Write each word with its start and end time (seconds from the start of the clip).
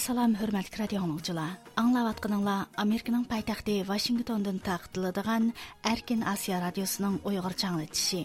Assalamu 0.00 0.38
hörmətli 0.40 0.78
radio 0.80 1.02
dinləyicilər. 1.02 1.58
Аңлаватқаныңлар 1.76 2.70
Американың 2.80 3.26
пайтақты 3.28 3.74
Вашингтондан 3.84 4.62
тaqdiladigan 4.64 5.50
Erkin 5.84 6.22
Asiya 6.24 6.62
radiosuning 6.62 7.18
Uyg'ur 7.28 7.52
changlitishi. 7.52 8.22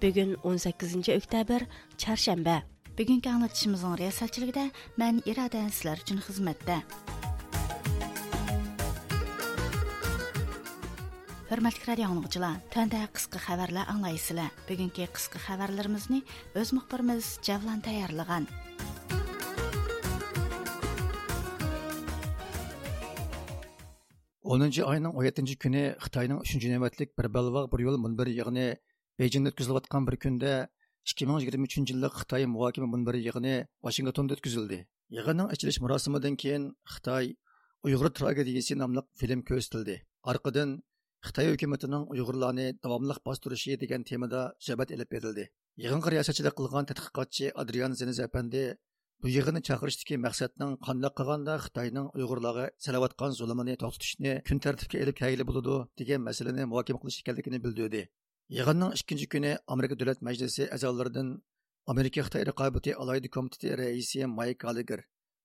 Bugun 0.00 0.34
18 0.42 0.96
oktyabr, 1.18 1.68
çarşamba. 1.98 2.62
Bugungi 2.98 3.30
anglitishimizning 3.30 3.98
riyosatchiligida 3.98 4.70
men 4.96 5.20
Iroda 5.26 5.68
sizlar 5.68 6.00
uchun 6.00 6.24
xizmatda. 6.24 6.82
Hörmətli 11.52 11.84
radio 11.84 12.06
dinləyicilər, 12.08 12.60
təndə 12.72 12.98
qısqa 13.12 13.36
xəbərlər 13.44 13.90
anlayısınızlar. 13.92 14.54
Bugünkü 14.64 15.04
qısqa 15.12 15.36
xəbərlərimizni 15.44 16.22
öz 16.56 16.68
müxbirimiz 16.72 17.26
Cavlan 17.44 17.82
tayyorlagan. 17.84 18.46
10 24.48 24.64
ayning 24.86 25.12
17 25.12 25.58
kuni 25.64 25.82
Xitoyning 26.00 26.40
3 26.40 26.64
navbatlik 26.72 27.12
bir 27.20 27.28
balvoq 27.34 27.68
bir 27.74 27.84
yo'l 27.84 28.00
munbir 28.00 28.30
yig'ini 28.32 28.64
Beyjingda 29.20 29.52
o'tkazilayotgan 29.52 30.06
bir 30.08 30.16
kunda 30.24 30.52
2023 31.04 31.92
yillik 31.92 32.16
Xitoy 32.22 32.46
muhokama 32.54 32.88
munbiri 32.94 33.20
yig'ini 33.26 33.66
Washingtonda 33.84 34.38
o'tkazildi. 34.38 34.78
Yig'inning 35.18 35.52
ochilish 35.52 35.80
marosimidan 35.84 36.40
keyin 36.44 36.64
Xitoy 36.94 37.34
Uyg'ur 37.84 38.08
tragediyasi 38.20 38.78
nomli 38.80 39.04
film 39.20 39.44
ko'rsatildi. 39.52 39.98
Orqadan 40.32 40.78
xitoy 41.26 41.46
hukumatining 41.52 42.04
uyg'urlarni 42.12 42.66
davomli 42.84 43.14
bostirishi 43.26 43.76
degan 43.82 44.02
temada 44.10 44.40
suhbat 44.66 44.90
ilib 44.94 45.08
berildi. 45.14 45.44
Yig'in 45.82 46.00
riyosatchilik 46.14 46.54
qilgan 46.60 46.88
tadqiqotchi 46.90 47.46
adrian 47.62 47.92
zeniz 48.00 48.18
apandi 48.26 48.62
bu 49.22 49.30
yig'inni 49.36 49.60
chaqirishdagi 49.68 50.18
maqsadning 50.26 50.72
qandoq 50.86 51.14
qilganda 51.18 51.54
xitoyning 51.64 52.08
uyg'urlarga 52.18 52.66
salayotgan 52.86 53.36
zulmini 53.38 53.74
to'xtatishni 53.82 54.32
kun 54.48 54.58
tartibga 54.64 54.98
ilib 55.04 55.16
kayli 55.22 55.46
bo'ladi 55.50 55.76
degan 56.00 56.20
masalani 56.28 56.66
muhokama 56.72 56.98
qilish 57.02 57.20
ekanligini 57.22 57.58
bildirdi. 57.64 58.02
Yig'inning 58.58 58.92
ikkinchi 58.98 59.26
kuni 59.34 59.52
amerika 59.74 59.94
davlat 60.00 60.20
majlisi 60.28 60.68
a'zolaridan 60.76 61.28
amerika 61.92 62.20
xitoy 62.26 62.42
raqobati 62.50 62.90
alaydi 63.02 63.28
komiteti 63.36 63.76
raisi 63.82 64.20
mayk 64.38 64.58
galiger 64.66 65.00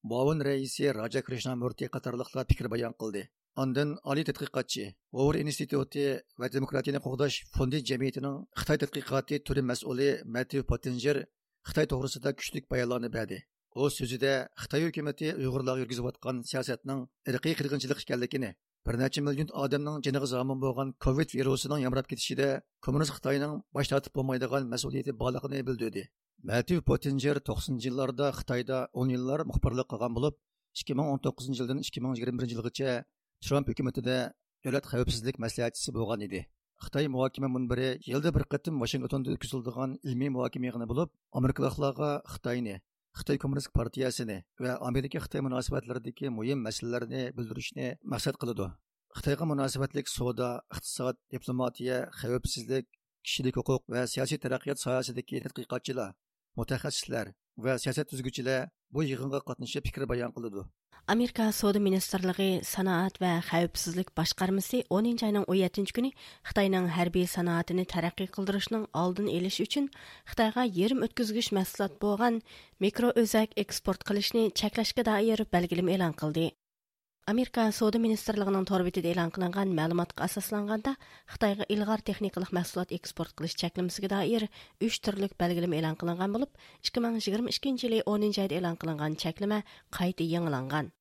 muavin 0.10 0.40
raisi 0.50 0.86
raja 1.00 1.22
krishnamurti 1.28 1.86
qatorliqlar 1.96 2.46
fikr 2.52 2.66
bayon 2.74 2.94
qildi. 3.02 3.24
Ondan 3.62 3.92
oliy 4.12 4.26
tadqiqotchi 4.30 4.84
Hoover 5.18 5.38
instituti 5.42 6.02
va 6.42 6.48
demokratiyani 6.56 7.00
qo'g'dash 7.06 7.38
fondi 7.56 7.80
jamiyatining 7.90 8.36
Xitoy 8.60 8.78
tadqiqoti 8.84 9.40
turi 9.48 9.64
mas'uli 9.70 10.10
Matthew 10.36 10.66
Pottinger 10.72 11.18
Xitoy 11.70 11.88
to'g'risida 11.94 12.34
kuchlik 12.40 12.70
bayonlarni 12.74 13.10
berdi. 13.16 13.40
U 13.82 13.90
so'zida 13.96 14.34
Xitoy 14.62 14.86
hukumati 14.88 15.32
Uyg'urlarga 15.40 15.82
yurgizayotgan 15.84 16.44
siyosatning 16.52 17.02
irqiy 17.34 17.58
qirg'inchilik 17.60 18.06
ekanligini, 18.06 18.52
bir 18.86 18.96
necha 19.02 19.26
million 19.26 19.50
odamning 19.64 19.98
jiniga 20.06 20.30
zomin 20.34 20.62
bo'lgan 20.66 20.94
COVID 21.08 21.36
virusining 21.40 21.84
yamrab 21.86 22.14
ketishida 22.14 22.48
kommunist 22.86 23.18
Xitoyning 23.18 23.60
bosh 23.76 23.90
tortib 23.96 24.14
bo'lmaydigan 24.18 24.72
mas'uliyati 24.74 25.18
borligini 25.22 25.66
bildirdi. 25.72 26.08
Matthew 26.50 26.86
Pottinger 26.90 27.38
90 27.52 27.84
yillarda 27.86 28.32
Xitoyda 28.40 28.78
10 29.06 29.18
yillar 29.18 29.50
muxbirlik 29.50 29.88
qilgan 29.92 30.18
bo'lib, 30.18 30.36
2019 30.86 31.54
yildan 31.60 31.86
2021 31.90 32.52
yilgacha 32.54 32.98
Trump 33.46 33.68
hukumatida 33.70 34.18
davlat 34.66 34.86
xavfsizlik 34.92 35.38
maslahatchisi 35.44 35.94
bo'lgan 35.98 36.24
edi. 36.28 36.40
Xitoy 36.84 37.08
muhokama 37.14 37.50
munbiri 37.56 37.90
yilda 38.10 38.30
bir 38.36 38.44
qatim 38.54 38.80
Washingtonda 38.82 39.34
o'tkaziladigan 39.34 39.94
ilmiy 40.10 40.32
muhokama 40.36 40.68
yig'ini 40.68 40.88
bo'lib, 40.92 41.10
Amerikaliklarga 41.40 42.10
Xitoyni, 42.34 42.76
Xitoy 43.20 43.38
Kommunist 43.44 43.72
partiyasini 43.78 44.38
va 44.64 44.74
Amerika 44.90 45.22
Xitoy 45.26 45.42
munosabatlaridagi 45.48 46.34
muhim 46.38 46.66
masalalarni 46.68 47.24
bildirishni 47.38 47.88
maqsad 48.14 48.40
qiladi. 48.42 48.68
Xitoyga 49.18 49.50
munosabatlik 49.52 50.10
savdo, 50.18 50.50
iqtisod, 50.76 51.22
diplomatiya, 51.34 51.98
xavfsizlik, 52.20 52.90
kishilik 53.26 53.56
huquq 53.60 53.84
va 53.94 54.08
siyosiy 54.14 54.42
taraqqiyot 54.44 54.82
sohasidagi 54.86 55.44
tadqiqotchilar, 55.46 56.10
mutaxassislar 56.58 57.28
va 57.66 57.78
siyosat 57.84 58.10
tuzguvchilar 58.12 58.70
bu 58.94 59.06
yig'inga 59.12 59.40
qatnashib 59.50 59.84
fikr 59.88 60.10
bayon 60.12 60.34
qiladi. 60.36 60.62
Америка 61.08 61.54
Сауда 61.56 61.80
министрлігі 61.80 62.60
Санаат 62.68 63.16
ва 63.24 63.38
қауіпсіздік 63.48 64.10
башқармасы 64.12 64.82
10 64.92 65.24
айның 65.24 65.46
17 65.48 65.94
күні 65.96 66.10
Хитаенның 66.50 66.90
хәрби 66.98 67.24
санаатын 67.32 67.80
тәрәккый 67.88 68.28
кылдырышның 68.28 68.90
алдын 68.92 69.32
элиш 69.32 69.62
үшін 69.64 69.88
Хитайга 70.28 70.68
ярым 70.68 71.08
өткізгіш 71.08 71.54
мәсәләт 71.56 71.96
болған 72.04 72.42
микроөзәк 72.84 73.56
экспорт 73.56 74.04
кылышны 74.04 74.50
чәкләшкә 74.52 75.08
даир 75.08 75.48
белгилем 75.48 75.96
элан 75.96 76.12
кылды. 76.12 76.50
Америка 77.28 77.70
Сауда 77.72 78.04
министрлігінің 78.04 78.68
тор 78.68 78.84
битидә 78.84 79.14
элан 79.14 79.32
кылынган 79.32 79.72
мәгълүматка 79.80 80.28
асасланганда 80.28 80.98
Хитайга 81.32 81.64
илгар 81.72 82.04
техникалык 82.04 82.52
мәсәләт 82.56 82.92
экспорт 83.00 83.32
кылыш 83.36 83.56
чәклемесенә 83.64 84.12
даир 84.12 84.50
3 84.84 85.00
төрлек 85.08 85.40
белгилем 85.40 85.76
элан 85.80 85.96
кылынган 85.96 86.36
булып, 86.36 86.52
2022 86.84 87.88
елы 87.88 88.04
10 88.04 88.44
айда 88.44 88.62
елан 88.62 88.80
кылынган 88.80 89.20
чәклеме 89.20 89.64
қайта 89.92 90.24
яңаланган. 90.24 90.92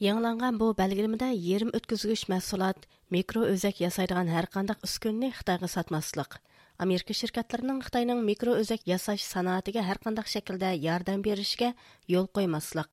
Яңланған 0.00 0.56
бұл 0.56 0.70
бәлгілімді 0.78 1.26
ерім 1.54 1.74
өткізгіш 1.76 2.22
мәсулат, 2.32 2.86
микро-өзек 3.12 3.82
ясайдыған 3.82 4.30
әр 4.32 4.46
қандық 4.48 4.86
үскөніне 4.86 5.28
Қытайғы 5.36 5.68
сатмаслық. 5.68 6.38
Америка 6.80 7.12
шіркәтлерінің 7.12 7.82
Қытайның 7.84 8.22
микро-өзек 8.24 8.86
ясайш 8.88 9.26
санаатыға 9.28 9.82
әр 9.84 9.98
қандық 10.00 10.30
шәкілді 10.32 10.70
ярдан 10.80 11.20
берішіге 11.20 11.74
yol 12.08 12.30
қоймаслық. 12.32 12.88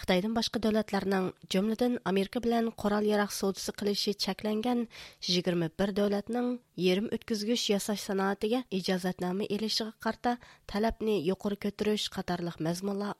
Xitaydan 0.00 0.32
boshqa 0.36 0.62
davlatlarning, 0.64 1.26
jumladan 1.52 1.98
Amerika 2.08 2.40
bilan 2.40 2.70
qurol-yarog' 2.82 3.34
savdosi 3.36 3.74
qilishi 3.76 4.14
cheklangan 4.16 4.86
21 5.28 5.92
davlatning 5.98 6.48
yerim 6.86 7.10
o'tkazgich 7.18 7.66
yasash 7.74 8.00
sanoatiga 8.08 8.62
ijozatnoma 8.80 9.44
elishiga 9.58 9.92
qarta 10.00 10.38
talabni 10.72 11.18
yuqori 11.28 11.60
ko'tarish 11.66 12.08
qatorliq 12.16 12.56
mazmunlar. 12.68 13.12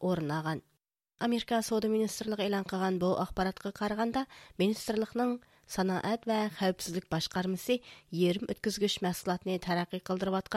Америка 1.18 1.62
Сауда 1.64 1.88
министрлігі 1.88 2.44
элан 2.44 2.66
қыған 2.68 2.98
бұл 3.00 3.14
ақпаратқы 3.22 3.70
қарғанда 3.78 4.26
министрлыкның 4.60 5.30
санаат 5.64 6.26
вә 6.28 6.50
қауіпсіздік 6.58 7.06
башкармасы 7.08 7.78
ерім 8.12 8.44
өткізгіш 8.52 8.98
мәсулатны 9.00 9.56
тарақи 9.64 10.02
кылдырып 10.04 10.52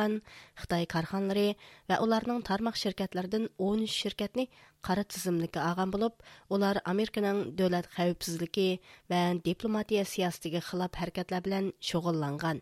Қытай 0.60 0.84
қарханлары 0.92 1.56
вә 1.88 2.02
оларның 2.04 2.44
тармақ 2.44 2.76
шеркетлердің 2.76 3.48
13 3.56 3.88
шеркетіні 3.88 4.50
қары 4.84 5.08
тізімлікі 5.08 5.64
аған 5.64 5.96
болып, 5.96 6.20
олар 6.50 6.82
Американың 6.84 7.56
дөләт 7.56 7.88
қауіпсіздікі 7.96 8.68
ва 9.08 9.40
дипломатия 9.40 10.04
сиястығы 10.04 10.60
қылап 10.60 11.00
хәрәкәтләр 11.00 11.48
білән. 11.48 12.60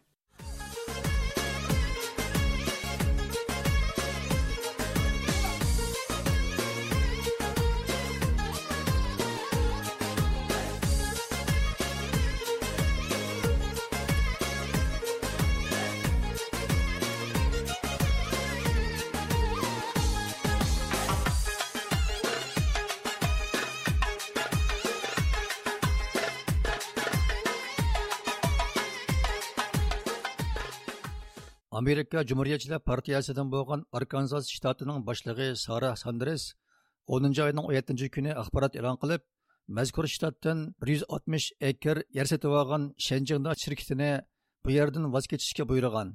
Amerika 31.78 32.24
jumuriyatchilar 32.30 32.80
partiyasidan 32.90 33.50
bo'lgan 33.54 33.82
Arkansas 33.98 34.46
shtatining 34.56 35.02
boshlig'i 35.08 35.48
Sara 35.64 35.92
Sanders 36.02 36.44
10 37.18 37.42
oyning 37.46 37.66
17 37.72 38.08
kuni 38.16 38.32
axborot 38.42 38.78
e'lon 38.80 38.98
qilib, 39.02 39.22
mazkur 39.78 40.08
shtatdan 40.14 40.64
160 40.88 41.50
ekr 41.70 41.98
yer 42.18 42.28
sotib 42.32 42.56
olgan 42.62 42.88
Shenjingda 43.08 43.54
shirkitini 43.64 44.12
bu 44.66 44.74
yerdan 44.78 45.06
voz 45.16 45.26
kechishga 45.32 45.64
buyurgan. 45.72 46.10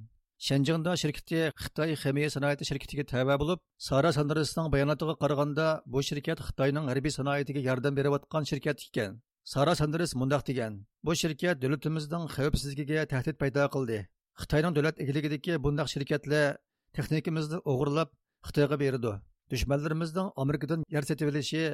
shenjingda 0.47 0.93
shirkiti 1.03 1.41
xitoy 1.63 1.91
ximiya 2.03 2.31
sanoati 2.35 2.67
shirkitiga 2.71 3.05
təvə 3.13 3.37
bo'lib 3.43 3.61
Sara 3.89 4.11
Sanders-ның 4.17 4.73
bayonotiga 4.75 5.15
qaraganda, 5.23 5.67
bu 5.93 6.03
shirkat 6.09 6.43
xitoyning 6.47 6.89
harbiy 6.91 7.15
sanoatiga 7.19 7.61
yordam 7.69 7.95
berayotgan 7.99 8.49
shirkat 8.51 8.83
ekan. 8.89 9.21
Sara 9.53 9.75
Sanders 9.81 10.17
mundoq 10.21 10.43
degan: 10.51 10.73
"Bu 11.07 11.13
shirkat 11.23 11.63
davlatimizning 11.63 12.25
xavfsizligiga 12.35 13.07
tahdid 13.13 13.37
paydo 13.43 13.69
qildi. 13.77 14.01
Xitoyning 14.41 14.75
davlat 14.77 15.01
egiligidagi 15.05 15.59
bundaq 15.65 15.89
shirkatlar 15.93 16.57
texnikamizni 16.97 17.59
o'g'irlab 17.73 18.09
Xitoyga 18.49 18.77
berdi. 18.85 19.13
Dushmanlarimizning 19.53 20.29
Amerikadan 20.43 20.85
yer 20.95 21.05
setib 21.11 21.29
olishi 21.33 21.65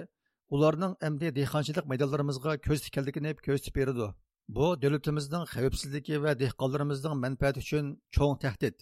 ularning 0.57 0.97
amdi 1.09 1.31
dehqonchilik 1.39 1.87
maydonlarimizga 1.93 2.57
ko'z 2.67 2.81
tikkanligini 2.87 3.35
ko'rsatib 3.47 3.75
berdi. 3.81 4.09
Bu 4.57 4.67
davlatimizning 4.83 5.45
xavfsizligi 5.53 6.17
va 6.25 6.33
dehqonlarimizning 6.43 7.15
manfaati 7.25 7.63
uchun 7.65 7.85
cho'ng 8.17 8.37
tahdid. 8.45 8.77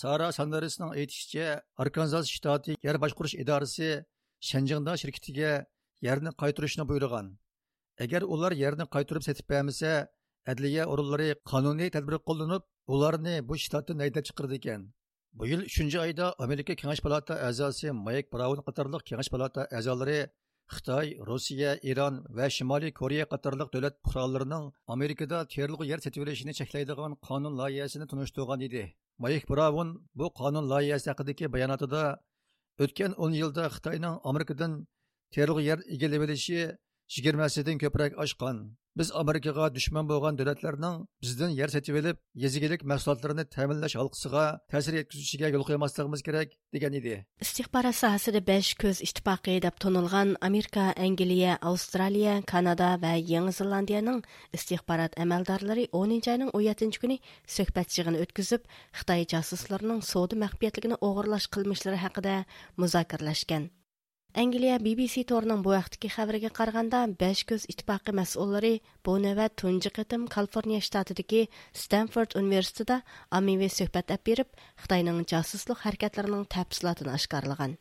Sara 0.00 0.28
sandarisning 0.38 0.90
aytishicha 1.00 1.46
arkanzas 1.82 2.26
shtati 2.34 2.78
yer 2.86 2.96
boshqarish 3.04 3.36
idorasi 3.42 3.90
shanjingda 4.48 4.92
shirkitiga 5.02 5.52
yerni 6.06 6.30
qaytarishni 6.42 6.84
buyurgan. 6.90 7.26
Agar 8.04 8.22
ular 8.34 8.52
yerni 8.62 8.84
qaytarib 8.94 9.24
setib 9.28 9.46
bermasa 9.52 9.92
adliya 10.52 10.84
organlari 10.92 11.28
qonuniy 11.50 11.90
tadbir 11.96 12.16
qo'llanib 12.28 12.62
ularni 12.92 13.36
bu 13.48 13.54
shtatdan 13.62 13.98
haydab 14.04 14.24
chiqardi 14.28 14.54
ekan. 14.60 14.80
Bu 15.38 15.44
yil 15.50 15.60
uchinchi 15.68 15.98
oyda 16.04 16.26
amerika 16.44 16.72
kengash 16.80 17.02
palata 17.06 17.34
a'zosi 17.48 17.88
mayk 18.06 18.26
braun 18.32 18.60
qatorliq 18.66 19.02
kengash 19.08 19.30
palata 19.34 19.62
a'zolari 19.78 20.20
xitoy 20.74 21.06
rossiya 21.28 21.72
eron 21.90 22.14
va 22.36 22.46
shimoliy 22.56 22.92
koreya 23.00 23.24
qatorliq 23.32 23.68
davlat 23.74 23.94
fuqarolarining 24.04 24.64
amerikada 24.94 25.38
terlg'i 25.54 25.84
yer 25.90 26.00
sotib 26.04 26.22
olishini 26.24 26.52
cheklaydigan 26.60 27.12
qonun 27.28 27.54
loyihasini 27.60 28.06
tunishtirgan 28.10 28.60
edi. 28.68 28.84
Mayk 29.22 29.44
braun 29.50 29.88
bu 30.18 30.26
qonun 30.40 30.64
loyihasi 30.72 31.06
haqidagi 31.12 31.46
bayonotida 31.54 32.02
o'tgan 32.84 33.12
o'n 33.22 33.32
yilda 33.40 33.64
xitoyning 33.74 34.14
amerikadan 34.30 34.72
terlg'i 35.34 35.62
yer 35.70 35.78
egallab 35.94 36.22
olishi 36.26 36.60
yigirmasidan 37.14 37.76
ko'proq 37.82 38.12
oshgan. 38.24 38.56
Biz 38.98 39.08
amerikaga 39.22 39.66
dushman 39.76 40.08
bo'lgan 40.10 40.38
davlatlarning 40.38 40.96
bizdan 41.22 41.50
yer 41.60 41.70
olib 42.00 42.16
yezigilik 42.44 42.82
mahsulotlarini 42.92 43.44
ta'minlash 43.54 43.96
halqisiga 44.00 44.44
ta'sir 44.72 44.94
yetkazishiga 45.00 45.48
yo'l 45.54 45.64
qo'ymasligimiz 45.68 46.22
kerak 46.28 46.48
degan 46.74 46.92
edi. 47.00 47.14
Istixborot 47.44 47.96
sohasida 48.02 48.40
besh 48.50 48.72
ko'z 48.82 49.02
ittifoqi 49.06 49.56
deb 49.66 49.76
tonilgan 49.84 50.28
amerika 50.48 50.84
angliya 51.06 51.52
avstraliya 51.70 52.34
kanada 52.52 52.90
va 53.04 53.12
yangi 53.32 53.52
zelandiyaning 53.60 54.20
istixborot 54.56 55.18
amaldorlari 55.24 55.84
o'ninchi 56.00 56.30
oyning 56.34 56.50
o'n 56.56 56.66
yettinchi 56.68 57.02
kuni 57.02 57.16
suhbat 57.56 57.98
yig'ini 57.98 58.22
o'tkazib 58.24 58.62
xitoy 59.00 59.26
josuslarining 59.34 60.00
savdo 60.12 60.40
maxfiyatligini 60.44 60.96
o'g'irlash 61.08 61.46
qilmishlari 61.54 61.98
haqida 62.06 62.34
muzokaralashgan 62.82 63.70
Англия 64.30 64.76
BBC 64.78 65.24
торының 65.26 65.64
бұл 65.66 65.74
вакытки 65.74 66.06
қабірге 66.14 66.52
қарғанда 66.54 67.00
5 67.18 67.40
көз 67.50 67.64
иттифакы 67.72 68.12
мәсьуллары 68.14 68.76
бұл 69.02 69.16
нәвәт 69.24 69.56
тунҗы 69.58 69.90
қытым 69.96 70.28
Калифорния 70.30 70.78
штатыдығы 70.78 71.48
Стэнфорд 71.74 72.36
университеті 72.38 73.00
амиве 73.34 73.66
сөхбәт 73.66 74.12
әп 74.14 74.22
беріп, 74.30 74.52
Қытайның 74.84 75.24
жасыслық 75.32 75.82
әркетлерінің 75.90 76.46
тәпсілатын 76.46 77.10
ашкарлаган. 77.10 77.74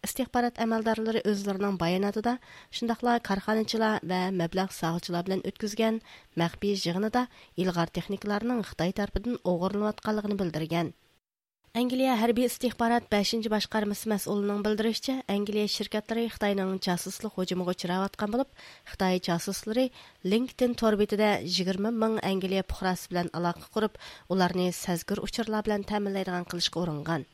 Истихбарат 0.00 0.56
әмәлдарлары 0.64 1.20
үзләренең 1.28 1.76
да, 2.24 2.38
шындақла 2.72 3.18
қарханычыла 3.20 3.98
ва 4.00 4.22
мәбләг 4.32 4.72
сагылчылар 4.72 5.28
білін 5.28 5.44
өткізген 5.52 6.00
мәхби 6.40 6.72
жығыны 6.80 7.12
да 7.12 7.26
техникаларның 7.60 7.92
техникаларының 7.92 8.64
тарафыдан 8.64 8.96
тарпыдың 8.96 9.36
атканлыгын 9.92 10.40
білдірген. 10.40 10.94
Angliya 11.70 12.16
hərbi 12.18 12.48
istihbarat 12.48 13.04
5-ci 13.12 13.46
başqarması 13.46 14.08
məsulunun 14.10 14.58
bildirişçə, 14.64 15.12
Angliya 15.30 15.68
şirkətləri 15.70 16.24
Xitayның 16.32 16.80
casusluq 16.82 17.36
hücumuğa 17.38 17.70
uçrayotgan 17.76 18.32
olub, 18.34 18.48
Xitay 18.90 19.20
casusları 19.22 19.84
LinkedIn 20.24 20.74
tor 20.74 20.96
betida 20.98 21.28
20 21.44 21.92
ming 21.94 22.16
Angliya 22.26 22.64
fuqarosi 22.72 23.12
bilan 23.12 23.30
aloqa 23.38 23.70
qurib, 23.76 24.00
ularni 24.28 24.72
sazgir 24.72 25.22
uchurlar 25.22 25.62
bilan 25.68 25.86
ta'minlaydigan 25.92 26.48
qilishga 26.50 26.82
uringan. 26.82 27.28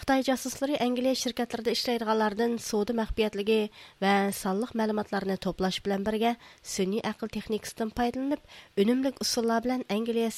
Xitoy 0.00 0.26
jasuslari 0.30 0.80
Angliya 0.88 1.14
shirkatlarida 1.14 1.76
ishlaydiganlardan 1.78 2.58
savdo 2.58 2.98
maxfiyatligi 3.02 3.60
va 4.02 4.16
sonliq 4.40 4.74
ma'lumotlarni 4.82 5.38
to'plash 5.46 5.78
bilan 5.86 6.02
birga 6.10 6.34
sun'iy 6.74 7.06
aql 7.12 7.30
texnikasidan 7.38 7.94
foydalanib, 7.94 8.42
unumli 8.82 9.14
usullar 9.22 9.62
bilan 9.62 9.86
Angliya 10.00 10.34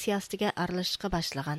aralashishga. 0.53 1.57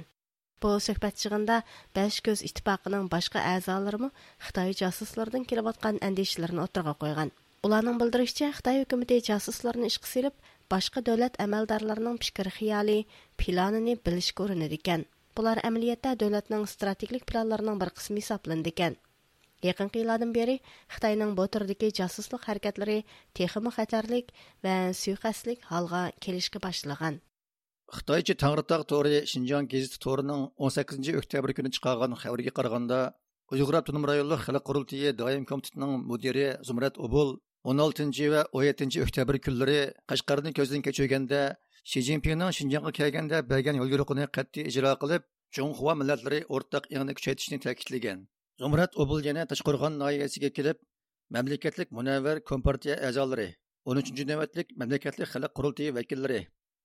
Бұл 0.60 0.76
сөйбәт 0.84 1.16
чығында 1.16 1.54
бәш 1.96 2.18
көз 2.24 2.42
иттифақының 2.44 3.06
башқа 3.08 3.40
әзаларымы 3.56 4.10
Қытай 4.44 4.74
жасыслардан 4.76 5.46
келіп 5.48 5.70
атқан 5.70 5.96
әндешілерін 6.04 6.60
отырға 6.66 6.92
қойған. 7.00 7.30
Уларның 7.64 7.96
білдірішчі 8.02 8.50
Қытай 8.58 8.82
үкіметі 8.84 9.22
жасысларын 9.24 9.86
ішқы 9.88 10.10
селіп, 10.10 10.34
башқа 10.68 11.00
дәулет 11.06 11.38
әмәлдарларының 11.40 12.20
пішкір 12.20 12.52
қиялы, 12.58 12.98
планыны 13.40 13.96
біліш 14.04 14.34
көрінеді 14.36 14.76
екен. 14.76 15.06
Бұлар 15.32 15.62
әмілиетті 15.64 16.12
дәулетнің 16.20 16.68
стратегілік 16.68 17.24
планларының 17.24 17.80
бір 17.80 17.94
қысымы 17.96 18.20
сапланды 18.20 18.68
екен. 18.74 19.00
Яқын 19.64 19.88
қиладың 19.96 20.36
бері 20.36 20.60
Қытайның 20.92 21.32
бұл 21.40 21.48
түрдегі 21.56 21.88
жасыслық 21.96 22.44
әрекетлері 22.52 23.04
техімі 23.32 23.72
халға. 25.64 27.20
Xitoycha 27.96 28.34
tangritog' 28.42 28.84
to'ri 28.92 29.20
shinjon 29.31 29.66
gazeti 29.72 29.98
to'rining 30.04 30.42
18 30.69 31.16
oktyabr 31.20 31.50
kuni 31.58 31.70
chiqargan 31.75 32.12
xabarga 32.22 32.52
qaraganda 32.58 32.98
uyg'ur 33.52 33.76
avtonom 33.78 34.04
rayonlik 34.10 34.40
xalq 34.46 34.64
qurultiyi 34.69 35.08
doim 35.20 35.44
komitetining 35.50 35.92
mudiri 36.10 36.46
zumrat 36.69 37.00
obul 37.06 37.28
16 37.72 38.28
va 38.34 38.42
17 38.60 39.02
oktyabr 39.04 39.38
kunlari 39.46 39.81
qashqarni 40.10 40.50
ko'zdan 40.58 40.84
kechirganda 40.87 41.40
shi 41.90 42.02
zinpinning 42.08 42.52
shinjonga 42.58 42.92
kelganda 42.98 43.42
bergan 43.50 43.81
yo'lyo'riqini 43.81 44.28
qat'iy 44.37 44.69
ijro 44.70 44.92
qilib 45.02 45.26
junxua 45.56 45.92
millatlari 46.00 46.40
o'rtaq 46.54 46.84
yangni 46.94 47.12
kuchaytirishni 47.19 47.58
ta'kidlagan. 47.64 48.19
Zumrat 48.62 48.92
obul 49.02 49.20
yana 49.28 49.42
tashqurg'on 49.50 49.98
noyasiga 50.02 50.50
kelib 50.56 50.78
mamlakatlik 51.34 51.88
munavvar 51.98 52.37
kompartiya 52.50 52.96
a'zolari 53.08 53.48
13 53.92 54.25
navbatlik 54.31 54.66
mamlakatlik 54.81 55.28
xalq 55.34 55.52
qurultiyi 55.58 55.96
vakillari 55.98 56.40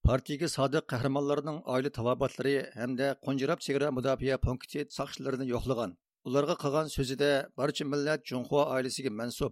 partiyaga 0.08 0.48
sodiq 0.58 0.84
qahramonlarning 0.92 1.60
oila 1.74 1.90
tavobatlari 1.98 2.56
hamda 2.80 3.08
qo'njirab 3.26 3.60
chegara 3.66 3.88
mudofaa 3.98 4.38
punkti 4.46 4.80
soqchilarini 4.98 5.46
yo'qlagan. 5.54 5.92
Ularga 6.28 6.56
qilgan 6.64 6.88
so'zida 6.96 7.30
barcha 7.60 7.86
millat 7.92 8.20
junxo 8.30 8.60
oilasiga 8.76 9.12
mansub. 9.20 9.52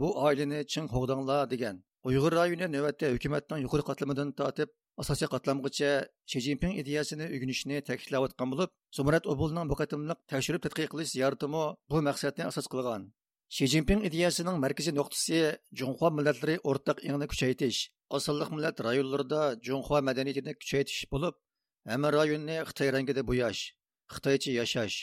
Bu 0.00 0.08
oilani 0.26 0.58
chin 0.72 0.84
xo'g'danglar 0.92 1.42
degan 1.52 1.76
uyg'ur 2.08 2.32
rayoni 2.40 2.66
navbatda 2.74 3.06
hukumatning 3.14 3.60
yuqori 3.64 3.84
qatlamidan 3.88 4.28
tortib 4.38 4.68
asosiy 5.02 5.28
qatlamgacha 5.34 5.90
shi 6.30 6.38
zinpin 6.46 6.72
ideyasini 6.80 7.26
ugunishni 7.36 7.76
ta'kidlayotgan 7.88 8.48
bo'lib 8.52 8.70
zumrat 8.96 9.24
obulning 9.32 9.66
bu 9.70 9.74
qatimliq 9.80 10.18
tekshirib 10.32 10.62
tadqiq 10.66 10.88
qilish 10.92 11.10
ziyoratimi 11.14 11.64
bu 11.90 11.96
maqsadni 12.08 12.44
asos 12.50 12.66
qilgan. 12.72 13.02
Shi 13.54 13.64
zinpin 13.74 14.00
ideyasining 14.08 14.56
markaziy 14.64 14.94
nuqtasi 15.00 15.38
junxo 15.80 16.08
millatlari 16.16 16.56
o'rtaq 16.70 16.98
ingni 17.08 17.26
kuchaytirish 17.32 17.82
osonliq 18.16 18.50
millat 18.56 18.76
rayonlarida 18.88 19.42
junxua 19.66 20.00
madaniyatini 20.08 20.52
kuchaytirish 20.60 21.06
bo'lib 21.12 21.34
hamma 21.90 22.08
rayonni 22.18 22.56
Xitay 22.68 22.88
rangida 22.96 23.22
bo'yash 23.30 23.60
Xitayçı 24.14 24.50
yashash 24.60 24.96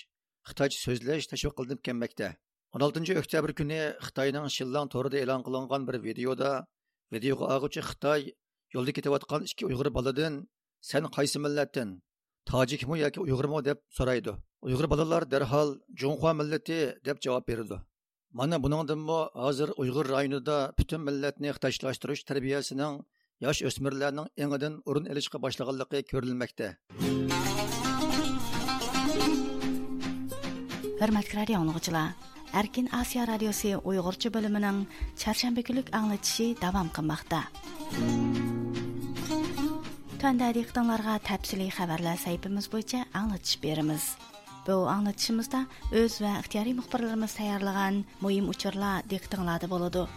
Xitayçı 0.49 0.77
so'zlash 0.85 1.25
tashviq 1.31 1.53
qilinib 1.57 1.81
kelmoqda. 1.87 2.27
16 2.75 3.19
oktyabr 3.21 3.51
kuni 3.59 3.81
xitoyning 4.05 4.47
shillang 4.57 4.87
to'rida 4.93 5.17
e'lon 5.23 5.41
qilingan 5.47 5.81
bir 5.87 5.95
videoda 6.07 6.49
videoga 7.13 7.45
og'uvchi 7.55 7.81
xitoy 7.89 8.21
yo'lda 8.75 8.91
ketayotgan 8.97 9.41
ikki 9.49 9.63
uyg'ur 9.69 9.89
boladan 9.97 10.33
san 10.89 11.03
qaysi 11.17 11.37
millatdan 11.45 11.89
tojikmi 12.51 12.97
yoki 13.05 13.19
uyg'urmi? 13.25 13.59
deb 13.69 13.77
so'raydi. 13.97 14.33
Uyg'ur 14.67 14.87
bolalar 14.93 15.23
darhol 15.33 15.69
junxua 16.01 16.33
millati 16.39 16.79
deb 17.07 17.17
javob 17.25 17.47
berdi. 17.51 17.77
Mana 18.35 18.57
buningdanmi 18.63 19.19
hozir 19.43 19.69
Uyg'ur 19.81 20.07
rayonida 20.11 20.55
butun 20.79 21.01
millatni 21.07 21.53
xitoylashtirish 21.55 22.23
tarbiyasining 22.29 22.97
yosh 23.45 23.61
o'smirlarning 23.69 24.27
engidan 24.43 24.73
o'rin 24.89 25.05
olishga 25.13 25.39
boshlaganligi 25.45 26.01
ko'rilmoqda. 26.09 26.67
Hurmatli 30.99 31.33
radio 31.39 31.61
anglag'uchilar, 31.61 32.11
Erkin 32.59 32.91
osiyo 32.99 33.23
radiosi 33.31 33.71
Uyg'urcha 33.89 34.33
bo'limining 34.35 34.83
chorshanba 35.23 35.63
kunlik 35.67 35.95
anglatishi 35.99 36.51
davom 36.65 36.91
qilmoqda. 36.95 37.41
Tanda 40.21 40.51
diqqatinglarga 40.59 41.19
tafsiliy 41.31 41.71
xabarlar 41.79 42.17
saytimiz 42.27 42.65
bo'yicha 42.73 43.07
anglatish 43.21 43.57
beramiz. 43.63 44.03
Bu 44.65 44.75
аңлатышымызда 44.89 45.59
өз 46.01 46.17
вә 46.23 46.31
ихтияри 46.41 46.73
мұхбарларымыз 46.77 47.35
тәйярлаған 47.37 47.99
мойым 48.25 48.49
учурла 48.49 48.95
дек 49.11 49.27
тыңлады 49.29 49.69
болады. 49.69 50.07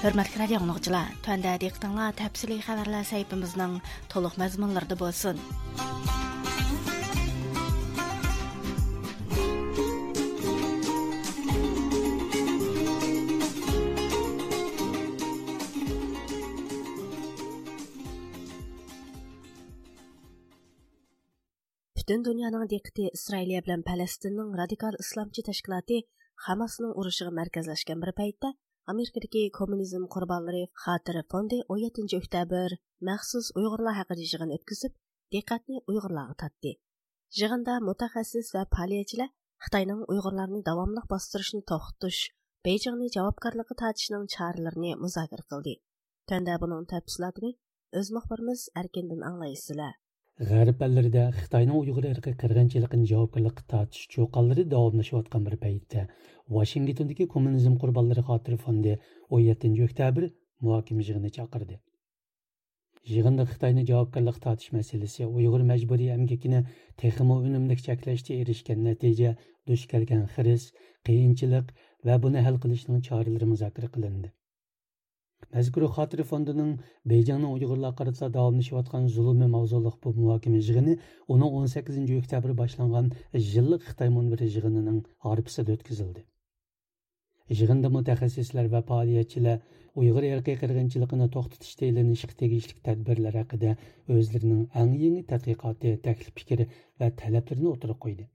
Hürmetli 0.00 0.40
radio 0.40 0.58
anlıqçılar, 0.64 1.12
töndədək 1.26 1.76
тәпсілі 1.76 2.08
təfsili 2.16 2.56
xəbərlər 2.64 3.04
толық 4.08 4.34
toluq 4.38 4.96
болсын. 4.96 5.38
bolsun. 5.38 6.19
Butun 22.10 22.24
дүнияның 22.26 22.64
диqqəti 22.70 23.04
İsrailiya 23.16 23.58
bilan 23.66 23.82
Palestinning 23.88 24.54
radikal 24.60 24.96
islomchi 25.02 25.44
tashkiloti 25.48 25.98
Hamasning 26.46 26.96
urushiga 27.02 27.30
markazlashgan 27.38 28.02
bir 28.04 28.10
paytda 28.20 28.50
Amerikadagi 28.92 29.42
kommunizm 29.58 30.08
qurbonlari 30.14 30.62
xotira 30.86 31.22
fondi 31.34 31.60
17 31.76 32.16
oktyabr 32.18 32.74
maxsus 33.10 33.52
Uyg'urlar 33.62 33.94
haqida 34.00 34.26
yig'in 34.26 34.56
o'tkazib, 34.56 34.96
diqqatni 35.36 35.84
Uyg'urlarga 35.92 36.36
tortdi. 36.42 36.74
Yig'inda 37.42 37.78
mutaxassis 37.90 38.52
va 38.56 38.66
faoliyatchilar 38.74 39.30
Xitoyning 39.68 40.02
Uyg'urlarni 40.10 40.66
davomli 40.72 41.06
bostirishni 41.14 41.62
to'xtatish, 41.72 42.20
Beijingni 42.66 43.14
javobgarlikka 43.20 43.80
tortishning 43.86 44.28
choralarini 44.34 44.96
muzokara 45.06 45.50
qildi. 45.50 45.78
Tanda 46.28 46.60
buning 46.66 46.84
tafsilotini 46.96 47.56
o'z 48.02 48.14
muxbirimiz 48.18 48.70
Erkindan 48.84 49.28
anglaysizlar. 49.32 49.94
G'arb 50.48 50.82
ellərində 50.84 51.22
xitoyning 51.36 51.76
uyg'ur 51.78 52.06
irqi 52.10 52.30
qirg'inchiligini 52.42 53.08
javobgarlikqa 53.08 53.64
tortish 53.72 54.06
cho'qonlari 54.14 54.62
davomlashayotgan 54.74 55.42
bir 55.48 55.56
paytda 55.64 56.04
Washingtondagi 56.54 57.26
kommunizm 57.34 57.74
qurbonlari 57.82 58.24
xotiri 58.28 58.56
fondi 58.62 58.94
17 59.40 59.84
oktyabr 59.88 60.28
muhokama 60.68 61.04
yig'ini 61.08 61.32
chaqirdi. 61.36 61.76
Yig'inda 63.12 63.46
Xitoyni 63.52 63.86
javobgarlikqa 63.92 64.44
tortish 64.48 64.72
masalasi 64.78 65.28
Uyg'ur 65.28 65.68
majburiy 65.74 66.16
amgakini 66.16 66.64
texmo 67.04 67.40
unumli 67.50 67.76
cheklashda 67.84 68.40
erishgan 68.40 68.84
natija 68.88 69.36
duch 69.68 69.86
kelgan 69.92 70.26
xiris, 70.38 70.70
qiyinchilik 71.10 71.76
va 72.10 72.20
buni 72.26 72.48
hal 72.48 72.62
qilishning 72.64 73.08
choralari 73.10 73.54
muzokara 73.54 73.92
qilindi. 73.98 74.32
Мәзкур 75.56 75.84
xotira 75.94 76.24
fondining 76.30 76.68
Beyjingning 77.12 77.54
Uyg'urlar 77.54 77.94
qaratsa 78.00 78.26
davomlashayotgan 78.34 79.08
zulmi 79.14 79.48
mavzuliq 79.54 79.96
bu 80.04 80.12
muhokama 80.18 80.60
yig'ini 80.66 80.94
uning 81.36 81.56
18 81.60 82.12
oktyabr 82.18 82.52
boshlangan 82.60 83.08
yillik 83.46 83.88
Xitoy 83.88 84.12
munbiri 84.16 84.48
yig'inining 84.54 85.00
g'arbisida 85.26 85.76
o'tkazildi. 85.78 86.24
Yig'inda 87.58 87.90
mutaxassislar 87.96 88.70
va 88.74 88.84
faoliyatchilar 88.92 89.60
Uyg'ur 90.00 90.30
erkiy 90.32 90.58
qirg'inchiligini 90.64 91.30
to'xtatishda 91.36 91.88
ilinishga 91.92 92.36
tegishli 92.42 92.76
tadbirlar 92.88 93.38
haqida 93.42 93.76
o'zlarining 94.16 94.66
eng 94.82 95.16
tadqiqoti, 95.32 95.96
taklif 96.10 96.36
fikri 96.42 96.68
va 97.02 97.10
talablarini 97.22 97.72
o'tirib 97.72 97.98
qo'ydi. 98.06 98.34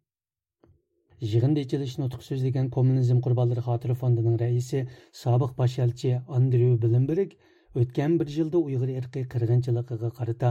Yig'inda 1.24 1.62
ichilish 1.63 1.95
nutq 2.01 2.24
so'zlagan 2.27 2.65
kommunizm 2.75 3.19
qurbonlari 3.25 3.62
xotira 3.65 3.95
fondining 4.00 4.39
raisi 4.41 4.79
sobiq 5.24 5.51
bosh 5.60 5.75
elchi 5.84 6.10
Andrew 6.38 6.74
Bilimberg 6.81 7.36
o'tgan 7.81 8.17
bir 8.19 8.31
yilda 8.38 8.60
Uyg'ur 8.67 8.91
irqiy 8.93 9.24
qirg'inchiligiga 9.34 10.10
qarata 10.19 10.50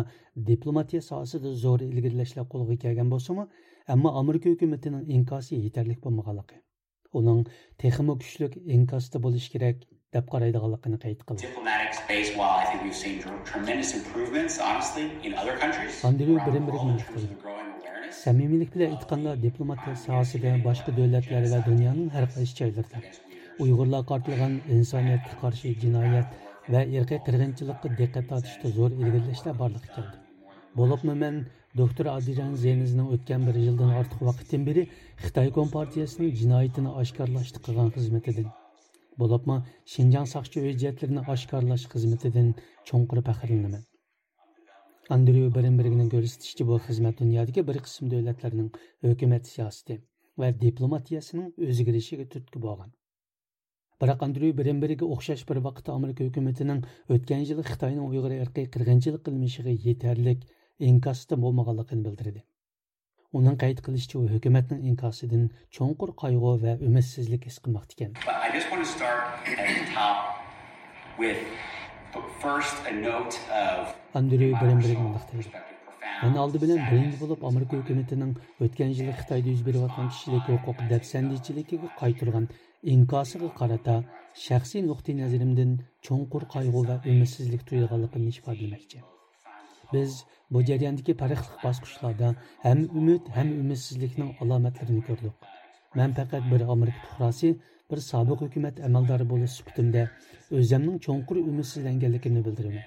diplomatiya 0.51 1.03
sohasida 1.09 1.53
zo'r 1.65 1.85
ilgirlashlar 1.89 2.47
qo'lga 2.55 2.77
kelgan 2.85 3.13
bo'lsa-mu, 3.15 3.45
ammo 3.95 4.15
Amerika 4.23 4.53
hukumatining 4.55 5.05
inkosi 5.19 5.61
yetarli 5.67 5.97
bo'lmaganligi, 6.07 6.61
uning 7.21 7.41
texmo 7.85 8.17
kuchli 8.23 8.51
inkosda 8.79 9.23
bo'lishi 9.27 9.53
kerak 9.57 9.85
deb 10.17 10.31
qaraydiganligini 10.37 10.99
qayd 11.05 11.21
qildi. 11.29 11.45
Andrew 16.11 16.37
Bilimberg 16.47 17.54
Səmimilik 18.15 18.71
bilə 18.75 18.87
itqanda 18.95 19.33
diplomatiya 19.43 19.95
sahəsidə 20.01 20.51
başqa 20.65 20.93
dövlətlər 20.99 21.47
və 21.53 21.61
dünyanın 21.69 22.11
hər 22.15 22.27
qaysı 22.35 22.59
şəhərlərində 22.61 23.01
Uyğurlar 23.65 24.05
qartılğan 24.11 24.55
insaniyyətə 24.77 25.39
qarşı 25.43 25.73
cinayət 25.83 26.37
və 26.75 26.83
irqi 26.99 27.19
qırğınçılıqqa 27.29 27.93
diqqət 28.01 28.35
atışda 28.39 28.73
zor 28.79 28.97
ilgirləşlər 28.99 29.59
barlıq 29.61 29.87
gəldi. 29.97 30.21
Bolubmu 30.81 31.15
mən 31.23 31.41
doktor 31.81 32.11
Adijan 32.13 32.55
Zeynizning 32.65 33.15
o'tgan 33.17 33.47
bir 33.49 33.61
yildan 33.63 33.95
ortiq 34.01 34.27
vaqtdan 34.29 34.67
beri 34.69 34.87
Xitoy 35.25 35.51
Kompartiyasining 35.59 36.37
jinoyatini 36.43 36.95
oshkorlashda 37.03 37.65
qilgan 37.69 37.91
xizmatidan 37.97 38.53
bo'libmi 39.23 39.59
Shinjang 39.97 40.31
saqchi 40.37 40.69
hujjatlarini 40.69 41.27
oshkorlash 41.35 41.91
xizmatidan 41.97 42.55
chonqir 42.91 43.27
faxrlanaman 43.31 43.85
Andrew 45.13 45.51
Birenbergning 45.55 46.09
ko'rsatishicha 46.13 46.65
bu 46.67 46.79
xizmat 46.85 47.19
dunyodagi 47.21 47.63
bir 47.69 47.79
qism 47.87 48.07
davlatlarning 48.13 48.69
hukumat 49.07 49.49
siyosati 49.51 49.97
va 50.43 50.49
diplomatiyasining 50.63 51.51
o'zgarishiga 51.67 52.25
turtki 52.35 52.63
bo'lgan. 52.63 52.91
Biroq 54.01 54.25
Andrew 54.27 54.53
Birenbergga 54.61 55.05
o'xshash 55.17 55.45
bir 55.51 55.61
vaqtda 55.67 55.93
Amerika 55.99 56.25
hukumatining 56.29 56.81
o'tgan 57.17 57.45
yili 57.51 57.67
Xitoyning 57.69 58.07
Uyg'ur 58.07 58.33
irqiy 58.39 58.67
qirg'inchilik 58.79 59.23
qilmishiga 59.29 59.77
yetarlik 59.89 60.49
inkosda 60.91 61.41
bo'lmaganligini 61.45 62.03
bildirdi. 62.09 62.41
Uning 63.43 63.61
qayd 63.65 63.85
qilishicha, 63.85 64.17
u 64.23 64.25
hukumatning 64.39 64.81
inkosidan 64.95 65.45
cho'nqur 65.77 66.17
qayg'u 66.25 66.57
va 66.65 66.79
umidsizlik 66.89 67.43
his 67.51 67.61
qilmoqda 67.69 67.93
ekan. 67.95 68.13
Андрей 74.15 74.53
білен 74.55 74.79
бірігін 74.83 75.09
мұқтайды. 75.17 75.63
Мен 76.23 76.37
алды 76.39 76.61
білен 76.63 76.79
бірінгі 76.87 77.19
болып 77.19 77.43
Америка 77.49 77.81
үкіметінің 77.81 78.37
өткен 78.63 78.93
жылы 78.95 79.15
Қытайда 79.19 79.51
үзбері 79.51 79.83
ватқан 79.83 80.13
кішілік 80.13 80.51
оқуқ 80.55 80.85
дәпсәндейчілікігі 80.93 81.91
қайтырған 81.99 82.47
инкасыға 82.95 83.51
қарата 83.59 83.97
шәқси 84.45 84.85
нұқти 84.87 85.17
нәзірімден 85.19 85.75
чоңқұр 86.07 86.47
қайғу 86.55 86.85
ва 86.87 87.01
үмітсізлік 87.03 87.67
тұйылғалықын 87.73 88.31
ишпадылмәкче. 88.31 89.03
Біз 89.91 90.23
бұл 90.55 90.67
жәрендегі 90.71 91.19
парықлық 91.19 91.67
басқышларда 91.67 92.35
әм 92.63 92.87
үміт, 92.95 93.35
әм 93.35 93.51
үмітсізлікнің 93.65 94.37
аламәтлерін 94.45 95.03
көрдік. 95.09 95.51
Мен 95.99 96.15
пәкәт 96.15 96.47
бір 96.51 96.69
Америка 96.71 97.03
тұқрасы 97.09 97.57
bir 97.91 98.01
sobiq 98.11 98.39
hukumat 98.45 98.81
amaldori 98.89 99.27
bo'lish 99.33 99.55
sifatimda 99.59 100.03
o'zimning 100.59 100.97
cho'nqur 101.07 101.41
umidsizlanganligimni 101.51 102.43
bildiraman. 102.47 102.87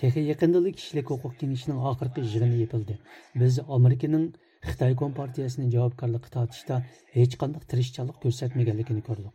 Texi 0.00 0.22
yaqindali 0.30 0.72
kishilik 0.78 1.12
huquq 1.12 1.34
kengashining 1.40 1.80
oxirgi 1.90 2.24
yig'ini 2.26 2.60
yepildi 2.62 2.98
biz 3.42 3.60
amerikaning 3.76 4.26
xitoy 4.68 4.96
kompartiyasini 5.02 5.68
javobgarlikqa 5.76 6.34
tortishda 6.36 6.80
hech 7.18 7.38
qanday 7.44 7.68
tirishchanlik 7.72 8.18
ko'rsatmaganligini 8.24 9.06
ko'rdik. 9.08 9.34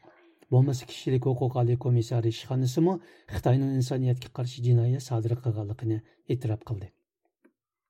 Bo'lmasa 0.51 0.89
kishilik 0.91 1.23
huquq 1.29 1.61
oliy 1.61 1.77
komissari 1.85 2.35
ishxonasimi 2.35 2.93
xitoyning 3.35 3.73
insoniyatga 3.79 4.29
qarshi 4.37 4.67
jinoyat 4.69 5.09
sodir 5.09 5.41
qilganligini 5.43 5.97
e'tirof 6.35 6.61
qildi. 6.71 6.87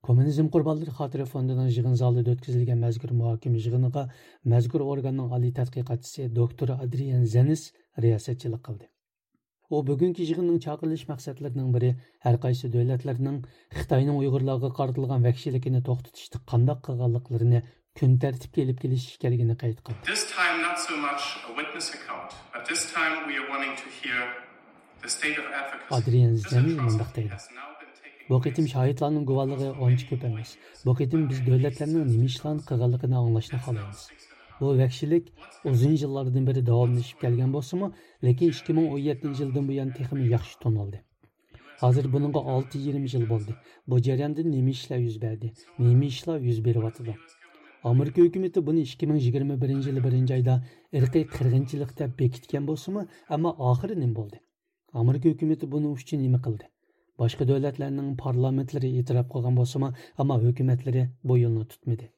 Kommunizm 0.06 0.48
qurbonlari 0.54 0.92
xotira 0.98 1.26
fondining 1.26 1.70
yig'in 1.78 1.96
zalida 2.02 2.36
o'tkazilgan 2.36 2.80
mazkur 2.86 3.12
muhokama 3.22 3.58
yig'iniga 3.60 4.04
mazkur 4.54 4.82
organning 4.94 5.34
oliy 5.38 5.52
tadqiqotchisi 5.60 6.28
doktor 6.36 6.70
Adrian 6.86 7.26
Zenis 7.34 7.64
riyosatchilik 8.06 8.62
qildi. 8.68 8.88
U 9.74 9.82
bugungi 9.90 10.24
yig'inning 10.30 10.60
chaqirilish 10.66 11.06
maqsadlarining 11.12 11.74
biri 11.76 11.90
har 12.26 12.36
qaysi 12.46 12.72
davlatlarning 12.76 13.42
Xitoyning 13.80 14.18
Uyg'urlarga 14.22 14.70
qaratilgan 14.80 15.26
vahshiyligini 15.28 15.82
to'xtatishda 15.90 16.44
qanday 16.52 16.78
qilganliklarini 16.88 17.62
kun 18.00 18.16
tartibga 18.24 18.64
ilib 18.66 18.80
kelish 18.84 19.06
ekanligini 19.18 19.56
qayd 19.64 19.84
qildi. 19.86 20.00
This 20.14 20.24
time 20.38 20.58
not 20.68 20.78
so 20.88 20.96
much 21.08 21.24
a 21.50 21.52
witness 21.60 21.88
account, 21.98 22.32
but 22.54 22.62
this 22.72 22.84
time 22.96 23.16
we 23.28 23.36
are 23.42 23.48
wanting 23.52 23.76
to 23.84 23.88
hear 24.00 24.22
the 25.04 25.10
state 25.18 25.38
of 25.42 25.46
advocacy. 25.60 25.92
Adrian 26.00 26.34
Zenis 26.52 26.78
mundaq 26.88 27.12
deydi. 27.18 27.42
Bu 28.30 28.38
qitim 28.46 28.66
shohidlarning 28.74 29.26
guvohligi 29.28 29.68
ancha 29.86 30.06
ko'p 30.08 30.24
emas. 30.30 30.50
Bu 30.86 30.94
qitim 31.02 31.22
biz 31.30 31.38
davlatlarning 31.50 32.10
nima 32.14 32.26
ishlarni 32.32 32.64
qilganligini 32.70 33.16
anglashni 33.24 33.60
xohlaymiz. 33.68 34.02
Bu 34.60 34.72
vahshiylik 34.82 35.30
uzun 35.72 35.94
yillardan 36.02 36.50
beri 36.50 36.66
davomlashib 36.70 37.22
kelgan 37.24 37.54
bo'lsa-mu, 37.56 37.92
lekin 38.28 38.52
2017 38.58 39.42
yildan 39.42 39.72
buyon 39.72 39.96
texmi 40.00 40.28
yaxshi 40.36 40.60
tonildi. 40.66 41.02
Hozir 41.82 42.14
buningga 42.14 42.46
6-20 42.58 43.16
yil 43.16 43.26
bo'ldi. 43.34 43.58
Bu 43.90 44.04
jarayonda 44.08 44.48
nima 44.54 44.76
ishlar 44.78 45.04
yuz 45.08 45.18
berdi? 45.26 45.54
Nima 45.80 46.06
ishlar 46.14 46.40
yuz 46.50 46.64
beryapti? 46.70 47.16
Amerika 47.84 48.22
hukumati 48.22 48.66
buni 48.68 48.82
2021 48.82 49.70
yil 49.90 50.06
1 50.12 50.34
oyda 50.38 50.56
irqiy 51.02 51.30
qirg'inchilik 51.36 52.00
deb 52.00 52.20
bekitgan 52.22 52.68
bo'lsa-mu, 52.72 53.08
ammo 53.36 53.60
oxiri 53.72 54.00
nima 54.00 54.16
bo'ldi? 54.20 54.42
Amerika 55.04 55.30
hukumati 55.30 55.72
buni 55.76 55.88
uchun 56.00 56.22
nima 56.26 56.42
qildi? 56.48 56.68
Boshqa 57.22 57.50
davlatlarning 57.52 58.10
parlamentlari 58.26 58.90
e'tirof 59.00 59.28
qilgan 59.34 59.60
bo'lsa 59.60 59.92
ammo 60.24 60.36
hukumatlari 60.46 61.04
bu 61.32 61.38
yo'lni 61.44 61.66
tutmadi 61.74 62.10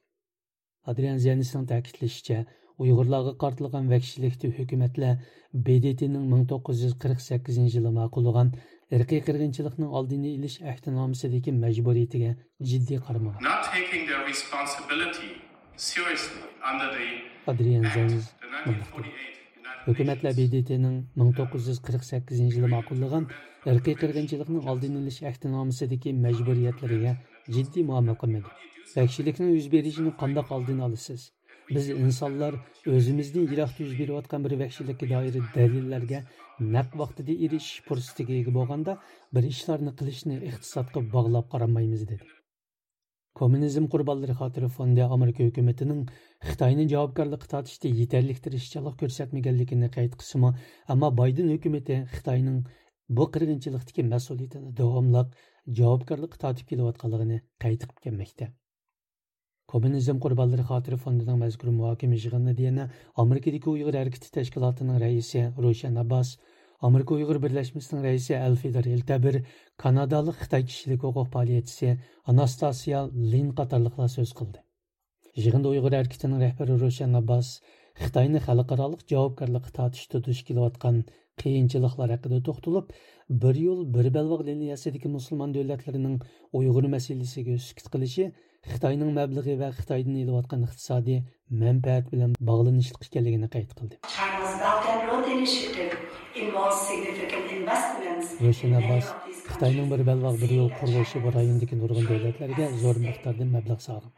adrian 0.92 1.18
ziyanisning 1.24 1.64
ta'kidlashicha 1.72 2.38
uyg'urlarga 2.82 3.32
qartilgan 3.42 3.88
vahshiylikda 3.92 4.50
hukumatlar 4.58 5.14
bdtning 5.66 6.24
ming 6.32 6.44
to'qqiz 6.52 6.84
yuz 6.86 6.94
qirq 7.04 7.20
sakkizinchi 7.28 7.76
yili 7.78 7.92
ma'qullagan 7.98 8.52
irqiy 8.98 9.20
qirg'inchilikning 9.26 9.90
oldini 9.98 10.30
olish 10.38 10.56
ahdinomasidagi 10.72 11.56
majburiyatiga 11.64 12.30
jiddiy 12.70 12.98
qaramagan 13.06 13.42
adrian 17.52 17.84
zenz 17.96 18.22
hukumatlar 19.88 20.32
bdtning 20.40 20.96
ming 21.20 21.30
to'qqiz 21.38 21.68
yuz 21.70 21.80
qirq 21.88 22.06
sakkizinchi 22.12 22.56
yili 22.58 22.70
ma'qullagan 22.76 23.26
irqiy 23.72 23.96
qirg'inchilikning 24.02 24.70
oldini 24.72 25.02
olish 25.02 25.20
ahdinomasidagi 25.30 26.14
majburiyatlariga 26.24 27.12
jiddiy 27.56 27.86
muomala 27.90 28.16
qilmadi 28.22 28.48
vahshiylikning 28.96 29.52
yuz 29.58 29.68
berishini 29.74 30.12
qandoq 30.22 30.56
oldini 30.56 30.82
olasiz 30.88 31.28
biz 31.74 31.88
insonlar 32.04 32.54
o'zimizni 32.96 33.42
yiroqda 33.52 33.86
yuz 33.86 33.94
berayotgan 34.00 34.44
bir 34.46 34.56
vahshiylikka 34.62 35.06
doir 35.14 35.36
dalillarga 35.56 36.20
naq 36.76 36.98
vaqtida 37.02 37.36
erishish 37.46 37.78
fursatiga 37.88 38.34
ega 38.40 38.54
bo'lganda 38.58 38.98
bir 39.38 39.48
ishlarni 39.54 39.96
qilishni 40.02 40.42
iqtisodga 40.50 41.06
bog'lab 41.16 41.46
qaramaymiz 41.54 42.06
dedi. 42.12 42.39
Kommunizm 43.38 43.86
qurbonlari 43.92 44.34
xotiri 44.40 44.68
fondi 44.76 45.02
amerika 45.16 45.44
hukumatining 45.48 46.00
xitoyni 46.50 46.86
javobgarlikqa 46.92 47.50
tortishda 47.52 47.92
yetarli 48.00 48.34
tirishchilik 48.46 48.96
ko'rsatmaganligini 49.02 49.90
qayd 49.96 50.16
qilsimi 50.22 50.50
ammo 50.94 51.10
bayden 51.20 51.52
hukumati 51.54 51.98
xitoyning 52.14 52.58
bu 53.18 53.26
qirg'inchilikdagi 53.36 54.06
mas'uliyatini 54.14 54.72
davomliq 54.80 55.36
javobgarlikqa 55.80 56.42
tortib 56.46 56.72
kelayotganligini 56.72 57.38
qayd 57.66 57.86
qilib 57.86 58.02
kelmoqda 58.08 58.50
kommunizm 59.72 60.18
qurbonlari 60.24 60.66
xotiri 60.70 60.98
fondining 61.04 61.38
mazkur 61.44 61.74
muhokama 61.80 62.16
yig'inida 62.22 62.68
yana 62.68 62.86
amerikadagi 63.24 63.70
uyg'ur 63.74 63.98
harakati 64.00 64.32
tashkilotining 64.38 64.98
raisi 65.04 65.44
ro'shan 65.66 66.00
abbos 66.04 66.32
Amerika 66.80 67.12
Uyghur 67.12 67.36
Бірләшмісінің 67.42 68.06
рәйсі 68.06 68.32
Elfidir 68.38 68.86
İltabir, 68.88 69.36
Канадалық 69.82 70.38
Xitay 70.40 70.62
kişilik 70.64 71.02
hukuk 71.04 71.28
paliyetçisi 71.32 71.98
Анастасия 72.24 73.02
Lin 73.12 73.50
Қатарлықла 73.58 74.06
сөз 74.08 74.32
қылды. 74.38 74.62
Жығында 75.36 75.68
Uyghur 75.74 75.92
әркетінің 75.98 76.40
rehberi 76.40 76.78
Roshan 76.80 77.12
Abbas, 77.20 77.60
Xitayni 78.00 78.40
xalqaralıq 78.46 79.04
javobgarlik 79.12 79.68
tatishda 79.76 80.22
duch 80.24 80.40
kelayotgan 80.48 81.02
qiyinchiliklar 81.42 82.14
haqida 82.16 82.40
to'xtalib, 82.48 82.86
bir 83.44 83.60
yo'l 83.66 83.84
bir 83.96 84.08
balvoq 84.16 84.46
davlatlarining 85.56 86.22
masalasiga 86.96 87.58
qilishi 87.92 88.24
xitoyning 88.72 89.12
mablag'i 89.20 89.54
va 89.60 89.68
iqtisodiy 90.68 91.20
manfaat 91.64 92.08
bilan 92.12 92.32
qayd 93.56 93.70
qildi 93.78 93.96
Русия 98.40 98.78
Аббас 98.78 99.08
Қытайның 99.48 99.88
бір 99.90 100.04
бәлвақ 100.06 100.36
бір 100.38 100.52
ел 100.54 100.68
құрылышы 100.78 101.18
бұл 101.24 101.32
райондегі 101.34 101.78
нұрғын 101.80 102.06
дәулетлерге 102.06 102.68
зор 102.78 103.00
мұқтарды 103.02 103.48
мәбләғ 103.50 103.80
салған. 103.82 104.12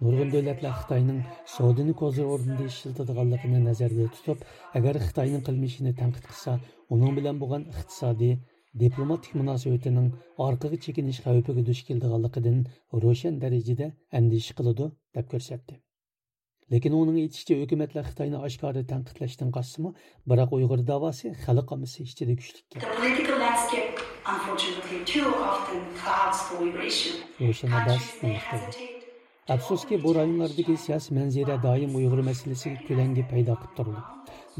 Нұрғын 0.00 0.32
дәулетлер 0.32 0.72
Қытайның 0.78 1.18
сауданы 1.56 1.92
көзі 1.92 2.24
орнында 2.24 2.70
шылтыдығанлығыны 2.78 3.60
нәзерде 3.66 4.08
тұтып, 4.16 4.48
әгәр 4.80 5.02
Қытайның 5.04 5.44
қылмышыны 5.50 5.92
тәнқид 6.00 6.24
қылса, 6.30 6.56
оның 6.88 7.20
білен 7.20 7.36
болған 7.44 7.68
иқтисади, 7.68 8.32
дипломатик 8.72 9.36
мұнасыбетінің 9.36 10.08
арқығы 10.48 10.80
чекініш 10.88 11.20
қауіпіге 11.28 11.68
дүш 11.68 11.84
келдіғанлығыдың 11.92 12.64
Рушен 13.04 13.40
дәрежеде 13.44 13.92
әндеш 14.08 14.54
қылыды 14.56 14.94
деп 15.12 15.28
көрсетті 15.36 15.82
lekin 16.72 16.92
uning 17.00 17.18
aytishicha 17.22 17.54
hukumatlar 17.62 18.04
xitoyni 18.10 18.38
oshkora 18.48 18.82
tanqidlashdan 18.92 19.50
qassimi 19.56 19.90
biroq 20.32 20.50
uyg'ur 20.58 20.80
davosi 20.92 21.34
xalq 21.44 21.68
omisi 21.76 21.98
ichida 22.08 22.34
kuchlikka 22.40 22.76
ro'shan 27.40 27.70
abbos 27.78 28.04
afsuski 29.48 30.04
bu 30.04 30.14
rayonlardagi 30.14 30.76
siyosiy 30.76 31.16
manzara 31.18 31.54
doim 31.62 31.94
uyg'ur 32.00 32.20
masalasiga 32.26 32.84
ko'langi 32.88 33.22
paydo 33.30 33.56
qilib 33.62 33.72
turdi 33.78 34.02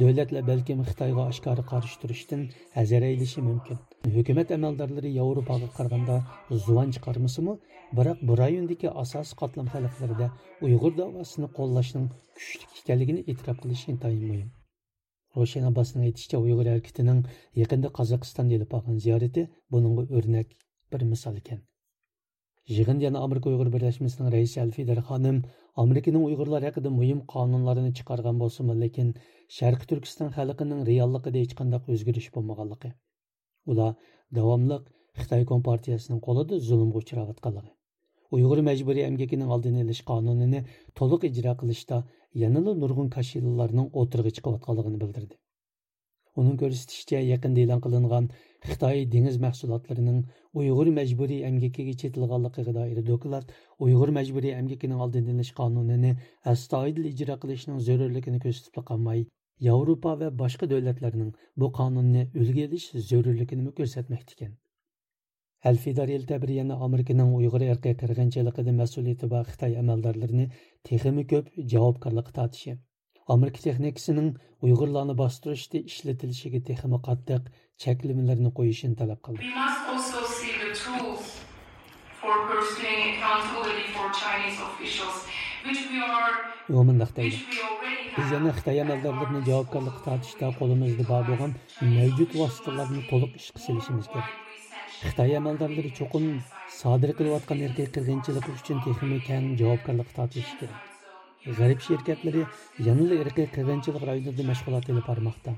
davlatlar 0.01 0.43
balkim 0.49 0.81
xitoyga 0.89 1.27
oshkora 1.33 1.65
qarshi 1.73 2.01
turishdan 2.03 2.43
hazar 2.79 3.07
aylishi 3.11 3.45
mumkin 3.49 3.79
hukumat 4.17 4.51
amaldorlari 4.59 5.15
yevropaga 5.19 5.69
qaraganda 5.77 6.19
zuvon 6.67 6.91
chiqarmasimi 6.97 7.57
biroq 8.01 8.27
bu 8.31 8.41
rayondagi 8.43 8.93
asosiy 9.05 9.41
qatlam 9.43 9.73
xalqlarida 9.75 10.31
uyg'ur 10.67 10.93
davosini 11.01 11.55
qo'llashning 11.59 12.09
kuchli 12.39 12.67
ekanligini 12.83 13.27
e'tirof 13.31 13.65
qilish 13.65 13.85
intayin 13.95 14.25
muhim 14.31 15.69
abbosning 15.73 16.09
aytishicha 16.09 16.47
uyg'ur 16.47 16.67
harakatining 16.73 17.27
yaqinda 17.63 17.97
qozog'istonda 18.01 18.59
ilib 18.59 18.81
olgan 18.81 19.05
ziyorati 19.07 19.51
buningga 19.77 20.09
o'rnak 20.19 20.57
bir 20.93 21.13
misol 21.13 21.39
ekan 21.43 21.69
yig'inda 22.71 23.05
yana 23.05 23.21
amerika 23.27 23.51
uyg'ur 23.51 23.69
birlashmasining 23.75 24.33
raisi 24.35 24.61
alfidar 24.65 24.99
xonim 25.09 25.39
amerikaning 25.85 26.25
uyg'urlar 26.29 26.67
haqida 26.69 26.91
muhim 26.99 27.21
qonunlarini 27.35 27.93
chiqargan 27.99 28.41
bo'lsinmi 28.43 28.77
lekin 28.83 29.13
sharqi 29.59 29.89
turkiston 29.93 30.33
xalqining 30.37 30.81
realligida 30.91 31.45
hech 31.45 31.55
qanday 31.61 31.95
o'zgarish 31.97 32.29
bo'lmaganligi 32.39 32.91
ular 33.75 33.93
davomli 34.41 34.81
xitoy 35.23 35.47
kompartiyasining 35.53 36.21
qo'lida 36.27 36.61
zulmga 36.69 37.03
uchrayotganligi 37.05 37.73
uyg'ur 38.37 38.65
majburiy 38.71 39.09
emgakining 39.11 39.55
oldini 39.57 39.85
olish 39.85 40.03
qonunini 40.11 40.61
to'liq 41.01 41.31
ijro 41.31 41.55
qilishda 41.63 41.99
yanada 42.43 42.75
nurg'un 42.83 43.09
kashillarning 43.17 43.89
o'tirg'i 44.03 44.33
chiqayotganligini 44.37 45.01
bildirdi. 45.03 45.42
Uning 46.41 46.57
ko'rsatishicha 46.63 47.21
yaqinda 47.25 47.63
e'lon 47.65 47.83
qilingan 47.87 48.29
xitoy 48.69 49.05
dengiz 49.15 49.37
mahsulotlarining 49.45 50.19
uyg'ur 50.63 50.91
majburiy 50.99 51.45
emgakiga 51.51 51.95
chetilganligiga 52.03 52.75
doir 52.79 53.03
doklad 53.11 53.53
uyg'ur 53.87 54.15
majburiy 54.19 54.57
emgakining 54.61 55.05
oldini 55.07 55.37
olish 55.37 55.53
qonunini 55.61 56.13
astoydil 56.55 57.11
ijro 57.13 57.39
qilishning 57.45 57.85
zarurligini 57.91 58.43
ko'rsatib 58.47 58.89
qolmay 58.93 59.25
yevropa 59.69 60.17
va 60.25 60.33
boshqa 60.43 60.71
davlatlarning 60.75 61.31
bu 61.65 61.73
qonunni 61.81 62.27
ulga 62.43 62.69
ilish 62.69 62.89
zarurligini 63.13 64.53
Әлфидар 65.71 66.11
Елтәбір 66.11 66.51
qirg'inchiligida 67.99 68.73
mas'uliyati 68.79 69.29
bor 69.35 69.45
Xitoy 69.51 69.77
amaldorlarini 69.83 70.47
texmi 70.89 71.23
ko'p 71.33 71.53
javobgarlikka 71.75 72.35
tortishi 72.39 72.75
Америка 73.29 73.61
техникасының 73.63 74.35
Uygurlarni 74.63 75.15
bostirishda 75.19 75.79
ishlatilishiga 75.91 76.61
texmi 76.69 76.99
qattiq 77.09 77.43
cheklamalarni 77.85 78.51
qo'yishini 78.59 78.97
talab 78.99 79.21
qildi. 79.27 79.43
We. 87.17 87.31
Biz 88.17 88.33
yana 88.33 88.51
Xitoy 88.57 88.79
amaldorlarini 88.83 89.41
javobgarlik 89.49 89.99
tortishda 90.07 90.47
qo'limizda 90.61 91.05
bor 91.11 91.23
bo'lgan 91.29 91.53
mavjud 91.97 92.31
vositalarni 92.41 93.03
to'liq. 93.11 93.33
Xitoy 95.09 95.33
amaldarlari 95.41 95.91
cho'qin 95.99 96.25
sodir 96.79 97.11
qilayotgan 97.19 97.59
erkak 97.67 97.93
uchun 100.63 100.92
g'arib 101.47 101.81
shirkatlari 101.87 102.43
yanada 102.89 103.17
irqiy 103.23 103.47
qirg'inchilik 103.55 104.05
rayonida 104.09 104.45
mashg'ulot 104.51 104.91
olib 104.93 105.07
bormoqda 105.11 105.55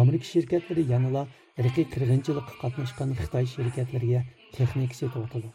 amerika 0.00 0.26
shirkatlari 0.32 0.84
yanada 0.92 1.22
irqiy 1.62 1.86
qirg'inchilikqa 1.94 2.54
qatnashgan 2.62 3.14
xitoy 3.20 3.46
shirkatlariga 3.54 4.22
texnika 4.56 4.98
setyotidi 5.00 5.52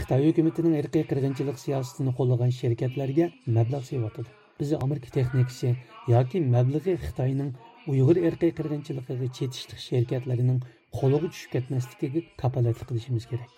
xitoy 0.00 0.26
hukumatining 0.28 0.74
irqiy 0.80 1.04
qirg'inchilik 1.12 1.62
siyosatini 1.64 2.16
qo'llagan 2.18 2.52
shirkatlarga 2.58 3.30
mablag' 3.58 3.86
sevyotidi 3.90 4.34
biz 4.60 4.74
amerika 4.80 5.14
texnikasi 5.18 5.72
yoki 6.14 6.42
mablag'i 6.56 6.98
xitoyning 7.06 7.54
uyg'ur 7.94 8.20
irqiy 8.28 8.52
qirg'inchiligiga 8.58 9.30
chetishlik 9.38 9.80
shirkatlarining 9.86 10.60
qo'liga 10.98 11.32
tushib 11.32 11.50
ketmasligiga 11.54 12.26
kapolatlik 12.42 12.88
qilishimiz 12.90 13.30
kerak. 13.30 13.50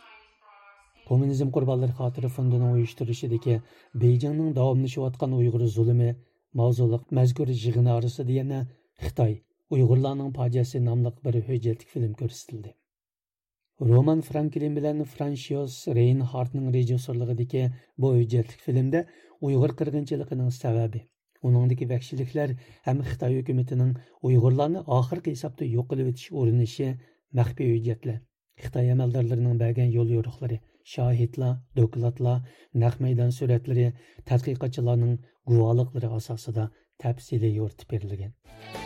Kommunizm 1.10 1.52
qurbonlari 1.56 1.96
xotiri 2.00 2.32
fondining 2.38 2.74
uyushtirishidagi 2.78 3.60
beyjingning 4.02 4.50
davomlashayotgan 4.58 5.38
uyg'ur 5.38 5.64
zulmi 5.76 6.10
mavzuliq 6.60 7.14
mazkur 7.20 7.54
yig'ini 7.54 7.96
orasida 7.98 8.36
yana 8.40 8.60
xitoy 9.06 9.34
uyg'urlarning 9.76 10.30
fojiasi 10.38 10.82
nomli 10.88 11.12
bir 11.24 11.40
hujjatlik 11.48 11.90
film 11.96 12.14
ko'rsatildi 12.20 12.72
roman 13.90 14.20
franklin 14.28 14.78
bilan 14.78 15.04
franshios 15.12 15.76
reynhartning 15.98 16.72
rejissyorligidagi 16.78 17.62
bu 18.04 18.12
hujjatlik 18.16 18.64
filmda 18.66 19.04
uyg'ur 19.48 19.74
qirg'inchiligining 19.82 20.50
sababi 20.62 21.00
uningdagi 21.50 21.88
vahshiyliklar 21.92 22.56
ham 22.88 23.04
xitoy 23.10 23.38
hukumatining 23.38 23.94
uyg'urlarni 24.30 24.82
oxirgi 24.98 25.36
hisobda 25.36 25.70
yo'q 25.76 25.86
qilib 25.92 26.10
o'tish 26.12 26.34
urinishi 26.42 26.90
maxfiy 27.40 27.70
hujjatlar 27.76 28.18
xitoy 28.64 28.92
amaldorlarining 28.96 29.62
bergan 29.64 29.96
yo'l 29.96 30.12
yo'riqlari 30.16 30.60
shohidlar 30.94 31.56
dokladlar 31.80 32.40
naq 32.84 33.00
maydon 33.06 33.32
suratlari 33.38 33.88
tadqiqotchilarning 34.32 35.16
guvohliklari 35.52 36.12
asosida 36.20 36.68
tafsiliy 37.04 37.56
yo'ritib 37.60 37.96
berilgan 37.96 38.79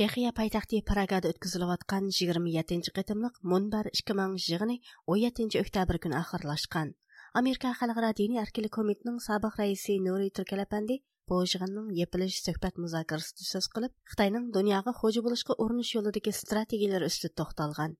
Чехия 0.00 0.30
пайтақты 0.32 0.78
Прагада 0.88 1.28
өткізіліватқан 1.28 2.06
27-ші 2.08 2.92
қытымлық 2.96 3.34
мұнбар 3.44 3.90
2000 3.92 4.38
жығыны 4.40 4.76
17-ші 5.04 5.60
өктәбір 5.60 5.98
күн 6.00 6.14
ақырлашқан. 6.16 6.94
Америка 7.36 7.74
Халықара 7.76 8.14
дейіні 8.16 8.40
Әркелі 8.40 8.70
Комитінің 8.72 9.18
сабық 9.20 9.58
рейсі 9.60 9.98
Нөрі 10.00 10.30
Түркеләпәнді 10.38 10.96
бұл 11.28 11.44
жығынның 11.52 11.90
епіліш 12.06 12.38
сөкбәт 12.46 12.80
мұзакырысты 12.80 13.44
түсіз 13.44 13.68
қылып, 13.76 13.92
Қытайның 14.08 14.48
дүнияға 14.56 14.96
қожы 15.02 15.20
болышқы 15.20 15.58
орныш 15.60 15.92
yolidagi 15.98 16.32
стратегелер 16.32 17.04
үсті 17.04 17.28
тоқталған. 17.36 17.98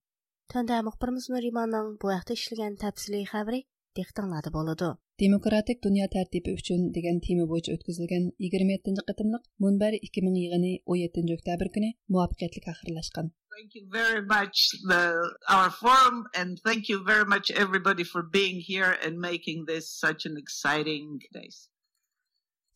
Төнді 0.48 0.80
мұқпырымыз 0.88 1.28
Нұриманның 1.36 1.98
бұл 2.00 2.16
әқті 2.16 2.40
ішілген 2.40 2.80
тәпсілей 2.80 3.28
қабірі 3.28 3.66
diqqatinglarda 4.00 4.52
bo'ladi. 4.58 4.90
Demokratik 5.24 5.82
Dünya 5.86 6.06
Tərtibi 6.14 6.54
üçün 6.58 6.86
degan 6.96 7.18
tema 7.26 7.44
bo'yicha 7.50 7.74
o'tkazilgan 7.76 8.30
27 8.44 9.02
qitimliq 9.08 9.42
Munbar 9.64 9.92
2000 10.08 10.38
yig'ini 10.42 10.72
17 10.96 11.34
oktyabr 11.36 11.68
kuni 11.74 11.90
muvaffaqiyatli 12.14 12.62
oxirlashgan. 12.74 13.26
Thank 13.56 13.74
you 13.76 13.84
very 14.00 14.22
much 14.34 14.56
the, 14.90 15.02
our 15.56 15.70
forum 15.82 16.24
and 16.34 16.58
thank 16.68 16.88
you 16.88 16.98
very 17.12 17.26
much 17.34 17.50
everybody 17.64 18.04
for 18.12 18.22
being 18.38 18.58
here 18.72 18.92
and 19.04 19.20
making 19.30 19.66
this 19.66 19.84
such 20.04 20.24
an 20.30 20.36
exciting 20.42 21.20
day. 21.34 21.50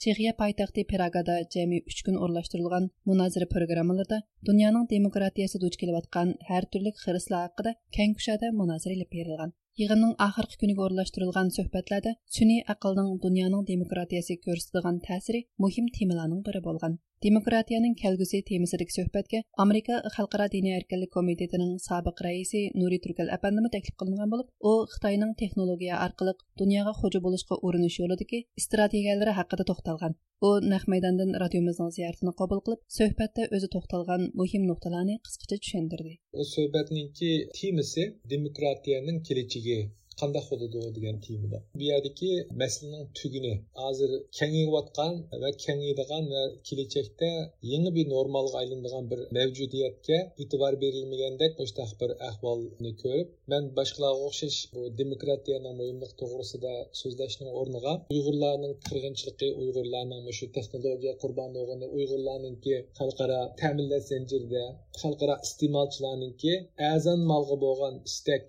Чехия 0.05 0.33
пайтаxtı 0.37 0.83
Pragada 0.91 1.37
cəmi 1.55 1.79
3 1.87 2.03
gün 2.07 2.17
orlaşdırılğan 2.25 2.91
münazirə 3.11 3.47
proqramlarında 3.53 4.19
dünyanın 4.49 4.87
demokratiyası 4.91 5.61
duch 5.61 5.77
kelayotgan 5.83 6.35
hər 6.51 6.65
türlü 6.73 6.91
xirislar 7.03 7.45
haqqında 7.47 7.73
keng 7.97 8.17
kuşada 8.19 8.51
münazirə 8.61 8.97
elib 8.97 9.11
berilgan. 9.17 9.53
Yığınның 9.81 10.11
axırkı 10.25 10.59
күнігө 10.59 10.83
орынлаштырылған 10.85 11.49
сөhbətlərdə 11.55 12.11
süni 12.35 12.59
aqlның 12.75 13.09
dünyanın 13.25 13.65
demokratiyası 13.71 14.37
göstərdiğin 14.45 15.01
təsiri 15.07 15.41
mühim 15.65 15.89
temalarның 15.97 16.45
biri 16.49 16.61
bolğan. 16.67 16.95
Demokratiyaning 17.25 17.95
kelgusi 17.97 18.39
temasidagi 18.49 18.93
suhbatga 18.95 19.39
Amerika 19.65 19.95
Xalqaro 20.15 20.47
diniy 20.55 20.75
erkinlik 20.79 21.11
komitetining 21.17 21.71
sobiq 21.85 22.19
raisi 22.27 22.61
Nuri 22.81 22.99
Turkal 23.05 23.31
apandimi 23.37 23.71
taklif 23.77 23.97
qilingan 24.03 24.29
bo'lib, 24.35 24.51
u 24.71 24.73
Xitoyning 24.95 25.33
texnologiya 25.43 26.03
orqali 26.07 26.35
dunyoga 26.63 26.93
xo'ja 27.01 27.23
bo'lishga 27.27 27.59
urinish 27.69 27.97
yo'lidagi 28.03 28.43
strategiyalari 28.67 29.37
haqida 29.41 29.69
to'xtalgan. 29.71 30.19
U 30.49 30.51
naq 30.75 30.85
maydondan 30.93 31.33
radiomizning 31.45 31.91
ziyoratini 31.97 32.37
qabul 32.41 32.61
qilib, 32.67 32.85
suhbatda 32.99 33.49
o'zi 33.57 33.73
to'xtalgan 33.75 34.29
muhim 34.41 34.63
nuqtalarni 34.71 35.17
qisqacha 35.25 35.63
tushuntirdi. 35.65 36.13
suhbatninki 36.55 37.31
temasi 37.59 38.05
demokratiyaning 38.35 39.19
kelajagi 39.29 39.79
qandaq 40.20 40.44
bo'ladi 40.53 40.79
degan 40.96 41.16
temada 41.27 41.59
bu 41.79 41.85
yerdagi 41.92 42.31
masalaning 42.62 43.05
tuguni 43.18 43.55
hozir 43.83 44.11
kengayotgan 44.38 45.14
va 45.42 45.50
kengaydigan 45.64 46.24
va 46.35 46.42
kelajakda 46.68 47.31
yangi 47.72 47.90
bir 47.96 48.07
normalga 48.14 48.57
aylanadigan 48.62 49.05
bir 49.12 49.20
mavjudiyatga 49.38 50.18
e'tibor 50.42 50.74
berilmagandek 50.85 51.53
mushtaq 51.62 51.90
bir 52.00 52.11
ahvolni 52.29 52.92
ko'rib 53.03 53.29
man 53.53 53.62
boshqalarga 53.79 54.22
o'xshash 54.29 54.59
bu 54.74 54.83
demokratiyaning 55.00 55.74
muhimligi 55.81 56.14
to'g'risida 56.20 56.72
so'zlashning 57.00 57.50
o'rniga 57.61 57.92
uyg'urlarning 58.14 58.74
qirg'inchiligi 58.88 59.48
uyg'urlarning 59.62 60.22
shu 60.38 60.46
texnologiya 60.57 61.14
qurbonlig'ini 61.22 61.87
uyg'urlarninki 61.96 62.74
xalqaro 62.98 63.40
ta'minlash 63.61 64.07
zanjirida 64.12 64.64
xalqaro 65.03 65.37
iste'molchilarninki 65.46 66.53
azon 66.92 67.20
molga 67.33 67.57
bo'lgan 67.64 67.94
istak 68.11 68.46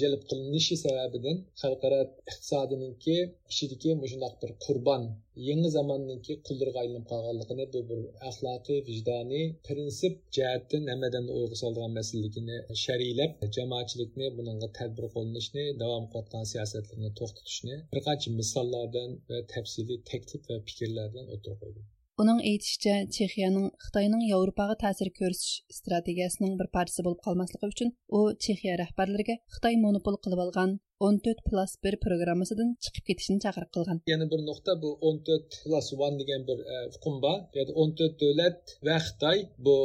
jalb 0.00 0.22
qilinishi 0.30 0.76
sababidan 0.84 1.36
xalqaro 1.62 2.00
iqtisodiniki 2.30 3.16
ichidagi 3.52 3.90
shundoq 4.12 4.34
bir 4.42 4.50
qurbon 4.64 5.02
yangi 5.48 5.70
zamonniki 5.78 6.32
quldirga 6.46 6.78
aylanib 6.82 7.06
qolganligini 7.12 7.66
bu 7.74 7.80
bir 7.90 8.00
axloqiy 8.28 8.78
vijdoniy 8.88 9.44
prinsip 9.66 10.14
jihatdan 10.36 10.84
hammadan 10.92 11.26
o'yga 11.36 11.56
solgan 11.62 11.90
masalaligini 11.98 12.56
shariylab 12.84 13.32
jamoatchilikni 13.56 14.26
bunga 14.38 14.68
tadbir 14.78 15.06
qo'llanishni 15.14 15.64
davom 15.82 16.04
qilayotgan 16.12 16.44
siyosatlarni 16.52 17.10
to'xtatishni 17.20 17.76
bir 17.92 18.00
qancha 18.08 18.28
misollardan 18.40 19.10
va 19.30 19.38
tafsiliy 19.54 19.98
taklif 20.10 20.42
va 20.50 20.56
fikrlardan 20.68 21.26
o'tirib 21.36 21.60
qo'ydi 21.64 21.82
uning 22.22 22.38
aytishicha, 22.48 22.92
Чехияның 23.14 23.64
Xitoyning 23.84 24.22
Yevropaga 24.30 24.76
ta'sir 24.82 25.10
ko'rsatish 25.18 25.76
strategiyasining 25.78 26.54
bir 26.60 26.70
parchasi 26.76 27.04
bo'lib 27.06 27.20
qolmasligi 27.26 27.68
uchun 27.74 27.92
u 28.18 28.20
Chexiya 28.44 28.76
rahbarlariga 28.80 29.36
Xitoy 29.56 29.76
monopol 29.82 30.16
qilib 30.26 30.40
olgan 30.46 30.72
14 31.08 31.42
plus 31.48 31.74
1 31.88 31.98
programmasidan 32.04 32.70
chiqib 32.86 33.04
ketishni 33.10 33.36
chaqiriq 33.44 33.70
qilgan. 33.76 34.00
Yana 34.12 34.30
bir 34.32 34.40
nuqta 34.48 34.78
bu 34.84 34.94
14 35.10 35.58
plus 35.66 35.92
1 36.04 36.18
degan 36.22 36.46
bir 36.48 36.58
e, 36.74 36.78
hukm 36.94 37.20
bor. 37.24 37.38
Yani 37.58 37.76
14 37.84 38.16
davlat 38.22 38.74
va 38.88 38.96
Xitoy 39.08 39.44
bu 39.68 39.76